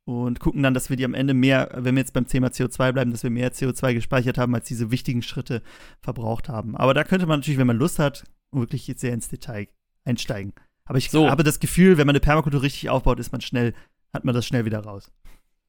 und 0.05 0.41
gucken 0.41 0.63
dann, 0.63 0.75
dass 0.75 0.91
wir 0.91 0.97
die 0.97 1.05
am 1.05 1.15
Ende 1.15 1.33
mehr, 1.33 1.71
wenn 1.75 1.95
wir 1.95 2.03
jetzt 2.03 2.13
beim 2.13 2.27
Thema 2.27 2.49
CO2 2.49 2.93
bleiben, 2.93 3.11
dass 3.11 3.23
wir 3.23 3.31
mehr 3.31 3.53
CO2 3.53 3.95
gespeichert 3.95 4.37
haben, 4.37 4.55
als 4.55 4.67
diese 4.67 4.91
wichtigen 4.91 5.23
Schritte 5.23 5.63
verbraucht 6.03 6.49
haben. 6.49 6.77
Aber 6.77 6.93
da 6.93 7.05
könnte 7.05 7.27
man 7.27 7.41
natürlich, 7.41 7.59
wenn 7.59 7.67
man 7.67 7.79
Lust 7.79 7.99
hat, 7.99 8.25
wirklich 8.61 8.87
jetzt 8.87 9.01
sehr 9.01 9.13
ins 9.13 9.29
Detail 9.29 9.69
einsteigen. 10.05 10.53
Aber 10.85 10.99
ich 10.99 11.11
so. 11.11 11.31
habe 11.31 11.45
das 11.45 11.61
Gefühl, 11.61 11.97
wenn 11.97 12.07
man 12.07 12.15
eine 12.15 12.21
Permakultur 12.21 12.63
richtig 12.63 12.91
aufbaut, 12.91 13.19
ist 13.19 13.33
man 13.33 13.41
schnell, 13.41 13.75
hat 14.13 14.25
man 14.25 14.35
das 14.35 14.47
schnell 14.47 14.65
wieder 14.65 14.81
raus. 14.81 15.11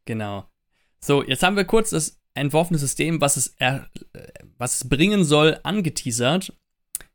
Genau. 0.06 0.46
So, 1.00 1.24
jetzt 1.24 1.44
haben 1.44 1.56
wir 1.56 1.66
kurz 1.66 1.92
das 1.92 2.20
entworfene 2.34 2.78
System, 2.78 3.22
was 3.22 3.38
es, 3.38 3.56
er, 3.58 3.90
was 4.58 4.76
es 4.76 4.90
bringen 4.90 5.24
soll, 5.24 5.60
angeteasert. 5.64 6.54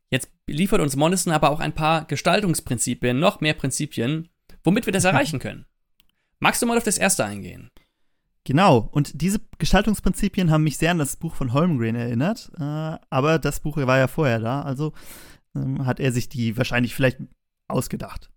Jetzt 0.09 0.29
liefert 0.47 0.81
uns 0.81 0.95
Mollison 0.95 1.31
aber 1.31 1.51
auch 1.51 1.59
ein 1.59 1.73
paar 1.73 2.05
Gestaltungsprinzipien, 2.05 3.19
noch 3.19 3.39
mehr 3.39 3.53
Prinzipien, 3.53 4.29
womit 4.63 4.85
wir 4.85 4.93
das 4.93 5.03
erreichen 5.05 5.39
können. 5.39 5.65
Magst 6.39 6.61
du 6.61 6.65
mal 6.65 6.77
auf 6.77 6.83
das 6.83 6.97
erste 6.97 7.23
eingehen? 7.23 7.69
Genau, 8.43 8.89
und 8.91 9.21
diese 9.21 9.39
Gestaltungsprinzipien 9.59 10.49
haben 10.49 10.63
mich 10.63 10.77
sehr 10.77 10.89
an 10.89 10.97
das 10.97 11.15
Buch 11.15 11.35
von 11.35 11.53
Holmgren 11.53 11.95
erinnert, 11.95 12.51
äh, 12.59 12.97
aber 13.09 13.37
das 13.37 13.59
Buch 13.59 13.77
war 13.77 13.99
ja 13.99 14.07
vorher 14.07 14.39
da, 14.39 14.63
also 14.63 14.93
ähm, 15.55 15.85
hat 15.85 15.99
er 15.99 16.11
sich 16.11 16.29
die 16.29 16.57
wahrscheinlich 16.57 16.95
vielleicht 16.95 17.19
ausgedacht. 17.67 18.29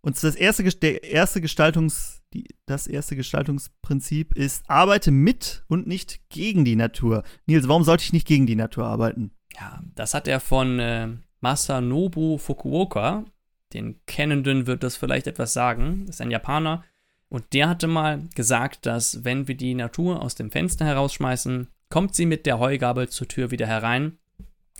Und 0.00 0.20
das 0.22 0.34
erste, 0.34 0.64
der 0.64 1.04
erste 1.04 1.40
Gestaltungs, 1.40 2.22
die, 2.32 2.48
das 2.66 2.86
erste 2.88 3.14
Gestaltungsprinzip 3.14 4.34
ist, 4.36 4.68
arbeite 4.68 5.12
mit 5.12 5.64
und 5.68 5.86
nicht 5.86 6.28
gegen 6.28 6.64
die 6.64 6.76
Natur. 6.76 7.22
Nils, 7.46 7.68
warum 7.68 7.84
sollte 7.84 8.02
ich 8.02 8.12
nicht 8.12 8.26
gegen 8.26 8.46
die 8.46 8.56
Natur 8.56 8.84
arbeiten? 8.86 9.30
Ja, 9.54 9.82
das 9.94 10.14
hat 10.14 10.26
er 10.26 10.40
von 10.40 10.78
äh, 10.80 11.08
Masanobu 11.40 12.38
Fukuoka. 12.38 13.24
Den 13.72 14.00
Kennenden 14.06 14.66
wird 14.66 14.82
das 14.82 14.96
vielleicht 14.96 15.26
etwas 15.28 15.52
sagen. 15.52 16.04
Das 16.06 16.16
ist 16.16 16.20
ein 16.20 16.30
Japaner. 16.30 16.84
Und 17.28 17.52
der 17.52 17.68
hatte 17.68 17.86
mal 17.86 18.28
gesagt, 18.34 18.84
dass 18.86 19.24
wenn 19.24 19.48
wir 19.48 19.56
die 19.56 19.74
Natur 19.74 20.20
aus 20.20 20.34
dem 20.34 20.50
Fenster 20.50 20.84
herausschmeißen, 20.84 21.68
kommt 21.88 22.14
sie 22.14 22.26
mit 22.26 22.44
der 22.44 22.58
Heugabel 22.58 23.08
zur 23.08 23.28
Tür 23.28 23.50
wieder 23.50 23.66
herein. 23.66 24.18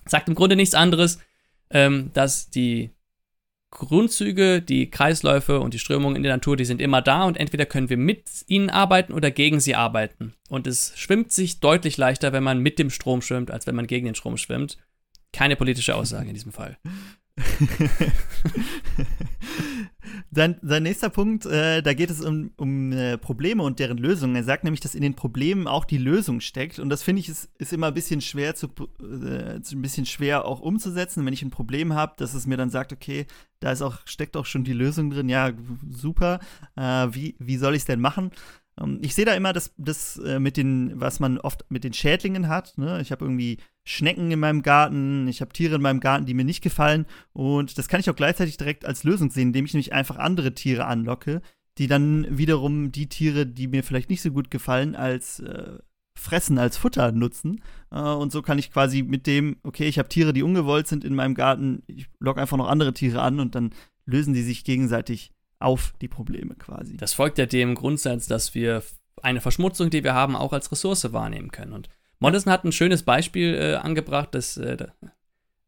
Sagt 0.05 0.29
im 0.29 0.35
Grunde 0.35 0.57
nichts 0.57 0.75
anderes, 0.75 1.19
ähm, 1.73 2.11
dass 2.13 2.51
die 2.51 2.91
Grundzüge, 3.71 4.61
die 4.61 4.91
Kreisläufe 4.91 5.59
und 5.59 5.75
die 5.75 5.79
Strömungen 5.79 6.17
in 6.17 6.23
der 6.23 6.35
Natur, 6.35 6.57
die 6.57 6.67
sind 6.67 6.81
immer 6.81 7.01
da 7.01 7.25
und 7.25 7.39
entweder 7.39 7.65
können 7.65 7.89
wir 7.89 7.97
mit 7.97 8.29
ihnen 8.47 8.71
arbeiten 8.71 9.15
oder 9.15 9.31
gegen 9.31 9.61
sie 9.61 9.75
arbeiten. 9.75 10.35
Und 10.49 10.67
es 10.67 10.93
schwimmt 10.97 11.33
sich 11.33 11.61
deutlich 11.61 11.97
leichter, 11.97 12.33
wenn 12.33 12.43
man 12.43 12.59
mit 12.59 12.79
dem 12.79 12.91
Strom 12.91 13.23
schwimmt, 13.23 13.51
als 13.51 13.67
wenn 13.67 13.75
man 13.75 13.87
gegen 13.87 14.05
den 14.05 14.15
Strom 14.15 14.37
schwimmt. 14.37 14.77
Keine 15.33 15.57
politische 15.57 15.95
Aussage 15.95 16.29
in 16.29 16.35
diesem 16.35 16.53
Fall. 16.53 16.79
sein, 20.31 20.59
sein 20.63 20.83
nächster 20.83 21.09
Punkt, 21.09 21.47
äh, 21.47 21.83
da 21.83 21.95
geht 21.95 22.11
es 22.11 22.21
um, 22.21 22.51
um 22.57 22.93
äh, 22.93 23.17
Probleme 23.17 23.63
und 23.63 23.79
deren 23.79 23.97
Lösungen. 23.97 24.37
Er 24.37 24.45
sagt 24.45 24.65
nämlich, 24.65 24.81
dass 24.81 24.95
in 24.95 25.01
den 25.03 25.15
Problemen 25.15 25.67
auch 25.67 25.87
die 25.87 25.99
Lösung 25.99 26.41
steckt. 26.41 26.79
Und 26.79 26.91
das 26.91 27.03
finde 27.03 27.21
ich 27.21 27.29
ist, 27.29 27.51
ist 27.59 27.73
immer 27.73 27.89
ein 27.89 27.95
bisschen 27.95 28.21
schwer 28.21 28.55
zu, 28.55 28.69
äh, 29.01 29.55
ein 29.55 29.83
bisschen 29.83 30.05
schwer 30.05 30.45
auch 30.45 30.61
umzusetzen, 30.61 31.25
wenn 31.25 31.33
ich 31.33 31.43
ein 31.43 31.51
Problem 31.51 31.95
habe, 31.95 32.13
dass 32.19 32.35
es 32.35 32.47
mir 32.47 32.57
dann 32.59 32.71
sagt, 32.71 32.93
okay, 32.93 33.27
da 33.61 33.73
ist 33.73 33.83
auch, 33.83 33.99
steckt 34.05 34.37
auch 34.37 34.47
schon 34.47 34.65
die 34.65 34.73
Lösung 34.73 35.11
drin. 35.11 35.29
Ja, 35.29 35.53
super. 35.89 36.41
Äh, 36.77 37.09
wie, 37.13 37.37
wie 37.39 37.57
soll 37.57 37.75
ich 37.75 37.83
es 37.83 37.87
denn 37.87 38.01
machen? 38.01 38.31
Ähm, 38.81 38.99
ich 39.03 39.15
sehe 39.15 39.25
da 39.25 39.35
immer 39.35 39.53
das, 39.53 39.73
das 39.77 40.19
äh, 40.19 40.39
mit 40.39 40.57
den, 40.57 40.93
was 41.01 41.21
man 41.21 41.39
oft 41.39 41.65
mit 41.71 41.85
den 41.85 41.93
Schädlingen 41.93 42.49
hat. 42.49 42.77
Ne? 42.79 43.01
Ich 43.01 43.13
habe 43.13 43.25
irgendwie 43.25 43.59
Schnecken 43.85 44.31
in 44.31 44.41
meinem 44.41 44.63
Garten, 44.63 45.29
ich 45.29 45.41
habe 45.41 45.53
Tiere 45.53 45.77
in 45.77 45.83
meinem 45.83 46.01
Garten, 46.01 46.27
die 46.27 46.35
mir 46.35 46.45
nicht 46.45 46.63
gefallen. 46.63 47.07
Und 47.33 47.79
das 47.79 47.89
kann 47.89 48.01
ich 48.01 48.09
auch 48.11 48.17
gleichzeitig 48.17 48.57
direkt 48.57 48.85
als 48.85 49.05
Lösung 49.05 49.31
sehen, 49.31 49.49
indem 49.49 49.65
ich 49.65 49.75
nämlich 49.75 49.93
einfach 49.93 50.17
andere 50.17 50.55
Tiere 50.55 50.87
anlocke, 50.87 51.43
die 51.79 51.87
dann 51.87 52.27
wiederum 52.31 52.93
die 52.93 53.09
Tiere, 53.09 53.47
die 53.47 53.67
mir 53.67 53.83
vielleicht 53.83 54.11
nicht 54.11 54.23
so 54.23 54.31
gut 54.31 54.51
gefallen, 54.51 54.95
als 54.95 55.41
äh, 55.41 55.79
Fressen, 56.15 56.59
als 56.59 56.77
Futter 56.77 57.13
nutzen. 57.13 57.63
Äh, 57.91 58.01
und 58.01 58.33
so 58.33 58.43
kann 58.43 58.59
ich 58.59 58.71
quasi 58.71 59.03
mit 59.03 59.27
dem, 59.27 59.57
okay, 59.63 59.89
ich 59.89 59.99
habe 59.99 60.09
Tiere, 60.09 60.33
die 60.33 60.43
ungewollt 60.43 60.87
sind 60.87 61.05
in 61.05 61.15
meinem 61.15 61.35
Garten, 61.35 61.83
ich 61.87 62.07
locke 62.21 62.41
einfach 62.41 62.57
noch 62.57 62.69
andere 62.69 62.93
Tiere 62.93 63.23
an 63.23 63.41
und 63.41 63.55
dann 63.55 63.71
lösen 64.05 64.35
die 64.35 64.43
sich 64.43 64.65
gegenseitig 64.65 65.33
auf 65.63 65.95
die 66.01 66.09
Probleme 66.09 66.55
quasi. 66.55 66.97
Das 66.97 67.15
folgt 67.15 67.39
ja 67.39 67.47
dem 67.47 67.75
Grundsatz, 67.75 68.27
dass 68.27 68.55
wir 68.55 68.83
eine 69.23 69.41
Verschmutzung, 69.41 69.91
die 69.91 70.05
wir 70.05 70.15
haben, 70.15 70.37
auch 70.37 70.53
als 70.53 70.71
Ressource 70.73 71.13
wahrnehmen 71.13 71.51
können. 71.51 71.73
Und 71.73 71.89
Mollison 72.19 72.53
hat 72.53 72.65
ein 72.65 72.73
schönes 72.73 73.03
Beispiel 73.03 73.55
äh, 73.55 73.75
angebracht, 73.77 74.29
das 74.33 74.57
äh, 74.57 74.77
da 74.77 74.89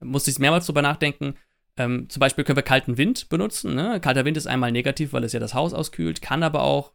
musste 0.00 0.30
ich 0.30 0.38
mehrmals 0.38 0.66
drüber 0.66 0.82
nachdenken. 0.82 1.34
Ähm, 1.76 2.08
zum 2.08 2.20
Beispiel 2.20 2.44
können 2.44 2.56
wir 2.56 2.62
kalten 2.62 2.98
Wind 2.98 3.28
benutzen. 3.28 3.74
Ne? 3.74 4.00
Kalter 4.00 4.24
Wind 4.24 4.36
ist 4.36 4.46
einmal 4.46 4.70
negativ, 4.70 5.12
weil 5.12 5.24
es 5.24 5.32
ja 5.32 5.40
das 5.40 5.54
Haus 5.54 5.74
auskühlt, 5.74 6.22
kann 6.22 6.42
aber 6.42 6.62
auch 6.62 6.92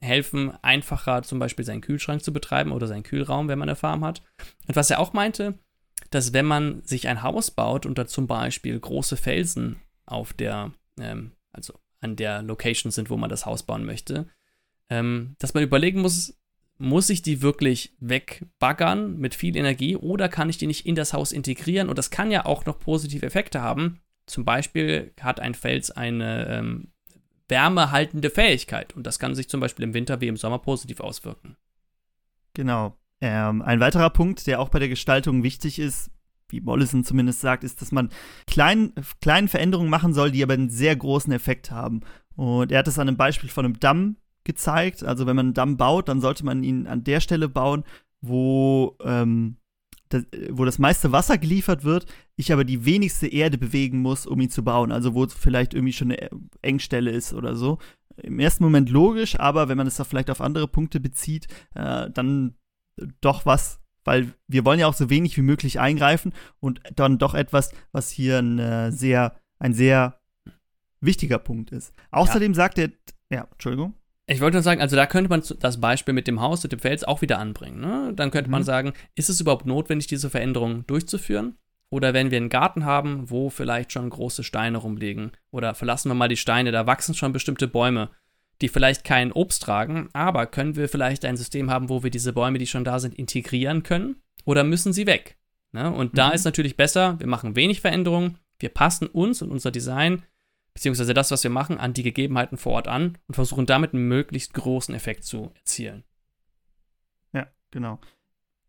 helfen, 0.00 0.52
einfacher 0.62 1.22
zum 1.22 1.38
Beispiel 1.38 1.64
seinen 1.64 1.80
Kühlschrank 1.80 2.22
zu 2.22 2.32
betreiben 2.32 2.72
oder 2.72 2.86
seinen 2.86 3.02
Kühlraum, 3.02 3.48
wenn 3.48 3.58
man 3.58 3.68
eine 3.68 3.76
Farm 3.76 4.04
hat. 4.04 4.22
Und 4.66 4.76
was 4.76 4.90
er 4.90 4.98
auch 4.98 5.12
meinte, 5.12 5.54
dass 6.10 6.32
wenn 6.32 6.44
man 6.44 6.82
sich 6.82 7.08
ein 7.08 7.22
Haus 7.22 7.50
baut 7.50 7.86
und 7.86 7.98
da 7.98 8.06
zum 8.06 8.26
Beispiel 8.26 8.78
große 8.78 9.16
Felsen 9.16 9.80
auf 10.04 10.32
der, 10.32 10.72
ähm, 11.00 11.32
also 11.52 11.74
an 12.06 12.16
der 12.16 12.42
Location 12.42 12.92
sind, 12.92 13.10
wo 13.10 13.16
man 13.16 13.28
das 13.28 13.46
Haus 13.46 13.64
bauen 13.64 13.84
möchte, 13.84 14.28
ähm, 14.88 15.34
dass 15.38 15.54
man 15.54 15.64
überlegen 15.64 16.00
muss, 16.00 16.38
muss 16.78 17.10
ich 17.10 17.22
die 17.22 17.42
wirklich 17.42 17.94
wegbaggern 18.00 19.18
mit 19.18 19.34
viel 19.34 19.56
Energie 19.56 19.96
oder 19.96 20.28
kann 20.28 20.48
ich 20.48 20.58
die 20.58 20.66
nicht 20.66 20.86
in 20.86 20.94
das 20.94 21.12
Haus 21.12 21.32
integrieren? 21.32 21.88
Und 21.88 21.98
das 21.98 22.10
kann 22.10 22.30
ja 22.30 22.44
auch 22.44 22.66
noch 22.66 22.78
positive 22.78 23.26
Effekte 23.26 23.60
haben. 23.60 24.00
Zum 24.26 24.44
Beispiel 24.44 25.12
hat 25.20 25.40
ein 25.40 25.54
Fels 25.54 25.90
eine 25.90 26.46
ähm, 26.48 26.88
wärmehaltende 27.48 28.30
Fähigkeit 28.30 28.94
und 28.94 29.06
das 29.06 29.18
kann 29.18 29.34
sich 29.34 29.48
zum 29.48 29.60
Beispiel 29.60 29.84
im 29.84 29.94
Winter 29.94 30.20
wie 30.20 30.28
im 30.28 30.36
Sommer 30.36 30.58
positiv 30.58 31.00
auswirken. 31.00 31.56
Genau. 32.54 32.96
Ähm, 33.20 33.62
ein 33.62 33.80
weiterer 33.80 34.10
Punkt, 34.10 34.46
der 34.46 34.60
auch 34.60 34.68
bei 34.68 34.78
der 34.78 34.88
Gestaltung 34.88 35.42
wichtig 35.42 35.78
ist, 35.78 36.10
wie 36.48 36.60
Mollison 36.60 37.04
zumindest 37.04 37.40
sagt, 37.40 37.64
ist, 37.64 37.80
dass 37.82 37.92
man 37.92 38.10
klein, 38.46 38.92
kleine 39.20 39.48
Veränderungen 39.48 39.90
machen 39.90 40.14
soll, 40.14 40.30
die 40.30 40.42
aber 40.42 40.54
einen 40.54 40.70
sehr 40.70 40.94
großen 40.94 41.32
Effekt 41.32 41.70
haben. 41.70 42.00
Und 42.36 42.72
er 42.72 42.80
hat 42.80 42.88
es 42.88 42.98
an 42.98 43.08
einem 43.08 43.16
Beispiel 43.16 43.48
von 43.48 43.64
einem 43.64 43.80
Damm 43.80 44.16
gezeigt. 44.44 45.04
Also 45.04 45.26
wenn 45.26 45.36
man 45.36 45.46
einen 45.46 45.54
Damm 45.54 45.76
baut, 45.76 46.08
dann 46.08 46.20
sollte 46.20 46.44
man 46.44 46.62
ihn 46.62 46.86
an 46.86 47.04
der 47.04 47.20
Stelle 47.20 47.48
bauen, 47.48 47.84
wo, 48.20 48.96
ähm, 49.02 49.56
das, 50.08 50.24
wo 50.50 50.64
das 50.64 50.78
meiste 50.78 51.12
Wasser 51.12 51.36
geliefert 51.36 51.84
wird, 51.84 52.06
ich 52.36 52.52
aber 52.52 52.64
die 52.64 52.84
wenigste 52.84 53.26
Erde 53.26 53.58
bewegen 53.58 54.00
muss, 54.00 54.26
um 54.26 54.40
ihn 54.40 54.50
zu 54.50 54.62
bauen. 54.62 54.92
Also 54.92 55.14
wo 55.14 55.26
vielleicht 55.26 55.74
irgendwie 55.74 55.92
schon 55.92 56.12
eine 56.12 56.30
Engstelle 56.62 57.10
ist 57.10 57.34
oder 57.34 57.56
so. 57.56 57.78
Im 58.22 58.38
ersten 58.38 58.64
Moment 58.64 58.88
logisch, 58.88 59.38
aber 59.38 59.68
wenn 59.68 59.76
man 59.76 59.86
es 59.86 59.96
da 59.96 60.04
vielleicht 60.04 60.30
auf 60.30 60.40
andere 60.40 60.68
Punkte 60.68 61.00
bezieht, 61.00 61.48
äh, 61.74 62.10
dann 62.10 62.54
doch 63.20 63.44
was, 63.44 63.80
weil 64.06 64.32
wir 64.46 64.64
wollen 64.64 64.80
ja 64.80 64.86
auch 64.86 64.94
so 64.94 65.10
wenig 65.10 65.36
wie 65.36 65.42
möglich 65.42 65.78
eingreifen 65.78 66.32
und 66.60 66.80
dann 66.94 67.18
doch 67.18 67.34
etwas, 67.34 67.72
was 67.92 68.08
hier 68.10 68.38
ein 68.38 68.58
äh, 68.58 68.90
sehr, 68.92 69.36
ein 69.58 69.74
sehr 69.74 70.20
wichtiger 71.00 71.38
Punkt 71.38 71.72
ist. 71.72 71.92
Außerdem 72.10 72.52
ja. 72.52 72.56
sagt 72.56 72.78
er, 72.78 72.90
ja, 73.30 73.48
Entschuldigung. 73.52 73.94
Ich 74.28 74.40
wollte 74.40 74.56
nur 74.56 74.62
sagen, 74.62 74.80
also 74.80 74.96
da 74.96 75.06
könnte 75.06 75.30
man 75.30 75.42
das 75.60 75.80
Beispiel 75.80 76.14
mit 76.14 76.26
dem 76.26 76.40
Haus 76.40 76.64
und 76.64 76.72
dem 76.72 76.80
Fels 76.80 77.04
auch 77.04 77.22
wieder 77.22 77.38
anbringen. 77.38 77.80
Ne? 77.80 78.12
Dann 78.14 78.30
könnte 78.30 78.48
mhm. 78.48 78.52
man 78.52 78.62
sagen, 78.64 78.92
ist 79.14 79.28
es 79.28 79.40
überhaupt 79.40 79.66
notwendig, 79.66 80.08
diese 80.08 80.30
Veränderung 80.30 80.86
durchzuführen? 80.86 81.56
Oder 81.90 82.14
wenn 82.14 82.32
wir 82.32 82.38
einen 82.38 82.48
Garten 82.48 82.84
haben, 82.84 83.30
wo 83.30 83.50
vielleicht 83.50 83.92
schon 83.92 84.10
große 84.10 84.42
Steine 84.42 84.78
rumliegen, 84.78 85.30
oder 85.52 85.74
verlassen 85.74 86.10
wir 86.10 86.14
mal 86.14 86.28
die 86.28 86.36
Steine, 86.36 86.72
da 86.72 86.86
wachsen 86.86 87.14
schon 87.14 87.32
bestimmte 87.32 87.68
Bäume, 87.68 88.10
die 88.60 88.68
vielleicht 88.68 89.04
kein 89.04 89.32
Obst 89.32 89.62
tragen, 89.62 90.08
aber 90.12 90.46
können 90.46 90.76
wir 90.76 90.88
vielleicht 90.88 91.24
ein 91.24 91.36
System 91.36 91.70
haben, 91.70 91.88
wo 91.88 92.02
wir 92.02 92.10
diese 92.10 92.32
Bäume, 92.32 92.58
die 92.58 92.66
schon 92.66 92.84
da 92.84 92.98
sind, 92.98 93.14
integrieren 93.14 93.82
können? 93.82 94.16
Oder 94.44 94.64
müssen 94.64 94.92
sie 94.92 95.06
weg? 95.06 95.36
Ne? 95.72 95.92
Und 95.92 96.12
mhm. 96.12 96.16
da 96.16 96.30
ist 96.30 96.44
natürlich 96.44 96.76
besser, 96.76 97.18
wir 97.18 97.26
machen 97.26 97.56
wenig 97.56 97.80
Veränderungen, 97.80 98.38
wir 98.58 98.70
passen 98.70 99.06
uns 99.06 99.42
und 99.42 99.50
unser 99.50 99.70
Design 99.70 100.22
beziehungsweise 100.76 101.14
das, 101.14 101.30
was 101.30 101.42
wir 101.42 101.50
machen, 101.50 101.78
an 101.78 101.94
die 101.94 102.02
Gegebenheiten 102.02 102.58
vor 102.58 102.72
Ort 102.72 102.86
an 102.86 103.16
und 103.28 103.34
versuchen 103.34 103.64
damit 103.64 103.94
einen 103.94 104.08
möglichst 104.08 104.52
großen 104.52 104.94
Effekt 104.94 105.24
zu 105.24 105.50
erzielen. 105.54 106.04
Ja, 107.32 107.46
genau. 107.70 107.98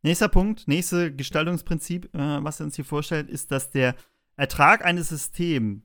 Nächster 0.03 0.29
Punkt, 0.29 0.69
nächste 0.69 1.13
Gestaltungsprinzip, 1.13 2.05
äh, 2.15 2.43
was 2.43 2.61
er 2.61 2.65
uns 2.67 2.77
hier 2.77 2.85
vorstellt, 2.85 3.29
ist, 3.29 3.51
dass 3.51 3.71
der 3.71 3.93
Ertrag 4.37 4.85
eines 4.85 5.09
Systems 5.09 5.81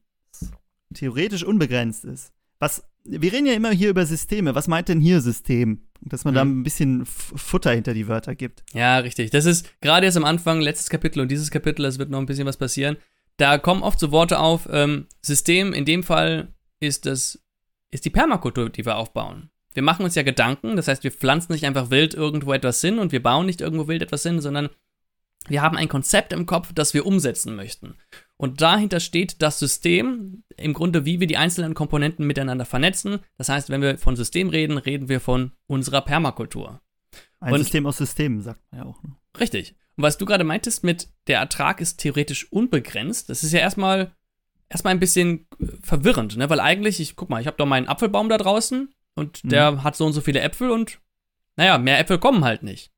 theoretisch 0.95 1.43
unbegrenzt 1.43 2.05
ist. 2.05 2.33
Was, 2.61 2.89
wir 3.05 3.33
reden 3.33 3.47
ja 3.47 3.55
immer 3.55 3.71
hier 3.71 3.91
über 3.91 4.07
Systeme. 4.07 4.55
Was 4.55 4.69
meint 4.69 4.89
denn 4.89 5.01
hier 5.01 5.21
System? 5.21 5.83
Dass 6.01 6.25
man 6.25 6.35
mhm. 6.35 6.37
da 6.37 6.43
ein 6.43 6.63
bisschen 6.63 7.07
Futter 7.07 7.73
hinter 7.73 7.95
die 7.95 8.09
Wörter 8.09 8.35
gibt. 8.35 8.65
Ja, 8.73 8.99
richtig. 8.99 9.31
Das 9.31 9.45
ist 9.45 9.69
gerade 9.81 10.07
jetzt 10.07 10.17
am 10.17 10.25
Anfang, 10.25 10.61
letztes 10.61 10.91
Kapitel 10.91 11.21
und 11.21 11.31
dieses 11.31 11.51
Kapitel, 11.51 11.85
es 11.85 11.99
wird 11.99 12.11
noch 12.11 12.19
ein 12.19 12.27
bisschen 12.27 12.47
was 12.47 12.57
passieren 12.57 12.97
da 13.37 13.59
kommen 13.59 13.83
oft 13.83 13.99
so 13.99 14.13
Worte 14.13 14.39
auf, 14.39 14.69
ähm, 14.71 15.07
System, 15.21 15.73
in 15.73 15.85
dem 15.85 16.03
Fall 16.03 16.55
ist 16.81 17.07
das, 17.07 17.43
ist 17.91 18.05
die 18.05 18.11
Permakultur, 18.11 18.71
die 18.71 18.85
wir 18.85 18.97
aufbauen. 18.97 19.51
Wir 19.75 19.83
machen 19.83 20.05
uns 20.05 20.15
ja 20.15 20.23
Gedanken, 20.23 20.77
das 20.77 20.89
heißt, 20.89 21.03
wir 21.03 21.11
pflanzen 21.11 21.53
nicht 21.53 21.65
einfach 21.65 21.91
wild 21.91 22.15
irgendwo 22.15 22.53
etwas 22.53 22.81
hin 22.81 22.99
und 22.99 23.11
wir 23.11 23.23
bauen 23.23 23.47
nicht 23.47 23.61
irgendwo 23.61 23.89
wild 23.89 24.03
etwas 24.03 24.23
hin, 24.23 24.41
sondern 24.41 24.69
wir 25.49 25.63
haben 25.63 25.77
ein 25.77 25.89
Konzept 25.89 26.33
im 26.33 26.47
Kopf, 26.47 26.73
das 26.73 26.95
wir 26.95 27.07
umsetzen 27.07 27.57
möchten. 27.57 27.97
Und 28.43 28.61
dahinter 28.61 28.99
steht 28.99 29.41
das 29.41 29.61
System, 29.61 30.43
im 30.57 30.73
Grunde, 30.73 31.05
wie 31.05 31.21
wir 31.21 31.29
die 31.29 31.37
einzelnen 31.37 31.75
Komponenten 31.75 32.27
miteinander 32.27 32.65
vernetzen. 32.65 33.21
Das 33.39 33.49
heißt, 33.49 33.71
wenn 33.71 33.83
wir 33.83 33.99
von 33.99 34.17
System 34.17 34.49
reden, 34.49 34.79
reden 34.79 35.09
wir 35.09 35.21
von 35.21 35.53
unserer 35.69 36.01
Permakultur. 36.01 36.81
Ein 37.39 37.53
und 37.53 37.61
System 37.61 37.87
aus 37.87 37.99
Systemen, 37.99 38.43
sagt 38.43 38.61
man 38.73 38.81
ja 38.81 38.87
auch. 38.89 39.01
Ne? 39.05 39.15
Richtig. 39.39 39.77
Und 39.97 40.03
was 40.03 40.19
du 40.19 40.27
gerade 40.27 40.43
meintest 40.43 40.83
mit 40.83 41.07
der 41.29 41.39
Ertrag 41.39 41.81
ist 41.81 41.99
theoretisch 41.99 42.51
unbegrenzt, 42.51 43.31
das 43.31 43.45
ist 43.45 43.53
ja 43.53 43.61
erstmal 43.61 44.11
erstmal 44.69 44.93
ein 44.93 44.99
bisschen 44.99 45.47
äh, 45.61 45.67
verwirrend, 45.81 46.37
ne? 46.37 46.51
Weil 46.51 46.59
eigentlich, 46.59 46.99
ich 46.99 47.15
guck 47.15 47.31
mal, 47.31 47.41
ich 47.41 47.47
habe 47.47 47.59
doch 47.59 47.67
meinen 47.67 47.87
Apfelbaum 47.87 48.29
da 48.29 48.39
draußen 48.39 48.93
und 49.15 49.45
mhm. 49.45 49.49
der 49.51 49.85
hat 49.85 49.95
so 49.95 50.05
und 50.05 50.15
so 50.15 50.21
viele 50.21 50.41
Äpfel 50.41 50.71
und 50.71 50.99
naja, 51.55 51.79
mehr 51.79 52.01
Äpfel 52.01 52.19
kommen 52.19 52.45
halt 52.45 52.65
nicht. 52.65 52.91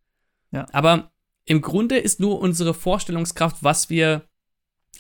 Ja. 0.53 0.65
Aber 0.73 1.13
im 1.45 1.61
Grunde 1.61 1.99
ist 1.99 2.19
nur 2.19 2.41
unsere 2.41 2.73
Vorstellungskraft, 2.73 3.63
was 3.63 3.91
wir 3.91 4.27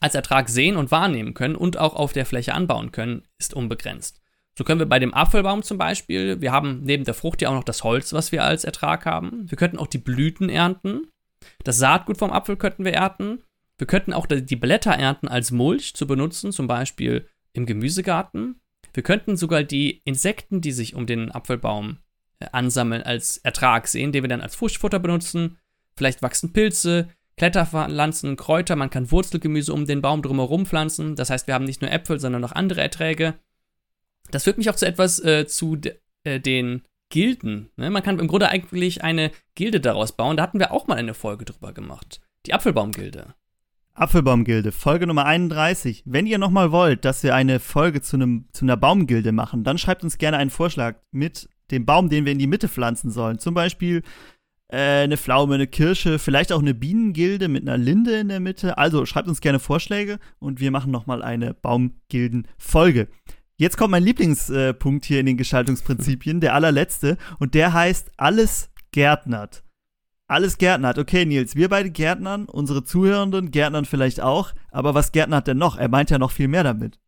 als 0.00 0.14
Ertrag 0.14 0.48
sehen 0.48 0.76
und 0.76 0.90
wahrnehmen 0.90 1.34
können 1.34 1.56
und 1.56 1.78
auch 1.78 1.94
auf 1.94 2.12
der 2.12 2.26
Fläche 2.26 2.54
anbauen 2.54 2.92
können, 2.92 3.22
ist 3.38 3.54
unbegrenzt. 3.54 4.20
So 4.56 4.64
können 4.64 4.78
wir 4.78 4.88
bei 4.88 5.00
dem 5.00 5.14
Apfelbaum 5.14 5.62
zum 5.62 5.78
Beispiel, 5.78 6.40
wir 6.40 6.52
haben 6.52 6.82
neben 6.84 7.04
der 7.04 7.14
Frucht 7.14 7.42
ja 7.42 7.48
auch 7.48 7.54
noch 7.54 7.64
das 7.64 7.82
Holz, 7.82 8.12
was 8.12 8.30
wir 8.30 8.44
als 8.44 8.64
Ertrag 8.64 9.04
haben. 9.04 9.50
Wir 9.50 9.58
könnten 9.58 9.78
auch 9.78 9.88
die 9.88 9.98
Blüten 9.98 10.48
ernten. 10.48 11.08
Das 11.64 11.78
Saatgut 11.78 12.18
vom 12.18 12.30
Apfel 12.30 12.56
könnten 12.56 12.84
wir 12.84 12.94
ernten. 12.94 13.42
Wir 13.78 13.88
könnten 13.88 14.12
auch 14.12 14.26
die 14.26 14.56
Blätter 14.56 14.92
ernten 14.92 15.26
als 15.26 15.50
Mulch 15.50 15.94
zu 15.94 16.06
benutzen, 16.06 16.52
zum 16.52 16.68
Beispiel 16.68 17.28
im 17.52 17.66
Gemüsegarten. 17.66 18.60
Wir 18.92 19.02
könnten 19.02 19.36
sogar 19.36 19.64
die 19.64 20.02
Insekten, 20.04 20.60
die 20.60 20.70
sich 20.70 20.94
um 20.94 21.06
den 21.06 21.32
Apfelbaum 21.32 21.98
äh, 22.38 22.46
ansammeln, 22.52 23.02
als 23.02 23.38
Ertrag 23.38 23.88
sehen, 23.88 24.12
den 24.12 24.22
wir 24.22 24.28
dann 24.28 24.40
als 24.40 24.54
Fuschfutter 24.54 25.00
benutzen. 25.00 25.58
Vielleicht 25.96 26.22
wachsen 26.22 26.52
Pilze, 26.52 27.08
Kletterpflanzen, 27.36 28.36
Kräuter, 28.36 28.76
man 28.76 28.90
kann 28.90 29.10
Wurzelgemüse 29.10 29.72
um 29.72 29.86
den 29.86 30.02
Baum 30.02 30.22
drumherum 30.22 30.66
pflanzen. 30.66 31.16
Das 31.16 31.30
heißt, 31.30 31.46
wir 31.46 31.54
haben 31.54 31.64
nicht 31.64 31.82
nur 31.82 31.90
Äpfel, 31.90 32.20
sondern 32.20 32.42
noch 32.42 32.52
andere 32.52 32.80
Erträge. 32.80 33.34
Das 34.30 34.44
führt 34.44 34.58
mich 34.58 34.70
auch 34.70 34.76
zu 34.76 34.86
etwas 34.86 35.18
äh, 35.22 35.46
zu 35.46 35.78
äh, 36.24 36.40
den 36.40 36.82
Gilden. 37.10 37.70
Ne? 37.76 37.90
Man 37.90 38.02
kann 38.02 38.18
im 38.18 38.28
Grunde 38.28 38.48
eigentlich 38.48 39.04
eine 39.04 39.30
Gilde 39.54 39.80
daraus 39.80 40.12
bauen. 40.12 40.36
Da 40.36 40.42
hatten 40.42 40.58
wir 40.58 40.72
auch 40.72 40.86
mal 40.86 40.96
eine 40.96 41.14
Folge 41.14 41.44
drüber 41.44 41.72
gemacht. 41.72 42.20
Die 42.46 42.54
Apfelbaumgilde. 42.54 43.34
Apfelbaumgilde, 43.94 44.72
Folge 44.72 45.06
Nummer 45.06 45.24
31. 45.24 46.02
Wenn 46.04 46.26
ihr 46.26 46.38
nochmal 46.38 46.72
wollt, 46.72 47.04
dass 47.04 47.22
wir 47.22 47.34
eine 47.34 47.60
Folge 47.60 48.02
zu, 48.02 48.16
einem, 48.16 48.48
zu 48.52 48.64
einer 48.64 48.76
Baumgilde 48.76 49.30
machen, 49.30 49.62
dann 49.62 49.78
schreibt 49.78 50.02
uns 50.02 50.18
gerne 50.18 50.36
einen 50.36 50.50
Vorschlag 50.50 50.96
mit 51.12 51.48
dem 51.70 51.86
Baum, 51.86 52.08
den 52.08 52.24
wir 52.24 52.32
in 52.32 52.40
die 52.40 52.48
Mitte 52.48 52.68
pflanzen 52.68 53.10
sollen. 53.10 53.38
Zum 53.38 53.54
Beispiel 53.54 54.02
eine 54.74 55.16
Pflaume, 55.16 55.54
eine 55.54 55.66
Kirsche, 55.66 56.18
vielleicht 56.18 56.52
auch 56.52 56.60
eine 56.60 56.74
Bienengilde 56.74 57.48
mit 57.48 57.62
einer 57.62 57.78
Linde 57.78 58.18
in 58.18 58.28
der 58.28 58.40
Mitte. 58.40 58.78
Also 58.78 59.06
schreibt 59.06 59.28
uns 59.28 59.40
gerne 59.40 59.58
Vorschläge 59.58 60.18
und 60.38 60.60
wir 60.60 60.70
machen 60.70 60.90
nochmal 60.90 61.22
eine 61.22 61.54
Baumgilden-Folge. 61.54 63.08
Jetzt 63.56 63.76
kommt 63.76 63.92
mein 63.92 64.02
Lieblingspunkt 64.02 65.04
hier 65.04 65.20
in 65.20 65.26
den 65.26 65.36
Gestaltungsprinzipien, 65.36 66.40
der 66.40 66.54
allerletzte, 66.54 67.16
und 67.38 67.54
der 67.54 67.72
heißt 67.72 68.10
alles 68.16 68.70
gärtnert. 68.90 69.62
Alles 70.26 70.58
gärtnert. 70.58 70.98
Okay, 70.98 71.24
Nils, 71.24 71.54
wir 71.54 71.68
beide 71.68 71.90
gärtnern, 71.90 72.46
unsere 72.46 72.82
Zuhörenden 72.82 73.50
gärtnern 73.50 73.84
vielleicht 73.84 74.20
auch, 74.20 74.52
aber 74.72 74.94
was 74.94 75.12
gärtnert 75.12 75.46
denn 75.46 75.58
noch? 75.58 75.76
Er 75.76 75.88
meint 75.88 76.10
ja 76.10 76.18
noch 76.18 76.32
viel 76.32 76.48
mehr 76.48 76.64
damit. 76.64 76.98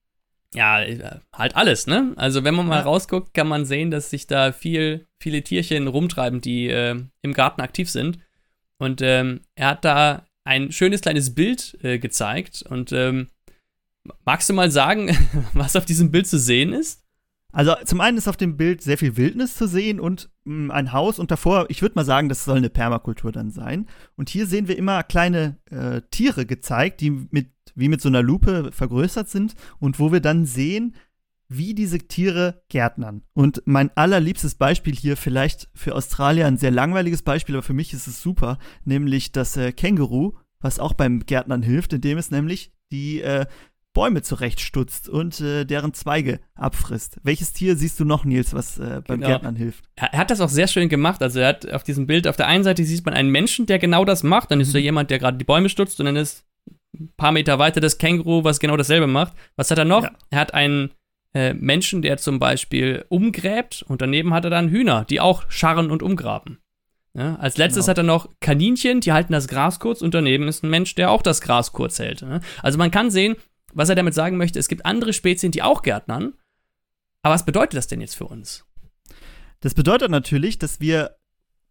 Ja, 0.55 0.85
halt 1.33 1.57
alles, 1.57 1.87
ne? 1.87 2.13
Also 2.17 2.45
wenn 2.45 2.55
man 2.55 2.67
mal 2.67 2.79
ja. 2.79 2.83
rausguckt, 2.83 3.35
kann 3.35 3.49
man 3.49 3.65
sehen, 3.65 3.91
dass 3.91 4.11
sich 4.11 4.27
da 4.27 4.53
viel, 4.53 5.07
viele 5.19 5.43
Tierchen 5.43 5.87
rumtreiben, 5.87 6.41
die 6.41 6.69
äh, 6.69 6.97
im 7.23 7.33
Garten 7.33 7.61
aktiv 7.61 7.91
sind. 7.91 8.19
Und 8.79 9.03
ähm, 9.03 9.41
er 9.55 9.69
hat 9.69 9.85
da 9.85 10.27
ein 10.45 10.73
schönes 10.73 11.01
kleines 11.01 11.35
Bild 11.35 11.77
äh, 11.83 11.99
gezeigt 11.99 12.63
und 12.69 12.93
ähm, 12.93 13.29
Magst 14.25 14.49
du 14.49 14.55
mal 14.55 14.71
sagen, 14.71 15.17
was 15.55 15.77
auf 15.77 15.85
diesem 15.85 16.11
Bild 16.11 16.27
zu 16.27 16.39
sehen 16.39 16.73
ist? 16.73 17.03
Also 17.53 17.75
zum 17.85 18.01
einen 18.01 18.19
ist 18.19 18.29
auf 18.29 18.37
dem 18.37 18.57
Bild 18.57 18.83
sehr 18.83 18.99
viel 18.99 19.17
Wildnis 19.17 19.55
zu 19.55 19.67
sehen 19.67 19.99
und 19.99 20.29
mh, 20.45 20.67
mm, 20.67 20.71
ein 20.71 20.93
Haus 20.93 21.19
und 21.19 21.31
davor, 21.31 21.67
ich 21.69 21.81
würde 21.81 21.95
mal 21.95 22.05
sagen, 22.05 22.29
das 22.29 22.45
soll 22.45 22.59
eine 22.59 22.71
Permakultur 22.71 23.33
dann 23.33 23.51
sein. 23.51 23.87
Und 24.17 24.29
hier 24.29 24.47
sehen 24.47 24.69
wir 24.69 24.77
immer 24.77 25.03
kleine 25.03 25.57
äh, 25.71 26.03
Tiere 26.11 26.45
gezeigt, 26.45 27.01
die 27.01 27.11
mit, 27.11 27.51
wie 27.77 27.89
mit 27.89 28.01
so 28.01 28.09
einer 28.09 28.23
Lupe 28.23 28.73
vergrößert 28.73 29.29
sind 29.29 29.55
und 29.79 30.01
wo 30.01 30.11
wir 30.11 30.21
dann 30.21 30.45
sehen, 30.45 30.97
wie 31.49 31.75
diese 31.75 31.99
Tiere 31.99 32.63
gärtnern. 32.69 33.23
Und 33.33 33.63
mein 33.67 33.91
allerliebstes 33.97 34.57
Beispiel 34.57 34.95
hier, 34.95 35.17
vielleicht 35.17 35.69
für 35.75 35.95
Australier 35.95 36.47
ein 36.47 36.57
sehr 36.57 36.73
langweiliges 36.73 37.23
Beispiel, 37.23 37.55
aber 37.55 37.63
für 37.63 37.73
mich 37.73 37.93
ist 37.93 38.09
es 38.09 38.21
super, 38.21 38.59
nämlich 38.85 39.31
das 39.31 39.57
äh, 39.57 39.71
Känguru, 39.71 40.33
was 40.61 40.81
auch 40.81 40.95
beim 40.95 41.21
Gärtnern 41.21 41.63
hilft, 41.63 41.93
indem 41.93 42.19
es 42.19 42.33
nämlich 42.33 42.73
die 42.91 43.21
äh, 43.21 43.47
Bäume 43.97 44.21
zurechtstutzt 44.21 45.09
und 45.09 45.41
äh, 45.41 45.65
deren 45.65 45.95
Zweige 45.95 46.41
abfrisst. 46.55 47.19
Welches 47.23 47.55
Tier 47.55 47.77
siehst 47.77 47.99
du 47.99 48.05
noch, 48.05 48.27
Nils, 48.27 48.53
was 48.53 48.79
äh, 48.79 49.01
beim 49.07 49.21
genau. 49.21 49.29
Gärtnern 49.29 49.57
hilft? 49.57 49.87
Er 49.95 50.13
hat 50.19 50.31
das 50.31 50.43
auch 50.43 50.51
sehr 50.51 50.67
schön 50.67 50.91
gemacht. 50.91 51.23
Also 51.23 51.41
er 51.41 51.49
hat 51.49 51.73
auf 51.73 51.83
diesem 51.83 52.07
Bild, 52.07 52.29
auf 52.29 52.37
der 52.37 52.47
einen 52.47 52.63
Seite 52.63 52.85
sieht 52.85 53.07
man 53.07 53.15
einen 53.15 53.31
Menschen, 53.31 53.65
der 53.65 53.79
genau 53.79 54.05
das 54.05 54.23
macht. 54.23 54.51
Dann 54.51 54.61
ist 54.61 54.69
mhm. 54.69 54.73
da 54.75 54.79
jemand, 54.81 55.11
der 55.11 55.19
gerade 55.19 55.39
die 55.39 55.47
Bäume 55.47 55.71
stutzt 55.71 55.99
und 55.99 56.07
dann 56.07 56.17
ist 56.17 56.45
ein 57.01 57.13
paar 57.17 57.33
Meter 57.33 57.59
weiter 57.59 57.81
das 57.81 57.99
Känguru, 57.99 58.45
was 58.45 58.61
genau 58.61 58.77
dasselbe 58.77 59.07
macht. 59.07 59.35
Was 59.57 59.71
hat 59.71 59.79
er 59.79 59.85
noch? 59.85 60.05
Ja. 60.05 60.13
Er 60.31 60.41
hat 60.41 60.55
einen 60.55 60.93
äh, 61.35 61.55
Menschen, 61.55 62.03
der 62.03 62.17
zum 62.17 62.39
Beispiel 62.39 63.05
umgräbt 63.09 63.85
und 63.87 64.03
daneben 64.03 64.33
hat 64.33 64.45
er 64.45 64.51
dann 64.51 64.69
Hühner, 64.69 65.05
die 65.05 65.21
auch 65.21 65.45
scharren 65.49 65.91
und 65.91 66.03
umgraben. 66.03 66.59
Ja, 67.15 67.37
als 67.37 67.57
letztes 67.57 67.87
genau. 67.87 67.91
hat 67.91 67.99
er 67.99 68.05
noch 68.05 68.29
Kaninchen, 68.41 69.01
die 69.01 69.13
halten 69.13 69.33
das 69.33 69.49
Gras 69.49 69.81
kurz 69.81 70.03
und 70.03 70.13
daneben 70.13 70.49
ist 70.49 70.63
ein 70.63 70.71
Mensch, 70.71 70.95
der 70.95 71.11
auch 71.11 71.23
das 71.23 71.41
Gras 71.41 71.73
kurz 71.73 71.99
hält. 71.99 72.25
Also 72.63 72.77
man 72.77 72.91
kann 72.91 73.11
sehen, 73.11 73.37
was 73.73 73.89
er 73.89 73.95
damit 73.95 74.15
sagen 74.15 74.37
möchte, 74.37 74.59
es 74.59 74.69
gibt 74.69 74.85
andere 74.85 75.13
Spezien, 75.13 75.53
die 75.53 75.63
auch 75.63 75.83
gärtnern. 75.83 76.35
Aber 77.23 77.35
was 77.35 77.45
bedeutet 77.45 77.75
das 77.75 77.87
denn 77.87 78.01
jetzt 78.01 78.17
für 78.17 78.27
uns? 78.27 78.65
Das 79.61 79.75
bedeutet 79.75 80.11
natürlich, 80.11 80.59
dass 80.59 80.81
wir, 80.81 81.17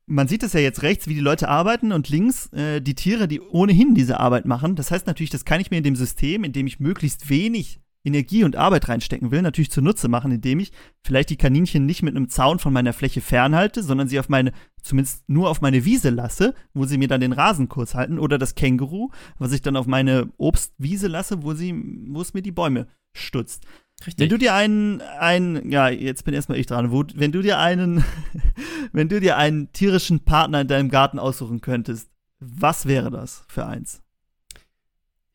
man 0.08 0.28
sieht 0.28 0.44
es 0.44 0.54
ja 0.54 0.60
jetzt 0.60 0.84
rechts, 0.84 1.08
wie 1.08 1.16
die 1.16 1.20
Leute 1.20 1.50
arbeiten 1.50 1.92
und 1.92 2.10
links 2.10 2.52
äh, 2.54 2.82
die 2.82 2.96
Tiere, 2.96 3.28
die 3.28 3.42
ohnehin 3.42 3.96
diese 3.96 4.20
Arbeit 4.20 4.46
machen. 4.46 4.76
Das 4.76 4.92
heißt 4.92 5.08
natürlich, 5.08 5.32
das 5.32 5.46
kann 5.46 5.62
ich 5.62 5.72
mir 5.72 5.78
in 5.78 5.84
dem 5.84 5.96
System, 5.96 6.44
in 6.44 6.54
dem 6.54 6.68
ich 6.68 6.80
möglichst 6.80 7.30
wenig 7.30 7.80
Energie 8.06 8.44
und 8.44 8.56
Arbeit 8.56 8.88
reinstecken 8.88 9.32
will, 9.32 9.42
natürlich 9.42 9.72
zunutze 9.72 10.08
machen, 10.08 10.32
indem 10.32 10.60
ich 10.60 10.72
vielleicht 11.04 11.32
die 11.32 11.38
Kaninchen 11.38 11.88
nicht 11.88 12.04
mit 12.04 12.16
einem 12.16 12.30
Zaun 12.30 12.60
von 12.60 12.72
meiner 12.72 12.94
Fläche 12.94 13.20
fernhalte, 13.20 13.82
sondern 13.82 14.08
sie 14.08 14.20
auf 14.20 14.30
meine, 14.30 14.52
zumindest 14.84 15.28
nur 15.28 15.50
auf 15.50 15.60
meine 15.60 15.86
Wiese 15.86 16.12
lasse, 16.12 16.54
wo 16.76 16.86
sie 16.86 17.00
mir 17.00 17.08
dann 17.08 17.22
den 17.22 17.34
Rasen 17.34 17.68
kurz 17.68 17.96
halten, 17.96 18.20
oder 18.20 18.38
das 18.38 18.54
Känguru, 18.54 19.10
was 19.40 19.52
ich 19.52 19.64
dann 19.64 19.76
auf 19.76 19.88
meine 19.88 20.30
Obstwiese 20.38 21.08
lasse, 21.08 21.42
wo 21.42 21.56
sie, 21.56 21.74
wo 22.10 22.22
es 22.22 22.36
mir 22.36 22.44
die 22.44 22.52
Bäume 22.52 22.88
stutzt. 23.18 23.66
Richtig. 24.06 24.20
Wenn 24.20 24.30
du 24.30 24.38
dir 24.38 24.54
einen, 24.54 25.02
einen, 25.02 25.72
ja, 25.72 25.90
jetzt 25.90 26.26
bin 26.26 26.34
erstmal 26.34 26.60
ich 26.60 26.68
dran, 26.68 26.92
wenn 26.92 27.32
du 27.32 27.42
dir 27.42 27.58
einen, 27.60 28.04
wenn 28.92 29.10
du 29.10 29.20
dir 29.20 29.38
einen 29.38 29.72
tierischen 29.72 30.20
Partner 30.20 30.62
in 30.62 30.68
deinem 30.68 30.90
Garten 30.90 31.18
aussuchen 31.18 31.62
könntest, 31.62 32.10
was 32.40 32.86
wäre 32.86 33.10
das 33.10 33.44
für 33.48 33.66
eins? 33.66 34.02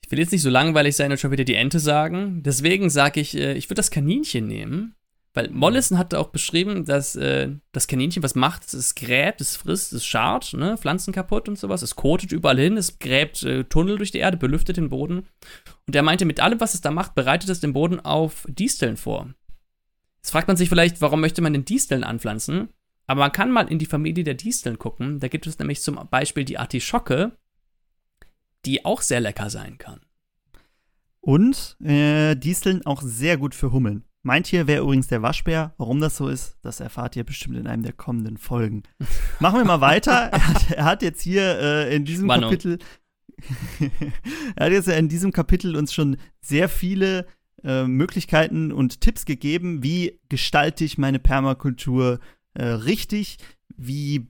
Ich 0.05 0.11
will 0.11 0.19
jetzt 0.19 0.33
nicht 0.33 0.43
so 0.43 0.51
langweilig 0.51 0.97
sein 0.97 1.11
und 1.11 1.19
schon 1.19 1.31
wieder 1.31 1.45
die 1.45 1.55
Ente 1.55 1.79
sagen. 1.79 2.43
Deswegen 2.43 2.91
sage 2.91 3.21
ich, 3.21 3.37
äh, 3.37 3.55
ich 3.55 3.67
würde 3.67 3.77
das 3.77 3.91
Kaninchen 3.91 4.47
nehmen. 4.47 4.95
Weil 5.33 5.49
Mollison 5.51 5.97
hatte 5.97 6.19
auch 6.19 6.31
beschrieben, 6.31 6.85
dass 6.85 7.15
äh, 7.15 7.51
das 7.71 7.87
Kaninchen 7.87 8.23
was 8.23 8.35
macht, 8.35 8.75
es 8.75 8.97
gräbt, 8.97 9.41
es 9.41 9.57
frisst, 9.57 9.93
es 9.93 10.05
schart, 10.05 10.53
ne, 10.55 10.77
Pflanzen 10.77 11.13
kaputt 11.13 11.49
und 11.49 11.57
sowas, 11.57 11.83
es 11.83 11.95
kotet 11.95 12.33
überall 12.33 12.59
hin, 12.59 12.77
es 12.77 12.99
gräbt 12.99 13.45
äh, 13.45 13.63
Tunnel 13.65 13.99
durch 13.99 14.11
die 14.11 14.19
Erde, 14.19 14.37
belüftet 14.37 14.77
den 14.77 14.89
Boden. 14.89 15.27
Und 15.87 15.95
er 15.95 16.03
meinte, 16.03 16.25
mit 16.25 16.41
allem, 16.41 16.61
was 16.61 16.75
es 16.75 16.81
da 16.81 16.91
macht, 16.91 17.15
bereitet 17.15 17.49
es 17.49 17.61
den 17.61 17.73
Boden 17.73 18.01
auf 18.01 18.45
Disteln 18.49 18.97
vor. 18.97 19.33
Jetzt 20.17 20.33
fragt 20.33 20.49
man 20.49 20.57
sich 20.57 20.69
vielleicht, 20.69 21.01
warum 21.01 21.21
möchte 21.21 21.43
man 21.43 21.53
denn 21.53 21.65
Disteln 21.65 22.03
anpflanzen? 22.03 22.69
Aber 23.07 23.21
man 23.21 23.33
kann 23.33 23.53
mal 23.53 23.71
in 23.71 23.79
die 23.79 23.87
Familie 23.87 24.25
der 24.25 24.35
Disteln 24.35 24.79
gucken. 24.79 25.21
Da 25.21 25.29
gibt 25.29 25.47
es 25.47 25.59
nämlich 25.59 25.81
zum 25.81 26.09
Beispiel 26.11 26.45
die 26.45 26.59
Artischocke, 26.59 27.33
die 28.65 28.85
auch 28.85 29.01
sehr 29.01 29.21
lecker 29.21 29.49
sein 29.49 29.79
kann. 29.79 30.01
Und 31.21 31.77
äh, 31.81 32.35
Disteln 32.35 32.85
auch 32.85 33.03
sehr 33.03 33.37
gut 33.37 33.55
für 33.55 33.73
Hummeln. 33.73 34.05
Mein 34.23 34.43
Tier 34.43 34.67
wäre 34.67 34.83
übrigens 34.83 35.07
der 35.07 35.23
Waschbär. 35.23 35.75
Warum 35.79 36.01
das 36.01 36.17
so 36.17 36.29
ist, 36.29 36.59
das 36.63 36.81
erfahrt 36.81 37.17
ihr 37.17 37.25
bestimmt 37.25 37.57
in 37.57 37.67
einem 37.67 37.83
der 37.83 37.93
kommenden 37.93 38.37
Folgen. 38.37 38.83
Machen 39.41 39.61
wir 39.61 39.65
mal 39.65 39.81
weiter. 39.81 40.13
er, 40.13 40.47
hat, 40.47 40.71
er, 40.71 40.85
hat, 40.85 41.03
jetzt 41.03 41.23
hier 41.23 41.59
äh, 41.59 41.95
in 41.95 42.05
diesem 42.05 42.27
Spannung. 42.27 42.51
Kapitel 42.51 42.79
er 44.57 44.67
hat 44.67 44.73
jetzt 44.73 44.89
in 44.89 45.09
diesem 45.09 45.33
Kapitel 45.33 45.77
uns 45.77 45.93
schon 45.93 46.17
sehr 46.41 46.69
viele 46.69 47.27
äh, 47.65 47.85
Möglichkeiten 47.85 48.73
und 48.73 49.01
Tipps 49.01 49.25
gegeben, 49.25 49.83
wie 49.83 50.21
gestalte 50.29 50.85
ich 50.85 50.99
meine 50.99 51.19
Permakultur 51.19 52.21
äh, 52.55 52.65
richtig, 52.65 53.39
wie 53.77 54.27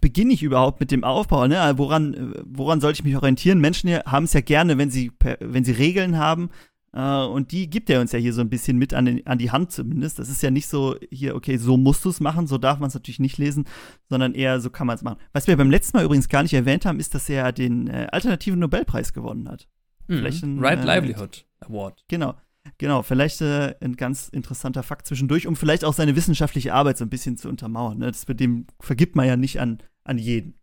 beginne 0.00 0.32
ich 0.32 0.42
überhaupt 0.42 0.80
mit 0.80 0.90
dem 0.90 1.04
Aufbau? 1.04 1.46
Ne? 1.46 1.74
Woran, 1.76 2.34
woran 2.44 2.80
soll 2.80 2.92
ich 2.92 3.04
mich 3.04 3.16
orientieren? 3.16 3.60
Menschen 3.60 3.90
haben 3.90 4.24
es 4.24 4.32
ja 4.32 4.40
gerne, 4.40 4.78
wenn 4.78 4.90
sie, 4.90 5.12
wenn 5.40 5.64
sie 5.64 5.72
Regeln 5.72 6.16
haben, 6.16 6.50
Uh, 6.94 7.24
und 7.32 7.52
die 7.52 7.70
gibt 7.70 7.88
er 7.88 8.02
uns 8.02 8.12
ja 8.12 8.18
hier 8.18 8.34
so 8.34 8.42
ein 8.42 8.50
bisschen 8.50 8.76
mit 8.76 8.92
an, 8.92 9.06
den, 9.06 9.26
an, 9.26 9.38
die 9.38 9.50
Hand 9.50 9.72
zumindest. 9.72 10.18
Das 10.18 10.28
ist 10.28 10.42
ja 10.42 10.50
nicht 10.50 10.66
so 10.66 10.96
hier, 11.10 11.34
okay, 11.34 11.56
so 11.56 11.78
musst 11.78 12.04
du 12.04 12.10
es 12.10 12.20
machen, 12.20 12.46
so 12.46 12.58
darf 12.58 12.80
man 12.80 12.88
es 12.88 12.94
natürlich 12.94 13.18
nicht 13.18 13.38
lesen, 13.38 13.64
sondern 14.10 14.34
eher 14.34 14.60
so 14.60 14.68
kann 14.68 14.86
man 14.86 14.96
es 14.96 15.02
machen. 15.02 15.18
Was 15.32 15.46
wir 15.46 15.56
beim 15.56 15.70
letzten 15.70 15.96
Mal 15.96 16.04
übrigens 16.04 16.28
gar 16.28 16.42
nicht 16.42 16.52
erwähnt 16.52 16.84
haben, 16.84 17.00
ist, 17.00 17.14
dass 17.14 17.30
er 17.30 17.52
den 17.52 17.86
äh, 17.86 18.08
alternativen 18.12 18.58
Nobelpreis 18.58 19.14
gewonnen 19.14 19.48
hat. 19.48 19.68
Mhm. 20.06 20.18
Vielleicht 20.18 20.42
ein, 20.42 20.58
right 20.58 20.80
äh, 20.80 20.84
Livelihood 20.84 21.46
Award. 21.60 22.04
Genau. 22.08 22.34
Genau, 22.76 23.02
vielleicht 23.02 23.40
äh, 23.40 23.74
ein 23.80 23.96
ganz 23.96 24.28
interessanter 24.28 24.82
Fakt 24.82 25.06
zwischendurch, 25.06 25.46
um 25.46 25.56
vielleicht 25.56 25.84
auch 25.84 25.94
seine 25.94 26.14
wissenschaftliche 26.14 26.74
Arbeit 26.74 26.98
so 26.98 27.06
ein 27.06 27.10
bisschen 27.10 27.38
zu 27.38 27.48
untermauern. 27.48 27.98
Ne? 27.98 28.12
Das 28.12 28.26
dem 28.26 28.66
vergibt 28.80 29.16
man 29.16 29.26
ja 29.26 29.36
nicht 29.36 29.60
an, 29.60 29.78
an 30.04 30.18
jeden. 30.18 30.54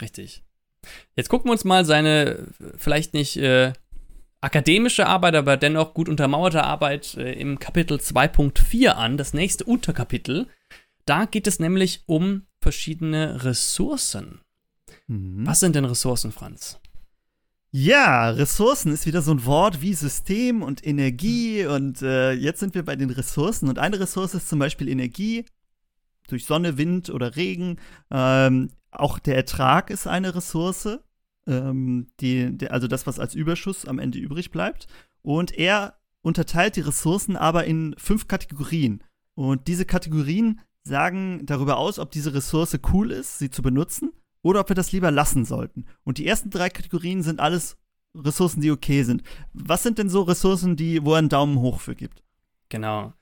Richtig. 0.00 0.42
Jetzt 1.16 1.28
gucken 1.28 1.48
wir 1.48 1.52
uns 1.52 1.64
mal 1.64 1.84
seine 1.84 2.48
vielleicht 2.76 3.14
nicht 3.14 3.36
äh, 3.36 3.74
akademische 4.44 5.06
Arbeit, 5.06 5.34
aber 5.34 5.56
dennoch 5.56 5.94
gut 5.94 6.08
untermauerte 6.08 6.62
Arbeit 6.62 7.14
äh, 7.14 7.32
im 7.32 7.58
Kapitel 7.58 7.98
2.4 7.98 8.90
an, 8.90 9.16
das 9.16 9.34
nächste 9.34 9.64
Unterkapitel. 9.64 10.48
Da 11.06 11.24
geht 11.24 11.46
es 11.46 11.58
nämlich 11.58 12.02
um 12.06 12.42
verschiedene 12.60 13.44
Ressourcen. 13.44 14.40
Mhm. 15.06 15.46
Was 15.46 15.60
sind 15.60 15.76
denn 15.76 15.84
Ressourcen, 15.84 16.30
Franz? 16.30 16.78
Ja, 17.70 18.30
Ressourcen 18.30 18.92
ist 18.92 19.06
wieder 19.06 19.20
so 19.20 19.32
ein 19.32 19.44
Wort 19.46 19.82
wie 19.82 19.94
System 19.94 20.62
und 20.62 20.86
Energie. 20.86 21.66
Und 21.66 22.02
äh, 22.02 22.32
jetzt 22.32 22.60
sind 22.60 22.74
wir 22.74 22.84
bei 22.84 22.94
den 22.94 23.10
Ressourcen. 23.10 23.68
Und 23.68 23.78
eine 23.78 23.98
Ressource 23.98 24.34
ist 24.34 24.48
zum 24.48 24.60
Beispiel 24.60 24.88
Energie 24.88 25.44
durch 26.28 26.46
Sonne, 26.46 26.78
Wind 26.78 27.10
oder 27.10 27.34
Regen. 27.34 27.80
Ähm, 28.10 28.70
auch 28.92 29.18
der 29.18 29.36
Ertrag 29.36 29.90
ist 29.90 30.06
eine 30.06 30.34
Ressource 30.34 31.00
ähm, 31.46 32.08
die, 32.20 32.56
die, 32.56 32.70
also 32.70 32.88
das, 32.88 33.06
was 33.06 33.18
als 33.18 33.34
Überschuss 33.34 33.86
am 33.86 33.98
Ende 33.98 34.18
übrig 34.18 34.50
bleibt. 34.50 34.86
Und 35.22 35.56
er 35.56 35.98
unterteilt 36.22 36.76
die 36.76 36.80
Ressourcen 36.80 37.36
aber 37.36 37.64
in 37.64 37.94
fünf 37.98 38.28
Kategorien. 38.28 39.02
Und 39.34 39.68
diese 39.68 39.84
Kategorien 39.84 40.60
sagen 40.84 41.44
darüber 41.44 41.78
aus, 41.78 41.98
ob 41.98 42.10
diese 42.10 42.34
Ressource 42.34 42.78
cool 42.92 43.10
ist, 43.10 43.38
sie 43.38 43.50
zu 43.50 43.62
benutzen, 43.62 44.12
oder 44.42 44.60
ob 44.60 44.68
wir 44.68 44.76
das 44.76 44.92
lieber 44.92 45.10
lassen 45.10 45.44
sollten. 45.44 45.86
Und 46.04 46.18
die 46.18 46.26
ersten 46.26 46.50
drei 46.50 46.68
Kategorien 46.68 47.22
sind 47.22 47.40
alles 47.40 47.78
Ressourcen, 48.14 48.60
die 48.60 48.70
okay 48.70 49.02
sind. 49.02 49.22
Was 49.54 49.82
sind 49.82 49.98
denn 49.98 50.10
so 50.10 50.22
Ressourcen, 50.22 50.76
die, 50.76 51.04
wo 51.04 51.12
er 51.12 51.18
einen 51.18 51.30
Daumen 51.30 51.58
hoch 51.58 51.80
für 51.80 51.94
gibt? 51.94 52.22
Genau. 52.68 53.14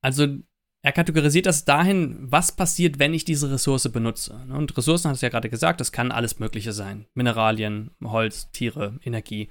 Also 0.00 0.38
er 0.82 0.92
kategorisiert 0.92 1.46
das 1.46 1.64
dahin, 1.64 2.16
was 2.20 2.52
passiert, 2.52 2.98
wenn 2.98 3.14
ich 3.14 3.24
diese 3.24 3.50
Ressource 3.50 3.88
benutze. 3.88 4.34
Und 4.50 4.76
Ressourcen 4.76 5.08
hat 5.08 5.14
es 5.14 5.22
ja 5.22 5.28
gerade 5.28 5.48
gesagt, 5.48 5.80
das 5.80 5.92
kann 5.92 6.10
alles 6.10 6.40
Mögliche 6.40 6.72
sein. 6.72 7.06
Mineralien, 7.14 7.92
Holz, 8.02 8.50
Tiere, 8.50 8.98
Energie. 9.04 9.48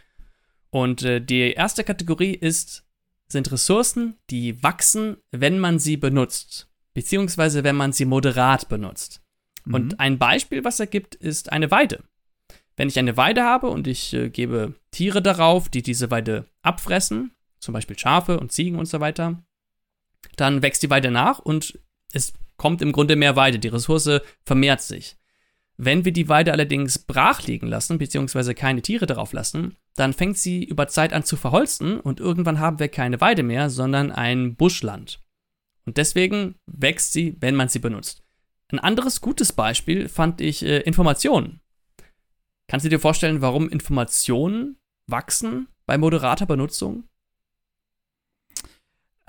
Und 0.72 1.04
äh, 1.04 1.22
die 1.22 1.54
erste 1.54 1.86
Kategorie 1.86 2.34
ist, 2.34 2.86
sind 3.30 3.50
Ressourcen, 3.50 4.18
die 4.30 4.62
wachsen, 4.62 5.18
wenn 5.32 5.58
man 5.58 5.80
sie 5.80 5.96
benutzt. 5.96 6.70
Beziehungsweise 6.94 7.64
wenn 7.64 7.78
man 7.78 7.94
sie 7.94 8.04
moderat 8.04 8.68
benutzt. 8.68 9.22
Mhm. 9.64 9.74
Und 9.74 10.00
ein 10.02 10.20
Beispiel, 10.20 10.66
was 10.66 10.82
er 10.82 10.88
gibt, 10.88 11.16
ist 11.16 11.50
eine 11.52 11.72
Weide. 11.72 12.04
Wenn 12.76 12.90
ich 12.90 13.00
eine 13.00 13.16
Weide 13.16 13.44
habe 13.44 13.70
und 13.70 13.88
ich 13.88 14.14
äh, 14.14 14.30
gebe 14.30 14.74
Tiere 14.92 15.22
darauf, 15.22 15.70
die 15.70 15.82
diese 15.82 16.12
Weide 16.12 16.46
abfressen, 16.62 17.32
zum 17.60 17.74
Beispiel 17.74 17.98
Schafe 17.98 18.38
und 18.38 18.52
Ziegen 18.52 18.78
und 18.78 18.88
so 18.88 19.00
weiter, 19.00 19.42
dann 20.36 20.62
wächst 20.62 20.84
die 20.84 20.90
Weide 20.90 21.12
nach 21.12 21.40
und 21.40 21.80
es 22.14 22.34
kommt 22.58 22.82
im 22.82 22.92
Grunde 22.92 23.16
mehr 23.16 23.36
Weide. 23.36 23.60
Die 23.60 23.68
Ressource 23.68 24.22
vermehrt 24.44 24.82
sich. 24.82 25.18
Wenn 25.78 26.06
wir 26.06 26.12
die 26.12 26.30
Weide 26.30 26.52
allerdings 26.52 27.00
brach 27.00 27.42
liegen 27.44 27.68
lassen, 27.68 27.98
beziehungsweise 27.98 28.54
keine 28.54 28.84
Tiere 28.84 29.08
darauf 29.08 29.34
lassen, 29.34 29.78
dann 29.96 30.14
fängt 30.14 30.38
sie 30.38 30.64
über 30.64 30.88
Zeit 30.88 31.12
an 31.12 31.24
zu 31.24 31.38
verholzen 31.38 32.00
und 32.00 32.20
irgendwann 32.20 32.60
haben 32.60 32.80
wir 32.80 32.88
keine 32.88 33.20
Weide 33.20 33.42
mehr, 33.42 33.70
sondern 33.70 34.12
ein 34.12 34.56
Buschland. 34.56 35.20
Und 35.86 35.98
deswegen 35.98 36.56
wächst 36.68 37.14
sie, 37.14 37.36
wenn 37.40 37.56
man 37.56 37.68
sie 37.68 37.80
benutzt. 37.80 38.24
Ein 38.72 38.80
anderes 38.80 39.22
gutes 39.22 39.54
Beispiel 39.54 40.08
fand 40.08 40.40
ich 40.40 40.64
äh, 40.64 40.82
Informationen. 40.82 41.62
Kannst 42.68 42.86
du 42.86 42.90
dir 42.90 43.00
vorstellen, 43.00 43.42
warum 43.42 43.68
Informationen 43.68 44.78
wachsen 45.08 45.68
bei 45.86 45.98
moderater 45.98 46.46
Benutzung? 46.46 47.06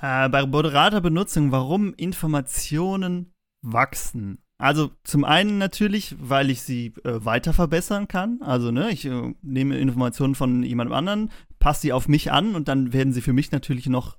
Äh, 0.03 0.29
bei 0.29 0.45
moderater 0.45 1.01
Benutzung, 1.01 1.53
warum 1.53 1.95
Informationen 1.95 3.33
wachsen. 3.63 4.43
Also 4.59 4.91
zum 5.05 5.25
einen 5.25 5.59
natürlich, 5.59 6.17
weil 6.19 6.51
ich 6.51 6.63
sie 6.63 6.93
äh, 7.05 7.25
weiter 7.25 7.53
verbessern 7.53 8.09
kann. 8.09 8.41
Also 8.43 8.73
ne, 8.73 8.91
ich 8.91 9.05
äh, 9.07 9.35
nehme 9.43 9.79
Informationen 9.79 10.35
von 10.35 10.65
jemandem 10.65 10.95
anderen, 10.95 11.31
passe 11.61 11.83
sie 11.83 11.93
auf 11.93 12.09
mich 12.09 12.33
an 12.33 12.57
und 12.57 12.67
dann 12.67 12.93
werden 12.93 13.13
sie 13.13 13.23
für 13.23 13.33
mich 13.33 13.53
natürlich 13.53 13.87
noch 13.87 14.19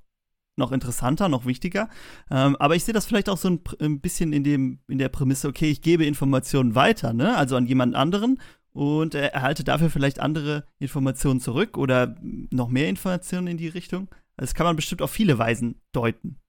noch 0.56 0.70
interessanter, 0.70 1.28
noch 1.28 1.46
wichtiger. 1.46 1.88
Ähm, 2.30 2.54
aber 2.56 2.76
ich 2.76 2.84
sehe 2.84 2.94
das 2.94 3.06
vielleicht 3.06 3.28
auch 3.28 3.36
so 3.36 3.50
ein, 3.50 3.60
ein, 3.80 4.00
bisschen 4.00 4.32
in 4.32 4.44
dem 4.44 4.78
in 4.86 4.98
der 4.98 5.08
Prämisse, 5.08 5.48
okay, 5.48 5.68
ich 5.68 5.82
gebe 5.82 6.04
Informationen 6.04 6.76
weiter, 6.76 7.12
ne, 7.12 7.36
also 7.36 7.56
an 7.56 7.66
jemand 7.66 7.96
anderen 7.96 8.38
und 8.72 9.14
äh, 9.14 9.26
erhalte 9.28 9.64
dafür 9.64 9.90
vielleicht 9.90 10.20
andere 10.20 10.64
Informationen 10.78 11.40
zurück 11.40 11.76
oder 11.76 12.16
noch 12.22 12.68
mehr 12.68 12.88
Informationen 12.88 13.48
in 13.48 13.56
die 13.56 13.68
Richtung. 13.68 14.08
Das 14.36 14.54
kann 14.54 14.66
man 14.66 14.76
bestimmt 14.76 15.02
auf 15.02 15.10
viele 15.10 15.38
Weisen 15.38 15.80
deuten. 15.92 16.40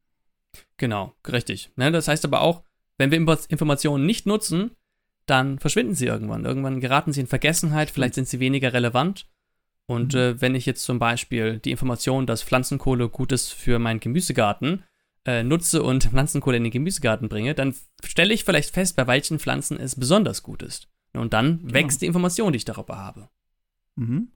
Genau, 0.77 1.13
richtig. 1.27 1.71
Ne, 1.75 1.91
das 1.91 2.07
heißt 2.07 2.25
aber 2.25 2.41
auch, 2.41 2.63
wenn 2.97 3.11
wir 3.11 3.39
Informationen 3.49 4.05
nicht 4.05 4.25
nutzen, 4.25 4.71
dann 5.25 5.59
verschwinden 5.59 5.95
sie 5.95 6.05
irgendwann. 6.05 6.45
Irgendwann 6.45 6.79
geraten 6.79 7.11
sie 7.11 7.21
in 7.21 7.27
Vergessenheit, 7.27 7.89
vielleicht 7.89 8.13
sind 8.15 8.27
sie 8.27 8.39
weniger 8.39 8.73
relevant. 8.73 9.27
Und 9.87 10.13
mhm. 10.13 10.19
äh, 10.19 10.41
wenn 10.41 10.55
ich 10.55 10.65
jetzt 10.65 10.83
zum 10.83 10.99
Beispiel 10.99 11.59
die 11.59 11.71
Information, 11.71 12.25
dass 12.25 12.43
Pflanzenkohle 12.43 13.09
gut 13.09 13.31
ist 13.31 13.53
für 13.53 13.79
meinen 13.79 13.99
Gemüsegarten, 13.99 14.83
äh, 15.25 15.43
nutze 15.43 15.83
und 15.83 16.03
Pflanzenkohle 16.11 16.57
in 16.57 16.63
den 16.63 16.71
Gemüsegarten 16.71 17.29
bringe, 17.29 17.53
dann 17.53 17.75
stelle 18.03 18.33
ich 18.33 18.43
vielleicht 18.43 18.73
fest, 18.73 18.95
bei 18.95 19.07
welchen 19.07 19.39
Pflanzen 19.39 19.77
es 19.79 19.95
besonders 19.95 20.43
gut 20.43 20.63
ist. 20.63 20.87
Und 21.13 21.33
dann 21.33 21.59
wächst 21.71 22.01
die 22.01 22.07
Information, 22.07 22.51
die 22.51 22.57
ich 22.57 22.65
darüber 22.65 22.97
habe. 22.97 23.29
Mhm. 23.95 24.31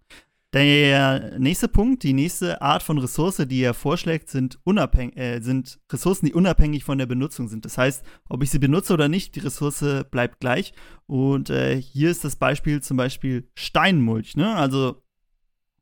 Der 0.54 1.38
nächste 1.38 1.68
Punkt, 1.68 2.02
die 2.02 2.14
nächste 2.14 2.60
Art 2.62 2.82
von 2.82 2.98
Ressource, 2.98 3.46
die 3.48 3.62
er 3.62 3.76
vorschlägt, 3.76 4.30
sind, 4.30 4.58
unabhängig, 4.64 5.16
äh, 5.16 5.42
sind 5.42 5.80
Ressourcen, 5.92 6.26
die 6.26 6.34
unabhängig 6.34 6.84
von 6.84 6.98
der 6.98 7.06
Benutzung 7.06 7.48
sind. 7.48 7.66
Das 7.66 7.78
heißt, 7.78 8.04
ob 8.30 8.42
ich 8.42 8.50
sie 8.50 8.58
benutze 8.58 8.94
oder 8.94 9.10
nicht, 9.10 9.36
die 9.36 9.42
Ressource 9.42 10.06
bleibt 10.10 10.40
gleich. 10.40 10.74
Und 11.06 11.52
äh, 11.52 11.80
hier 11.80 12.10
ist 12.10 12.24
das 12.24 12.36
Beispiel 12.36 12.82
zum 12.82 12.98
Beispiel 12.98 13.48
Steinmulch. 13.54 14.38
Ne? 14.38 14.56
Also, 14.56 15.04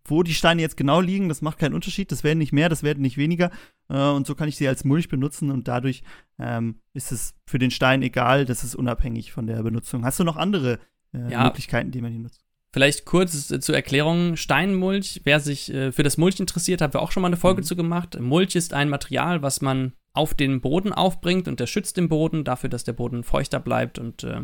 wo 0.03 0.21
die 0.21 0.33
Steine 0.33 0.61
jetzt 0.61 0.75
genau 0.77 0.99
liegen, 0.99 1.29
das 1.29 1.41
macht 1.41 1.59
keinen 1.59 1.73
Unterschied. 1.73 2.11
Das 2.11 2.25
werden 2.25 2.39
nicht 2.39 2.51
mehr, 2.53 2.67
das 2.67 2.83
werden 2.83 3.01
nicht 3.01 3.17
weniger. 3.17 3.51
Äh, 3.89 4.09
und 4.09 4.27
so 4.27 4.35
kann 4.35 4.49
ich 4.49 4.57
sie 4.57 4.67
als 4.67 4.83
Mulch 4.83 5.07
benutzen 5.07 5.49
und 5.49 5.69
dadurch 5.69 6.03
ähm, 6.39 6.81
ist 6.93 7.13
es 7.13 7.35
für 7.45 7.59
den 7.59 7.71
Stein 7.71 8.01
egal, 8.01 8.43
das 8.43 8.65
ist 8.65 8.75
unabhängig 8.75 9.31
von 9.31 9.47
der 9.47 9.63
Benutzung. 9.63 10.03
Hast 10.03 10.19
du 10.19 10.25
noch 10.25 10.35
andere 10.35 10.79
äh, 11.13 11.31
ja. 11.31 11.43
Möglichkeiten, 11.45 11.91
die 11.91 12.01
man 12.01 12.11
hier 12.11 12.21
nutzt? 12.21 12.46
Vielleicht 12.73 13.05
kurz 13.05 13.47
zur 13.47 13.75
Erklärung: 13.75 14.35
Steinmulch, 14.35 15.21
wer 15.23 15.39
sich 15.39 15.73
äh, 15.73 15.91
für 15.91 16.03
das 16.03 16.17
Mulch 16.17 16.39
interessiert, 16.39 16.81
haben 16.81 16.93
wir 16.93 17.01
auch 17.01 17.11
schon 17.11 17.21
mal 17.21 17.27
eine 17.27 17.37
Folge 17.37 17.61
mhm. 17.61 17.65
zu 17.65 17.75
gemacht. 17.75 18.19
Mulch 18.19 18.55
ist 18.55 18.73
ein 18.73 18.89
Material, 18.89 19.41
was 19.41 19.61
man 19.61 19.93
auf 20.13 20.33
den 20.33 20.61
Boden 20.61 20.93
aufbringt 20.93 21.47
und 21.47 21.59
der 21.59 21.67
schützt 21.67 21.97
den 21.97 22.09
Boden 22.09 22.43
dafür, 22.43 22.69
dass 22.69 22.83
der 22.83 22.93
Boden 22.93 23.23
feuchter 23.23 23.59
bleibt 23.59 23.99
und 23.99 24.23
äh, 24.23 24.41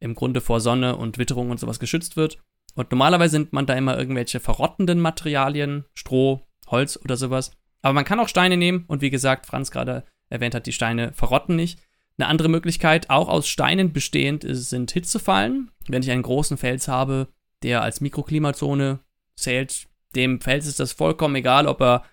im 0.00 0.14
Grunde 0.14 0.40
vor 0.40 0.60
Sonne 0.60 0.96
und 0.96 1.18
Witterung 1.18 1.50
und 1.50 1.60
sowas 1.60 1.78
geschützt 1.78 2.16
wird. 2.16 2.38
Und 2.74 2.90
normalerweise 2.90 3.38
nimmt 3.38 3.52
man 3.52 3.66
da 3.66 3.74
immer 3.74 3.98
irgendwelche 3.98 4.40
verrottenden 4.40 5.00
Materialien, 5.00 5.84
Stroh, 5.94 6.42
Holz 6.66 6.98
oder 7.02 7.16
sowas. 7.16 7.52
Aber 7.82 7.94
man 7.94 8.04
kann 8.04 8.20
auch 8.20 8.28
Steine 8.28 8.56
nehmen 8.56 8.84
und 8.88 9.00
wie 9.00 9.10
gesagt, 9.10 9.46
Franz 9.46 9.70
gerade 9.70 10.04
erwähnt 10.28 10.54
hat, 10.54 10.66
die 10.66 10.72
Steine 10.72 11.12
verrotten 11.14 11.56
nicht. 11.56 11.80
Eine 12.18 12.28
andere 12.28 12.48
Möglichkeit, 12.48 13.10
auch 13.10 13.28
aus 13.28 13.48
Steinen 13.48 13.92
bestehend, 13.92 14.44
ist, 14.44 14.70
sind 14.70 14.90
Hitzefallen. 14.90 15.70
Wenn 15.86 16.02
ich 16.02 16.10
einen 16.10 16.22
großen 16.22 16.56
Fels 16.56 16.88
habe, 16.88 17.28
der 17.66 17.82
als 17.82 18.00
Mikroklimazone 18.00 19.00
zählt, 19.34 19.88
dem 20.14 20.40
Fels 20.40 20.66
ist 20.66 20.78
das 20.78 20.92
vollkommen 20.92 21.34
egal, 21.34 21.66
ob 21.66 21.82
er 21.82 22.04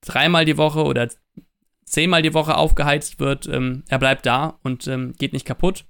dreimal 0.00 0.44
die 0.44 0.56
Woche 0.56 0.84
oder 0.84 1.08
zehnmal 1.84 2.22
die 2.22 2.32
Woche 2.32 2.56
aufgeheizt 2.56 3.18
wird. 3.18 3.48
Ähm, 3.48 3.82
er 3.88 3.98
bleibt 3.98 4.24
da 4.24 4.58
und 4.62 4.86
ähm, 4.86 5.14
geht 5.18 5.32
nicht 5.32 5.46
kaputt. 5.46 5.84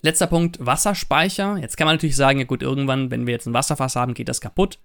Letzter 0.00 0.28
Punkt, 0.28 0.64
Wasserspeicher. 0.64 1.58
Jetzt 1.58 1.76
kann 1.76 1.86
man 1.86 1.96
natürlich 1.96 2.16
sagen, 2.16 2.38
ja 2.38 2.46
gut, 2.46 2.62
irgendwann, 2.62 3.10
wenn 3.10 3.26
wir 3.26 3.34
jetzt 3.34 3.46
ein 3.46 3.54
Wasserfass 3.54 3.96
haben, 3.96 4.14
geht 4.14 4.30
das 4.30 4.40
kaputt. 4.40 4.78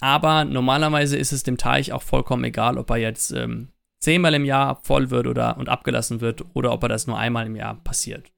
Aber 0.00 0.44
normalerweise 0.44 1.18
ist 1.18 1.32
es 1.32 1.42
dem 1.42 1.58
Teich 1.58 1.92
auch 1.92 2.02
vollkommen 2.02 2.44
egal, 2.44 2.78
ob 2.78 2.88
er 2.90 2.96
jetzt 2.96 3.32
ähm, 3.32 3.68
zehnmal 3.98 4.32
im 4.32 4.46
Jahr 4.46 4.80
voll 4.82 5.10
wird 5.10 5.26
oder 5.26 5.58
und 5.58 5.68
abgelassen 5.68 6.22
wird 6.22 6.44
oder 6.54 6.72
ob 6.72 6.84
er 6.84 6.88
das 6.88 7.06
nur 7.06 7.18
einmal 7.18 7.46
im 7.46 7.56
Jahr 7.56 7.74
passiert. 7.74 8.32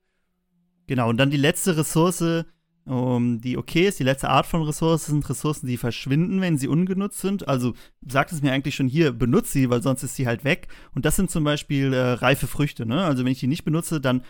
Genau, 0.86 1.08
und 1.08 1.18
dann 1.18 1.30
die 1.30 1.36
letzte 1.36 1.76
Ressource, 1.76 2.44
um, 2.86 3.40
die 3.40 3.56
okay 3.56 3.86
ist, 3.86 4.00
die 4.00 4.04
letzte 4.04 4.30
Art 4.30 4.46
von 4.46 4.62
Ressourcen 4.62 5.12
sind 5.12 5.28
Ressourcen, 5.28 5.66
die 5.66 5.76
verschwinden, 5.76 6.40
wenn 6.40 6.58
sie 6.58 6.68
ungenutzt 6.68 7.20
sind. 7.20 7.46
Also 7.46 7.74
sagt 8.06 8.32
es 8.32 8.42
mir 8.42 8.52
eigentlich 8.52 8.74
schon 8.74 8.88
hier, 8.88 9.12
benutze 9.12 9.52
sie, 9.52 9.70
weil 9.70 9.82
sonst 9.82 10.02
ist 10.02 10.16
sie 10.16 10.26
halt 10.26 10.44
weg. 10.44 10.68
Und 10.94 11.04
das 11.04 11.16
sind 11.16 11.30
zum 11.30 11.44
Beispiel 11.44 11.92
äh, 11.92 12.12
reife 12.12 12.46
Früchte. 12.46 12.86
Ne? 12.86 13.04
Also 13.04 13.24
wenn 13.24 13.32
ich 13.32 13.40
die 13.40 13.46
nicht 13.46 13.64
benutze, 13.64 14.00
dann 14.00 14.22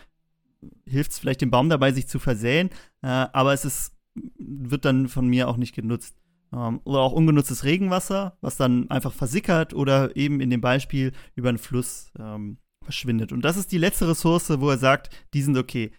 hilft 0.85 1.11
es 1.11 1.19
vielleicht 1.19 1.41
dem 1.41 1.51
Baum 1.51 1.69
dabei, 1.69 1.91
sich 1.91 2.07
zu 2.07 2.19
versäen, 2.19 2.69
äh, 3.01 3.07
aber 3.07 3.53
es 3.53 3.65
ist, 3.65 3.95
wird 4.37 4.85
dann 4.85 5.07
von 5.07 5.27
mir 5.27 5.47
auch 5.47 5.57
nicht 5.57 5.73
genutzt. 5.73 6.15
Ähm, 6.53 6.81
oder 6.83 6.99
auch 6.99 7.13
ungenutztes 7.13 7.63
Regenwasser, 7.63 8.37
was 8.41 8.57
dann 8.57 8.89
einfach 8.89 9.13
versickert 9.13 9.73
oder 9.73 10.15
eben 10.15 10.41
in 10.41 10.49
dem 10.49 10.61
Beispiel 10.61 11.13
über 11.35 11.49
einen 11.49 11.57
Fluss 11.57 12.11
ähm, 12.19 12.57
verschwindet. 12.83 13.31
Und 13.31 13.43
das 13.43 13.57
ist 13.57 13.71
die 13.71 13.77
letzte 13.77 14.07
Ressource, 14.07 14.49
wo 14.59 14.69
er 14.69 14.77
sagt, 14.77 15.09
die 15.33 15.41
sind 15.41 15.57
okay. 15.57 15.91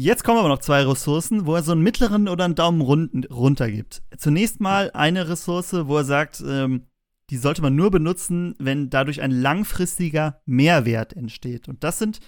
Jetzt 0.00 0.22
kommen 0.22 0.38
aber 0.38 0.48
noch 0.48 0.60
zwei 0.60 0.84
Ressourcen, 0.84 1.44
wo 1.44 1.56
er 1.56 1.64
so 1.64 1.72
einen 1.72 1.82
mittleren 1.82 2.28
oder 2.28 2.44
einen 2.44 2.54
Daumen 2.54 2.80
rund, 2.82 3.28
runter 3.32 3.68
gibt. 3.68 4.00
Zunächst 4.16 4.60
mal 4.60 4.92
eine 4.92 5.28
Ressource, 5.28 5.72
wo 5.72 5.96
er 5.96 6.04
sagt, 6.04 6.40
ähm, 6.46 6.86
die 7.30 7.36
sollte 7.36 7.62
man 7.62 7.74
nur 7.74 7.90
benutzen, 7.90 8.54
wenn 8.60 8.90
dadurch 8.90 9.22
ein 9.22 9.32
langfristiger 9.32 10.40
Mehrwert 10.46 11.14
entsteht. 11.14 11.68
Und 11.68 11.82
das 11.82 11.98
sind 11.98 12.20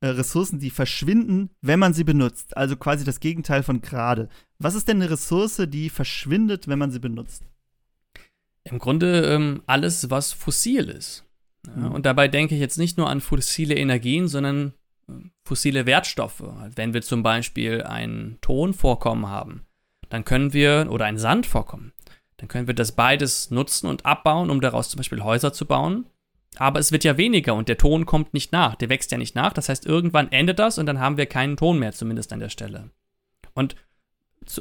äh, 0.00 0.06
Ressourcen, 0.06 0.58
die 0.58 0.70
verschwinden, 0.70 1.50
wenn 1.60 1.78
man 1.78 1.92
sie 1.92 2.04
benutzt. 2.04 2.56
Also 2.56 2.76
quasi 2.76 3.04
das 3.04 3.20
Gegenteil 3.20 3.62
von 3.62 3.82
gerade. 3.82 4.30
Was 4.58 4.74
ist 4.74 4.88
denn 4.88 5.02
eine 5.02 5.10
Ressource, 5.10 5.60
die 5.68 5.90
verschwindet, 5.90 6.66
wenn 6.66 6.78
man 6.78 6.92
sie 6.92 7.00
benutzt? 7.00 7.44
Im 8.64 8.78
Grunde 8.78 9.26
ähm, 9.26 9.62
alles, 9.66 10.08
was 10.08 10.32
fossil 10.32 10.88
ist. 10.88 11.26
Ja, 11.66 11.76
mhm. 11.76 11.92
Und 11.92 12.06
dabei 12.06 12.28
denke 12.28 12.54
ich 12.54 12.60
jetzt 12.62 12.78
nicht 12.78 12.96
nur 12.96 13.10
an 13.10 13.20
fossile 13.20 13.74
Energien, 13.74 14.28
sondern 14.28 14.72
fossile 15.44 15.86
Wertstoffe. 15.86 16.42
Wenn 16.74 16.94
wir 16.94 17.02
zum 17.02 17.22
Beispiel 17.22 17.82
ein 17.82 18.38
Tonvorkommen 18.40 19.28
haben, 19.28 19.66
dann 20.08 20.24
können 20.24 20.52
wir, 20.52 20.88
oder 20.90 21.06
ein 21.06 21.18
Sandvorkommen, 21.18 21.92
dann 22.36 22.48
können 22.48 22.66
wir 22.66 22.74
das 22.74 22.92
beides 22.92 23.50
nutzen 23.50 23.86
und 23.86 24.04
abbauen, 24.04 24.50
um 24.50 24.60
daraus 24.60 24.88
zum 24.90 24.98
Beispiel 24.98 25.22
Häuser 25.22 25.52
zu 25.52 25.66
bauen. 25.66 26.06
Aber 26.56 26.80
es 26.80 26.92
wird 26.92 27.04
ja 27.04 27.16
weniger 27.16 27.54
und 27.54 27.68
der 27.68 27.78
Ton 27.78 28.04
kommt 28.04 28.34
nicht 28.34 28.52
nach. 28.52 28.74
Der 28.74 28.88
wächst 28.88 29.10
ja 29.10 29.16
nicht 29.16 29.34
nach. 29.34 29.52
Das 29.52 29.68
heißt, 29.68 29.86
irgendwann 29.86 30.30
endet 30.32 30.58
das 30.58 30.76
und 30.76 30.86
dann 30.86 31.00
haben 31.00 31.16
wir 31.16 31.26
keinen 31.26 31.56
Ton 31.56 31.78
mehr, 31.78 31.92
zumindest 31.92 32.32
an 32.32 32.40
der 32.40 32.50
Stelle. 32.50 32.90
Und 33.54 33.76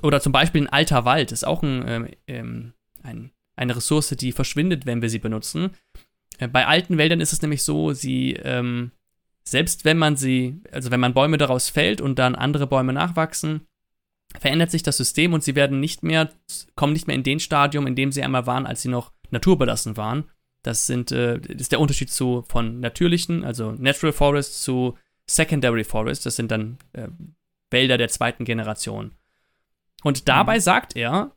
oder 0.02 0.22
zum 0.22 0.32
Beispiel 0.32 0.62
ein 0.62 0.70
alter 0.70 1.06
Wald 1.06 1.32
ist 1.32 1.46
auch 1.46 1.64
ein, 1.64 1.84
ähm, 1.88 2.10
ähm, 2.28 2.74
ein, 3.04 3.32
eine 3.56 3.76
Ressource, 3.76 4.10
die 4.10 4.32
verschwindet, 4.32 4.86
wenn 4.86 5.02
wir 5.02 5.10
sie 5.10 5.20
benutzen. 5.20 5.72
Äh, 6.38 6.48
bei 6.48 6.68
alten 6.68 6.98
Wäldern 6.98 7.22
ist 7.22 7.34
es 7.34 7.42
nämlich 7.42 7.64
so, 7.64 7.94
sie, 7.94 8.34
ähm, 8.34 8.92
selbst 9.44 9.86
wenn 9.86 9.98
man 9.98 10.16
sie, 10.16 10.62
also 10.72 10.92
wenn 10.92 11.00
man 11.00 11.14
Bäume 11.14 11.38
daraus 11.38 11.70
fällt 11.70 12.02
und 12.02 12.20
dann 12.20 12.36
andere 12.36 12.68
Bäume 12.68 12.94
nachwachsen, 12.94 13.68
verändert 14.40 14.72
sich 14.72 14.84
das 14.84 14.98
System 14.98 15.34
und 15.34 15.44
sie 15.44 15.56
werden 15.56 15.80
nicht 15.80 16.04
mehr, 16.04 16.30
kommen 16.76 16.94
nicht 16.94 17.08
mehr 17.08 17.16
in 17.16 17.24
den 17.24 17.40
Stadium, 17.40 17.88
in 17.88 17.96
dem 17.96 18.12
sie 18.12 18.24
einmal 18.24 18.46
waren, 18.46 18.66
als 18.66 18.82
sie 18.82 18.90
noch 18.90 19.12
naturbelassen 19.30 19.98
waren. 19.98 20.26
Das 20.64 20.86
sind, 20.86 21.12
äh, 21.12 21.38
ist 21.40 21.72
der 21.72 21.80
Unterschied 21.80 22.12
zu 22.12 22.44
von 22.48 22.80
natürlichen, 22.80 23.44
also 23.44 23.72
Natural 23.72 24.14
Forest 24.14 24.64
zu 24.64 24.98
Secondary 25.26 25.84
Forest. 25.84 26.26
Das 26.26 26.36
sind 26.36 26.52
dann 26.52 26.78
äh, 26.94 27.08
Wälder 27.72 27.98
der 27.98 28.10
zweiten 28.10 28.46
Generation. 28.46 29.12
Und 30.04 30.28
dabei 30.28 30.58
mhm. 30.58 30.62
sagt 30.62 30.96
er, 30.96 31.36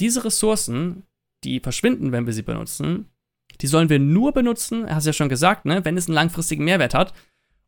diese 0.00 0.24
Ressourcen, 0.24 1.04
die 1.44 1.60
verschwinden, 1.60 2.10
wenn 2.12 2.26
wir 2.26 2.32
sie 2.32 2.42
benutzen, 2.42 3.10
die 3.60 3.66
sollen 3.66 3.88
wir 3.88 4.00
nur 4.00 4.32
benutzen, 4.32 4.84
er 4.84 4.94
hat 4.94 5.00
es 5.00 5.06
ja 5.06 5.12
schon 5.12 5.28
gesagt, 5.28 5.64
ne, 5.64 5.84
wenn 5.84 5.96
es 5.96 6.08
einen 6.08 6.14
langfristigen 6.14 6.64
Mehrwert 6.64 6.94
hat. 6.94 7.14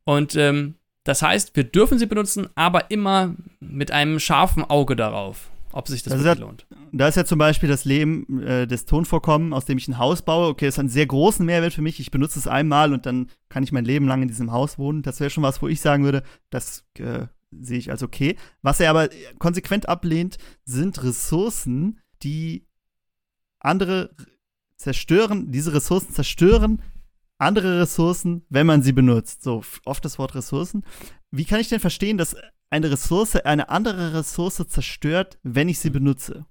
Und 0.06 0.34
ähm, 0.36 0.76
das 1.04 1.20
heißt, 1.20 1.54
wir 1.54 1.64
dürfen 1.64 1.98
sie 1.98 2.06
benutzen, 2.06 2.48
aber 2.54 2.90
immer 2.90 3.34
mit 3.60 3.90
einem 3.90 4.18
scharfen 4.18 4.64
Auge 4.64 4.96
darauf 4.96 5.50
ob 5.76 5.88
sich 5.88 6.02
das, 6.02 6.14
das 6.14 6.24
wirklich 6.24 6.38
ja, 6.38 6.46
lohnt. 6.46 6.66
Da 6.92 7.06
ist 7.06 7.16
ja 7.16 7.26
zum 7.26 7.38
Beispiel 7.38 7.68
das 7.68 7.84
Leben 7.84 8.42
äh, 8.42 8.66
des 8.66 8.86
Tonvorkommen, 8.86 9.52
aus 9.52 9.66
dem 9.66 9.76
ich 9.76 9.86
ein 9.88 9.98
Haus 9.98 10.22
baue. 10.22 10.48
Okay, 10.48 10.64
das 10.64 10.76
ist 10.76 10.78
einen 10.78 10.88
sehr 10.88 11.04
großen 11.04 11.44
Mehrwert 11.44 11.74
für 11.74 11.82
mich. 11.82 12.00
Ich 12.00 12.10
benutze 12.10 12.38
es 12.38 12.48
einmal 12.48 12.94
und 12.94 13.04
dann 13.04 13.28
kann 13.50 13.62
ich 13.62 13.72
mein 13.72 13.84
Leben 13.84 14.08
lang 14.08 14.22
in 14.22 14.28
diesem 14.28 14.52
Haus 14.52 14.78
wohnen. 14.78 15.02
Das 15.02 15.20
wäre 15.20 15.28
schon 15.28 15.42
was, 15.42 15.60
wo 15.60 15.68
ich 15.68 15.82
sagen 15.82 16.04
würde, 16.04 16.22
das 16.48 16.86
äh, 16.98 17.26
sehe 17.50 17.76
ich 17.76 17.90
als 17.90 18.02
okay. 18.02 18.36
Was 18.62 18.80
er 18.80 18.88
aber 18.88 19.10
konsequent 19.38 19.86
ablehnt, 19.86 20.38
sind 20.64 21.02
Ressourcen, 21.02 22.00
die 22.22 22.66
andere 23.60 24.16
zerstören, 24.76 25.52
diese 25.52 25.74
Ressourcen 25.74 26.14
zerstören 26.14 26.80
andere 27.38 27.80
Ressourcen, 27.80 28.44
wenn 28.48 28.66
man 28.66 28.82
sie 28.82 28.92
benutzt. 28.92 29.42
So 29.42 29.62
oft 29.84 30.04
das 30.04 30.18
Wort 30.18 30.34
Ressourcen. 30.34 30.84
Wie 31.30 31.44
kann 31.44 31.60
ich 31.60 31.68
denn 31.68 31.80
verstehen, 31.80 32.18
dass 32.18 32.36
eine 32.70 32.90
Ressource 32.90 33.36
eine 33.36 33.68
andere 33.68 34.14
Ressource 34.14 34.62
zerstört, 34.68 35.38
wenn 35.42 35.68
ich 35.68 35.78
sie 35.78 35.90
benutze. 35.90 36.46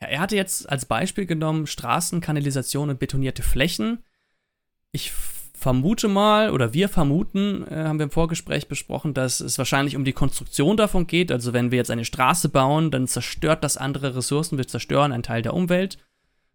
Ja, 0.00 0.08
er 0.08 0.20
hatte 0.20 0.36
jetzt 0.36 0.68
als 0.68 0.86
Beispiel 0.86 1.26
genommen 1.26 1.66
Straßen, 1.66 2.20
Kanalisation 2.20 2.90
und 2.90 2.98
betonierte 2.98 3.42
Flächen. 3.42 4.04
Ich 4.92 5.12
vermute 5.54 6.08
mal, 6.08 6.50
oder 6.50 6.74
wir 6.74 6.88
vermuten, 6.88 7.66
äh, 7.68 7.84
haben 7.84 7.98
wir 7.98 8.04
im 8.04 8.10
Vorgespräch 8.10 8.68
besprochen, 8.68 9.14
dass 9.14 9.40
es 9.40 9.58
wahrscheinlich 9.58 9.96
um 9.96 10.04
die 10.04 10.12
Konstruktion 10.12 10.76
davon 10.76 11.06
geht. 11.06 11.32
Also 11.32 11.52
wenn 11.52 11.70
wir 11.70 11.78
jetzt 11.78 11.90
eine 11.90 12.04
Straße 12.04 12.50
bauen, 12.50 12.90
dann 12.90 13.06
zerstört 13.06 13.64
das 13.64 13.76
andere 13.76 14.14
Ressourcen, 14.14 14.58
wir 14.58 14.68
zerstören 14.68 15.12
einen 15.12 15.22
Teil 15.22 15.42
der 15.42 15.54
Umwelt. 15.54 15.98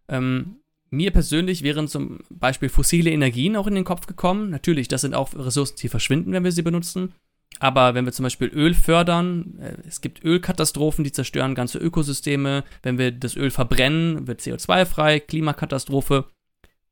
Ähm, 0.08 0.61
mir 0.92 1.10
persönlich 1.10 1.62
wären 1.62 1.88
zum 1.88 2.20
Beispiel 2.28 2.68
fossile 2.68 3.10
Energien 3.10 3.56
auch 3.56 3.66
in 3.66 3.74
den 3.74 3.84
Kopf 3.84 4.06
gekommen. 4.06 4.50
Natürlich, 4.50 4.88
das 4.88 5.00
sind 5.00 5.14
auch 5.14 5.34
Ressourcen, 5.34 5.76
die 5.76 5.88
verschwinden, 5.88 6.32
wenn 6.32 6.44
wir 6.44 6.52
sie 6.52 6.62
benutzen. 6.62 7.14
Aber 7.60 7.94
wenn 7.94 8.04
wir 8.04 8.12
zum 8.12 8.24
Beispiel 8.24 8.48
Öl 8.48 8.74
fördern, 8.74 9.58
äh, 9.58 9.76
es 9.86 10.00
gibt 10.00 10.22
Ölkatastrophen, 10.22 11.04
die 11.04 11.12
zerstören 11.12 11.54
ganze 11.54 11.78
Ökosysteme. 11.78 12.64
Wenn 12.82 12.98
wir 12.98 13.10
das 13.10 13.36
Öl 13.36 13.50
verbrennen, 13.50 14.26
wird 14.26 14.40
CO2-frei, 14.40 15.20
Klimakatastrophe. 15.20 16.26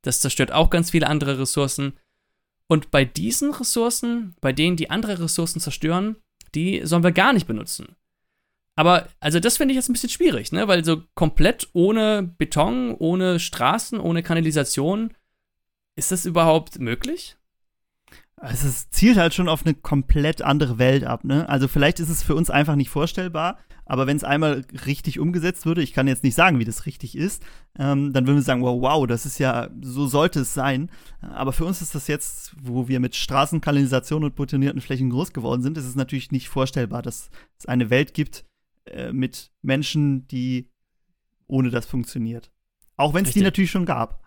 Das 0.03 0.21
zerstört 0.21 0.53
auch 0.53 0.71
ganz 0.71 0.91
viele 0.91 1.07
andere 1.07 1.39
Ressourcen. 1.39 1.93
Und 2.69 2.91
bei 2.91 3.05
diesen 3.05 3.53
Ressourcen, 3.53 4.35
bei 4.41 4.53
denen 4.53 4.77
die 4.77 4.91
andere 4.91 5.21
Ressourcen 5.21 5.61
zerstören, 5.61 6.17
die 6.55 6.83
sollen 6.85 7.03
wir 7.03 7.13
gar 7.13 7.33
nicht 7.33 7.47
benutzen. 7.47 7.97
Aber, 8.81 9.09
also 9.21 9.41
das 9.41 9.59
finde 9.59 9.73
ich 9.73 9.77
jetzt 9.77 9.91
ein 9.91 9.93
bisschen 9.93 10.09
schwierig, 10.09 10.53
ne? 10.53 10.67
Weil 10.67 10.87
so 10.87 11.03
komplett 11.15 11.69
ohne 11.75 12.23
Beton, 12.23 12.95
ohne 12.95 13.39
Straßen, 13.39 14.01
ohne 14.01 14.23
Kanalisation, 14.23 15.13
ist 15.97 16.13
das 16.13 16.25
überhaupt 16.25 16.79
möglich? 16.79 17.37
Also 18.37 18.69
es 18.69 18.89
zielt 18.89 19.19
halt 19.19 19.35
schon 19.35 19.51
auf 19.51 19.67
eine 19.67 19.75
komplett 19.75 20.41
andere 20.41 20.79
Welt 20.79 21.05
ab, 21.05 21.25
ne? 21.25 21.47
Also 21.47 21.69
vielleicht 21.69 22.01
ist 22.01 22.09
es 22.09 22.23
für 22.23 22.35
uns 22.35 22.49
einfach 22.49 22.75
nicht 22.75 22.89
vorstellbar, 22.89 23.59
aber 23.85 24.07
wenn 24.07 24.17
es 24.17 24.25
einmal 24.25 24.65
richtig 24.87 25.21
umgesetzt 25.21 25.67
würde, 25.67 25.83
ich 25.83 25.93
kann 25.93 26.09
jetzt 26.09 26.25
nicht 26.25 26.35
sagen, 26.35 26.59
wie 26.59 26.65
das 26.65 26.87
richtig 26.87 27.15
ist, 27.15 27.43
ähm, 27.79 28.15
dann 28.15 28.27
würden 28.27 28.37
wir 28.37 28.43
sagen, 28.43 28.63
wow, 28.63 28.81
wow, 28.81 29.07
das 29.07 29.27
ist 29.27 29.39
ja, 29.39 29.69
so 29.83 30.07
sollte 30.07 30.41
es 30.41 30.55
sein. 30.55 30.91
Aber 31.21 31.53
für 31.53 31.67
uns 31.67 31.83
ist 31.83 31.95
das 31.95 32.07
jetzt, 32.07 32.55
wo 32.59 32.89
wir 32.89 32.99
mit 32.99 33.15
Straßenkanalisation 33.15 34.25
und 34.25 34.37
betonierten 34.37 34.81
Flächen 34.81 35.11
groß 35.11 35.35
geworden 35.35 35.61
sind, 35.61 35.77
ist 35.77 35.85
es 35.85 35.97
natürlich 35.97 36.33
nicht 36.33 36.49
vorstellbar, 36.49 37.03
dass 37.03 37.29
es 37.59 37.67
eine 37.67 37.91
Welt 37.91 38.15
gibt 38.15 38.47
äh, 38.93 39.13
mit 39.13 39.51
Menschen, 39.63 40.27
die 40.29 40.71
ohne 41.47 41.71
das 41.71 41.87
funktioniert. 41.87 42.51
Auch 42.97 43.15
wenn 43.15 43.25
es 43.25 43.33
die 43.33 43.43
natürlich 43.43 43.71
schon 43.71 43.87
gab. 43.87 44.21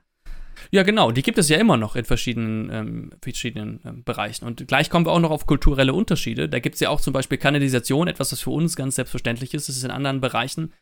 Ja, 0.71 0.83
genau, 0.83 1.11
die 1.11 1.21
gibt 1.21 1.37
es 1.37 1.49
ja 1.49 1.57
immer 1.57 1.77
noch 1.77 1.95
in 1.95 2.05
verschiedenen, 2.05 2.69
ähm, 2.71 3.11
verschiedenen 3.21 3.79
ähm, 3.85 4.03
Bereichen. 4.03 4.45
Und 4.45 4.67
gleich 4.67 4.89
kommen 4.89 5.05
wir 5.05 5.11
auch 5.11 5.19
noch 5.19 5.31
auf 5.31 5.45
kulturelle 5.45 5.93
Unterschiede. 5.93 6.49
Da 6.49 6.59
gibt 6.59 6.75
es 6.75 6.81
ja 6.81 6.89
auch 6.89 7.01
zum 7.01 7.13
Beispiel 7.13 7.37
Kanalisation, 7.37 8.07
etwas, 8.07 8.31
was 8.31 8.41
für 8.41 8.51
uns 8.51 8.75
ganz 8.75 8.95
selbstverständlich 8.95 9.53
ist. 9.53 9.69
Das 9.69 9.77
ist 9.77 9.83
in 9.83 9.91
anderen 9.91 10.21
Bereichen 10.21 10.73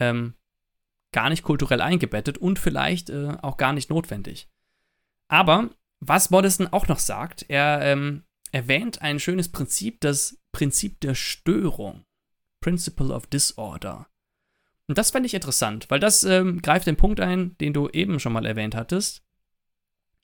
ähm, 0.00 0.34
gar 1.12 1.30
nicht 1.30 1.42
kulturell 1.42 1.80
eingebettet 1.80 2.38
und 2.38 2.58
vielleicht 2.58 3.10
äh, 3.10 3.36
auch 3.42 3.56
gar 3.56 3.72
nicht 3.72 3.90
notwendig. 3.90 4.48
Aber 5.28 5.70
was 6.00 6.28
Bodison 6.28 6.68
auch 6.68 6.88
noch 6.88 6.98
sagt, 6.98 7.46
er 7.48 7.80
ähm, 7.82 8.24
erwähnt 8.52 9.02
ein 9.02 9.20
schönes 9.20 9.50
Prinzip, 9.50 10.00
das 10.00 10.40
Prinzip 10.52 11.00
der 11.00 11.14
Störung. 11.14 12.04
Principle 12.60 13.12
of 13.12 13.26
Disorder. 13.26 14.08
Und 14.86 14.96
das 14.96 15.10
fände 15.10 15.26
ich 15.26 15.34
interessant, 15.34 15.90
weil 15.90 16.00
das 16.00 16.24
ähm, 16.24 16.62
greift 16.62 16.86
den 16.86 16.96
Punkt 16.96 17.20
ein, 17.20 17.56
den 17.58 17.74
du 17.74 17.88
eben 17.90 18.20
schon 18.20 18.32
mal 18.32 18.46
erwähnt 18.46 18.74
hattest, 18.74 19.22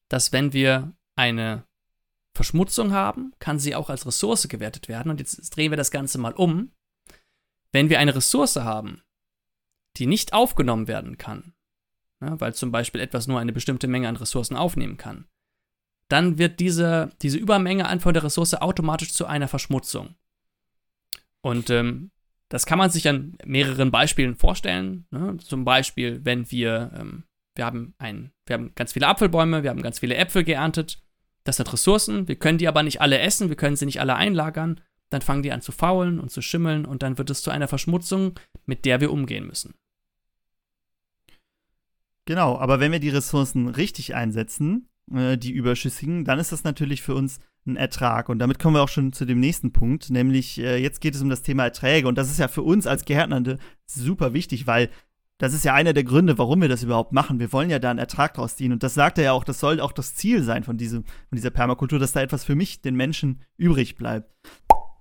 dass 0.08 0.32
wenn 0.32 0.52
wir 0.52 0.96
eine 1.16 1.64
Verschmutzung 2.34 2.92
haben, 2.92 3.32
kann 3.38 3.58
sie 3.58 3.74
auch 3.74 3.90
als 3.90 4.06
Ressource 4.06 4.48
gewertet 4.48 4.88
werden. 4.88 5.10
Und 5.10 5.20
jetzt 5.20 5.50
drehen 5.50 5.70
wir 5.70 5.76
das 5.76 5.90
Ganze 5.90 6.18
mal 6.18 6.32
um. 6.32 6.72
Wenn 7.72 7.90
wir 7.90 7.98
eine 7.98 8.14
Ressource 8.14 8.56
haben, 8.56 9.02
die 9.96 10.06
nicht 10.06 10.32
aufgenommen 10.32 10.88
werden 10.88 11.18
kann, 11.18 11.54
ne, 12.20 12.40
weil 12.40 12.54
zum 12.54 12.72
Beispiel 12.72 13.00
etwas 13.00 13.26
nur 13.26 13.38
eine 13.38 13.52
bestimmte 13.52 13.86
Menge 13.86 14.08
an 14.08 14.16
Ressourcen 14.16 14.56
aufnehmen 14.56 14.96
kann, 14.96 15.28
dann 16.08 16.38
wird 16.38 16.60
diese, 16.60 17.10
diese 17.22 17.38
Übermenge 17.38 17.86
an 17.86 18.00
von 18.00 18.14
der 18.14 18.24
Ressource 18.24 18.54
automatisch 18.54 19.12
zu 19.12 19.26
einer 19.26 19.48
Verschmutzung. 19.48 20.16
Und 21.40 21.70
ähm, 21.70 22.10
das 22.54 22.66
kann 22.66 22.78
man 22.78 22.88
sich 22.88 23.08
an 23.08 23.36
mehreren 23.44 23.90
Beispielen 23.90 24.36
vorstellen. 24.36 25.08
Ne? 25.10 25.38
Zum 25.38 25.64
Beispiel, 25.64 26.24
wenn 26.24 26.48
wir, 26.52 26.92
ähm, 26.96 27.24
wir, 27.56 27.66
haben 27.66 27.94
ein, 27.98 28.30
wir 28.46 28.54
haben 28.54 28.70
ganz 28.76 28.92
viele 28.92 29.08
Apfelbäume, 29.08 29.64
wir 29.64 29.70
haben 29.70 29.82
ganz 29.82 29.98
viele 29.98 30.14
Äpfel 30.14 30.44
geerntet. 30.44 31.02
Das 31.42 31.56
sind 31.56 31.72
Ressourcen, 31.72 32.28
wir 32.28 32.36
können 32.36 32.58
die 32.58 32.68
aber 32.68 32.84
nicht 32.84 33.00
alle 33.00 33.18
essen, 33.18 33.48
wir 33.48 33.56
können 33.56 33.74
sie 33.74 33.86
nicht 33.86 34.00
alle 34.00 34.14
einlagern. 34.14 34.80
Dann 35.10 35.20
fangen 35.20 35.42
die 35.42 35.50
an 35.50 35.62
zu 35.62 35.72
faulen 35.72 36.20
und 36.20 36.30
zu 36.30 36.42
schimmeln 36.42 36.86
und 36.86 37.02
dann 37.02 37.18
wird 37.18 37.28
es 37.28 37.42
zu 37.42 37.50
einer 37.50 37.66
Verschmutzung, 37.66 38.38
mit 38.66 38.84
der 38.84 39.00
wir 39.00 39.10
umgehen 39.10 39.48
müssen. 39.48 39.74
Genau, 42.26 42.56
aber 42.56 42.78
wenn 42.78 42.92
wir 42.92 43.00
die 43.00 43.08
Ressourcen 43.08 43.66
richtig 43.66 44.14
einsetzen, 44.14 44.88
äh, 45.12 45.36
die 45.36 45.52
überschüssigen, 45.52 46.24
dann 46.24 46.38
ist 46.38 46.52
das 46.52 46.64
natürlich 46.64 47.02
für 47.02 47.14
uns 47.14 47.40
ein 47.66 47.76
Ertrag. 47.76 48.28
Und 48.28 48.38
damit 48.38 48.58
kommen 48.58 48.76
wir 48.76 48.82
auch 48.82 48.88
schon 48.88 49.12
zu 49.12 49.24
dem 49.24 49.40
nächsten 49.40 49.72
Punkt, 49.72 50.10
nämlich 50.10 50.58
äh, 50.60 50.76
jetzt 50.76 51.00
geht 51.00 51.14
es 51.14 51.22
um 51.22 51.30
das 51.30 51.42
Thema 51.42 51.64
Erträge. 51.64 52.08
Und 52.08 52.18
das 52.18 52.30
ist 52.30 52.38
ja 52.38 52.48
für 52.48 52.62
uns 52.62 52.86
als 52.86 53.04
Gärtnernde 53.04 53.58
super 53.86 54.34
wichtig, 54.34 54.66
weil 54.66 54.90
das 55.38 55.52
ist 55.52 55.64
ja 55.64 55.74
einer 55.74 55.92
der 55.92 56.04
Gründe, 56.04 56.38
warum 56.38 56.60
wir 56.60 56.68
das 56.68 56.82
überhaupt 56.82 57.12
machen. 57.12 57.40
Wir 57.40 57.52
wollen 57.52 57.70
ja 57.70 57.78
da 57.78 57.90
einen 57.90 57.98
Ertrag 57.98 58.34
draus 58.34 58.56
ziehen. 58.56 58.72
Und 58.72 58.82
das 58.82 58.94
sagt 58.94 59.18
er 59.18 59.24
ja 59.24 59.32
auch, 59.32 59.44
das 59.44 59.58
soll 59.58 59.80
auch 59.80 59.92
das 59.92 60.14
Ziel 60.14 60.42
sein 60.42 60.62
von, 60.62 60.76
diesem, 60.76 61.04
von 61.04 61.36
dieser 61.36 61.50
Permakultur, 61.50 61.98
dass 61.98 62.12
da 62.12 62.20
etwas 62.20 62.44
für 62.44 62.54
mich, 62.54 62.82
den 62.82 62.94
Menschen, 62.94 63.40
übrig 63.56 63.96
bleibt. 63.96 64.30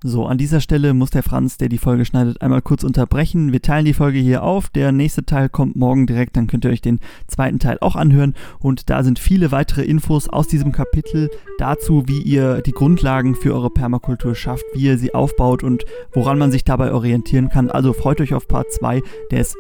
So, 0.06 0.26
an 0.26 0.38
dieser 0.38 0.60
Stelle 0.60 0.94
muss 0.94 1.12
der 1.12 1.24
Franz, 1.24 1.58
der 1.58 1.70
die 1.70 1.78
Folge 1.78 2.04
schneidet, 2.04 2.42
einmal 2.42 2.62
kurz 2.62 2.84
unterbrechen. 2.84 3.54
Wir 3.54 3.62
teilen 3.62 3.86
die 3.86 3.94
Folge 3.94 4.20
hier 4.20 4.44
auf. 4.44 4.68
Der 4.68 4.92
nächste 4.92 5.24
Teil 5.24 5.48
kommt 5.48 5.78
morgen 5.78 6.08
direkt, 6.08 6.36
dann 6.36 6.48
könnt 6.48 6.66
ihr 6.66 6.72
euch 6.72 6.82
den 6.82 7.00
zweiten 7.28 7.58
Teil 7.58 7.78
auch 7.80 7.96
anhören. 7.96 8.34
Und 8.60 8.90
da 8.90 9.02
sind 9.02 9.18
viele 9.18 9.54
weitere 9.54 9.84
Infos 9.84 10.28
aus 10.28 10.50
diesem 10.50 10.74
Kapitel 10.74 11.30
dazu, 11.58 12.04
wie 12.06 12.22
ihr 12.22 12.62
die 12.62 12.74
Grundlagen 12.74 13.34
für 13.34 13.54
eure 13.54 13.70
Permakultur 13.70 14.36
schafft, 14.36 14.66
wie 14.74 14.84
ihr 14.84 14.98
sie 14.98 15.16
aufbaut 15.16 15.64
und 15.64 15.86
woran 16.12 16.38
man 16.38 16.52
sich 16.52 16.66
dabei 16.66 16.92
orientieren 16.92 17.48
kann. 17.48 17.72
Also 17.72 17.94
freut 17.94 18.20
euch 18.20 18.34
auf 18.34 18.50
Part 18.50 18.74
2, 18.74 19.02
der 19.32 19.40
ist 19.40 19.56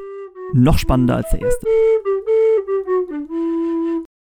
noch 0.53 0.77
spannender 0.77 1.15
als 1.15 1.29
der 1.29 1.41
erste. 1.41 1.65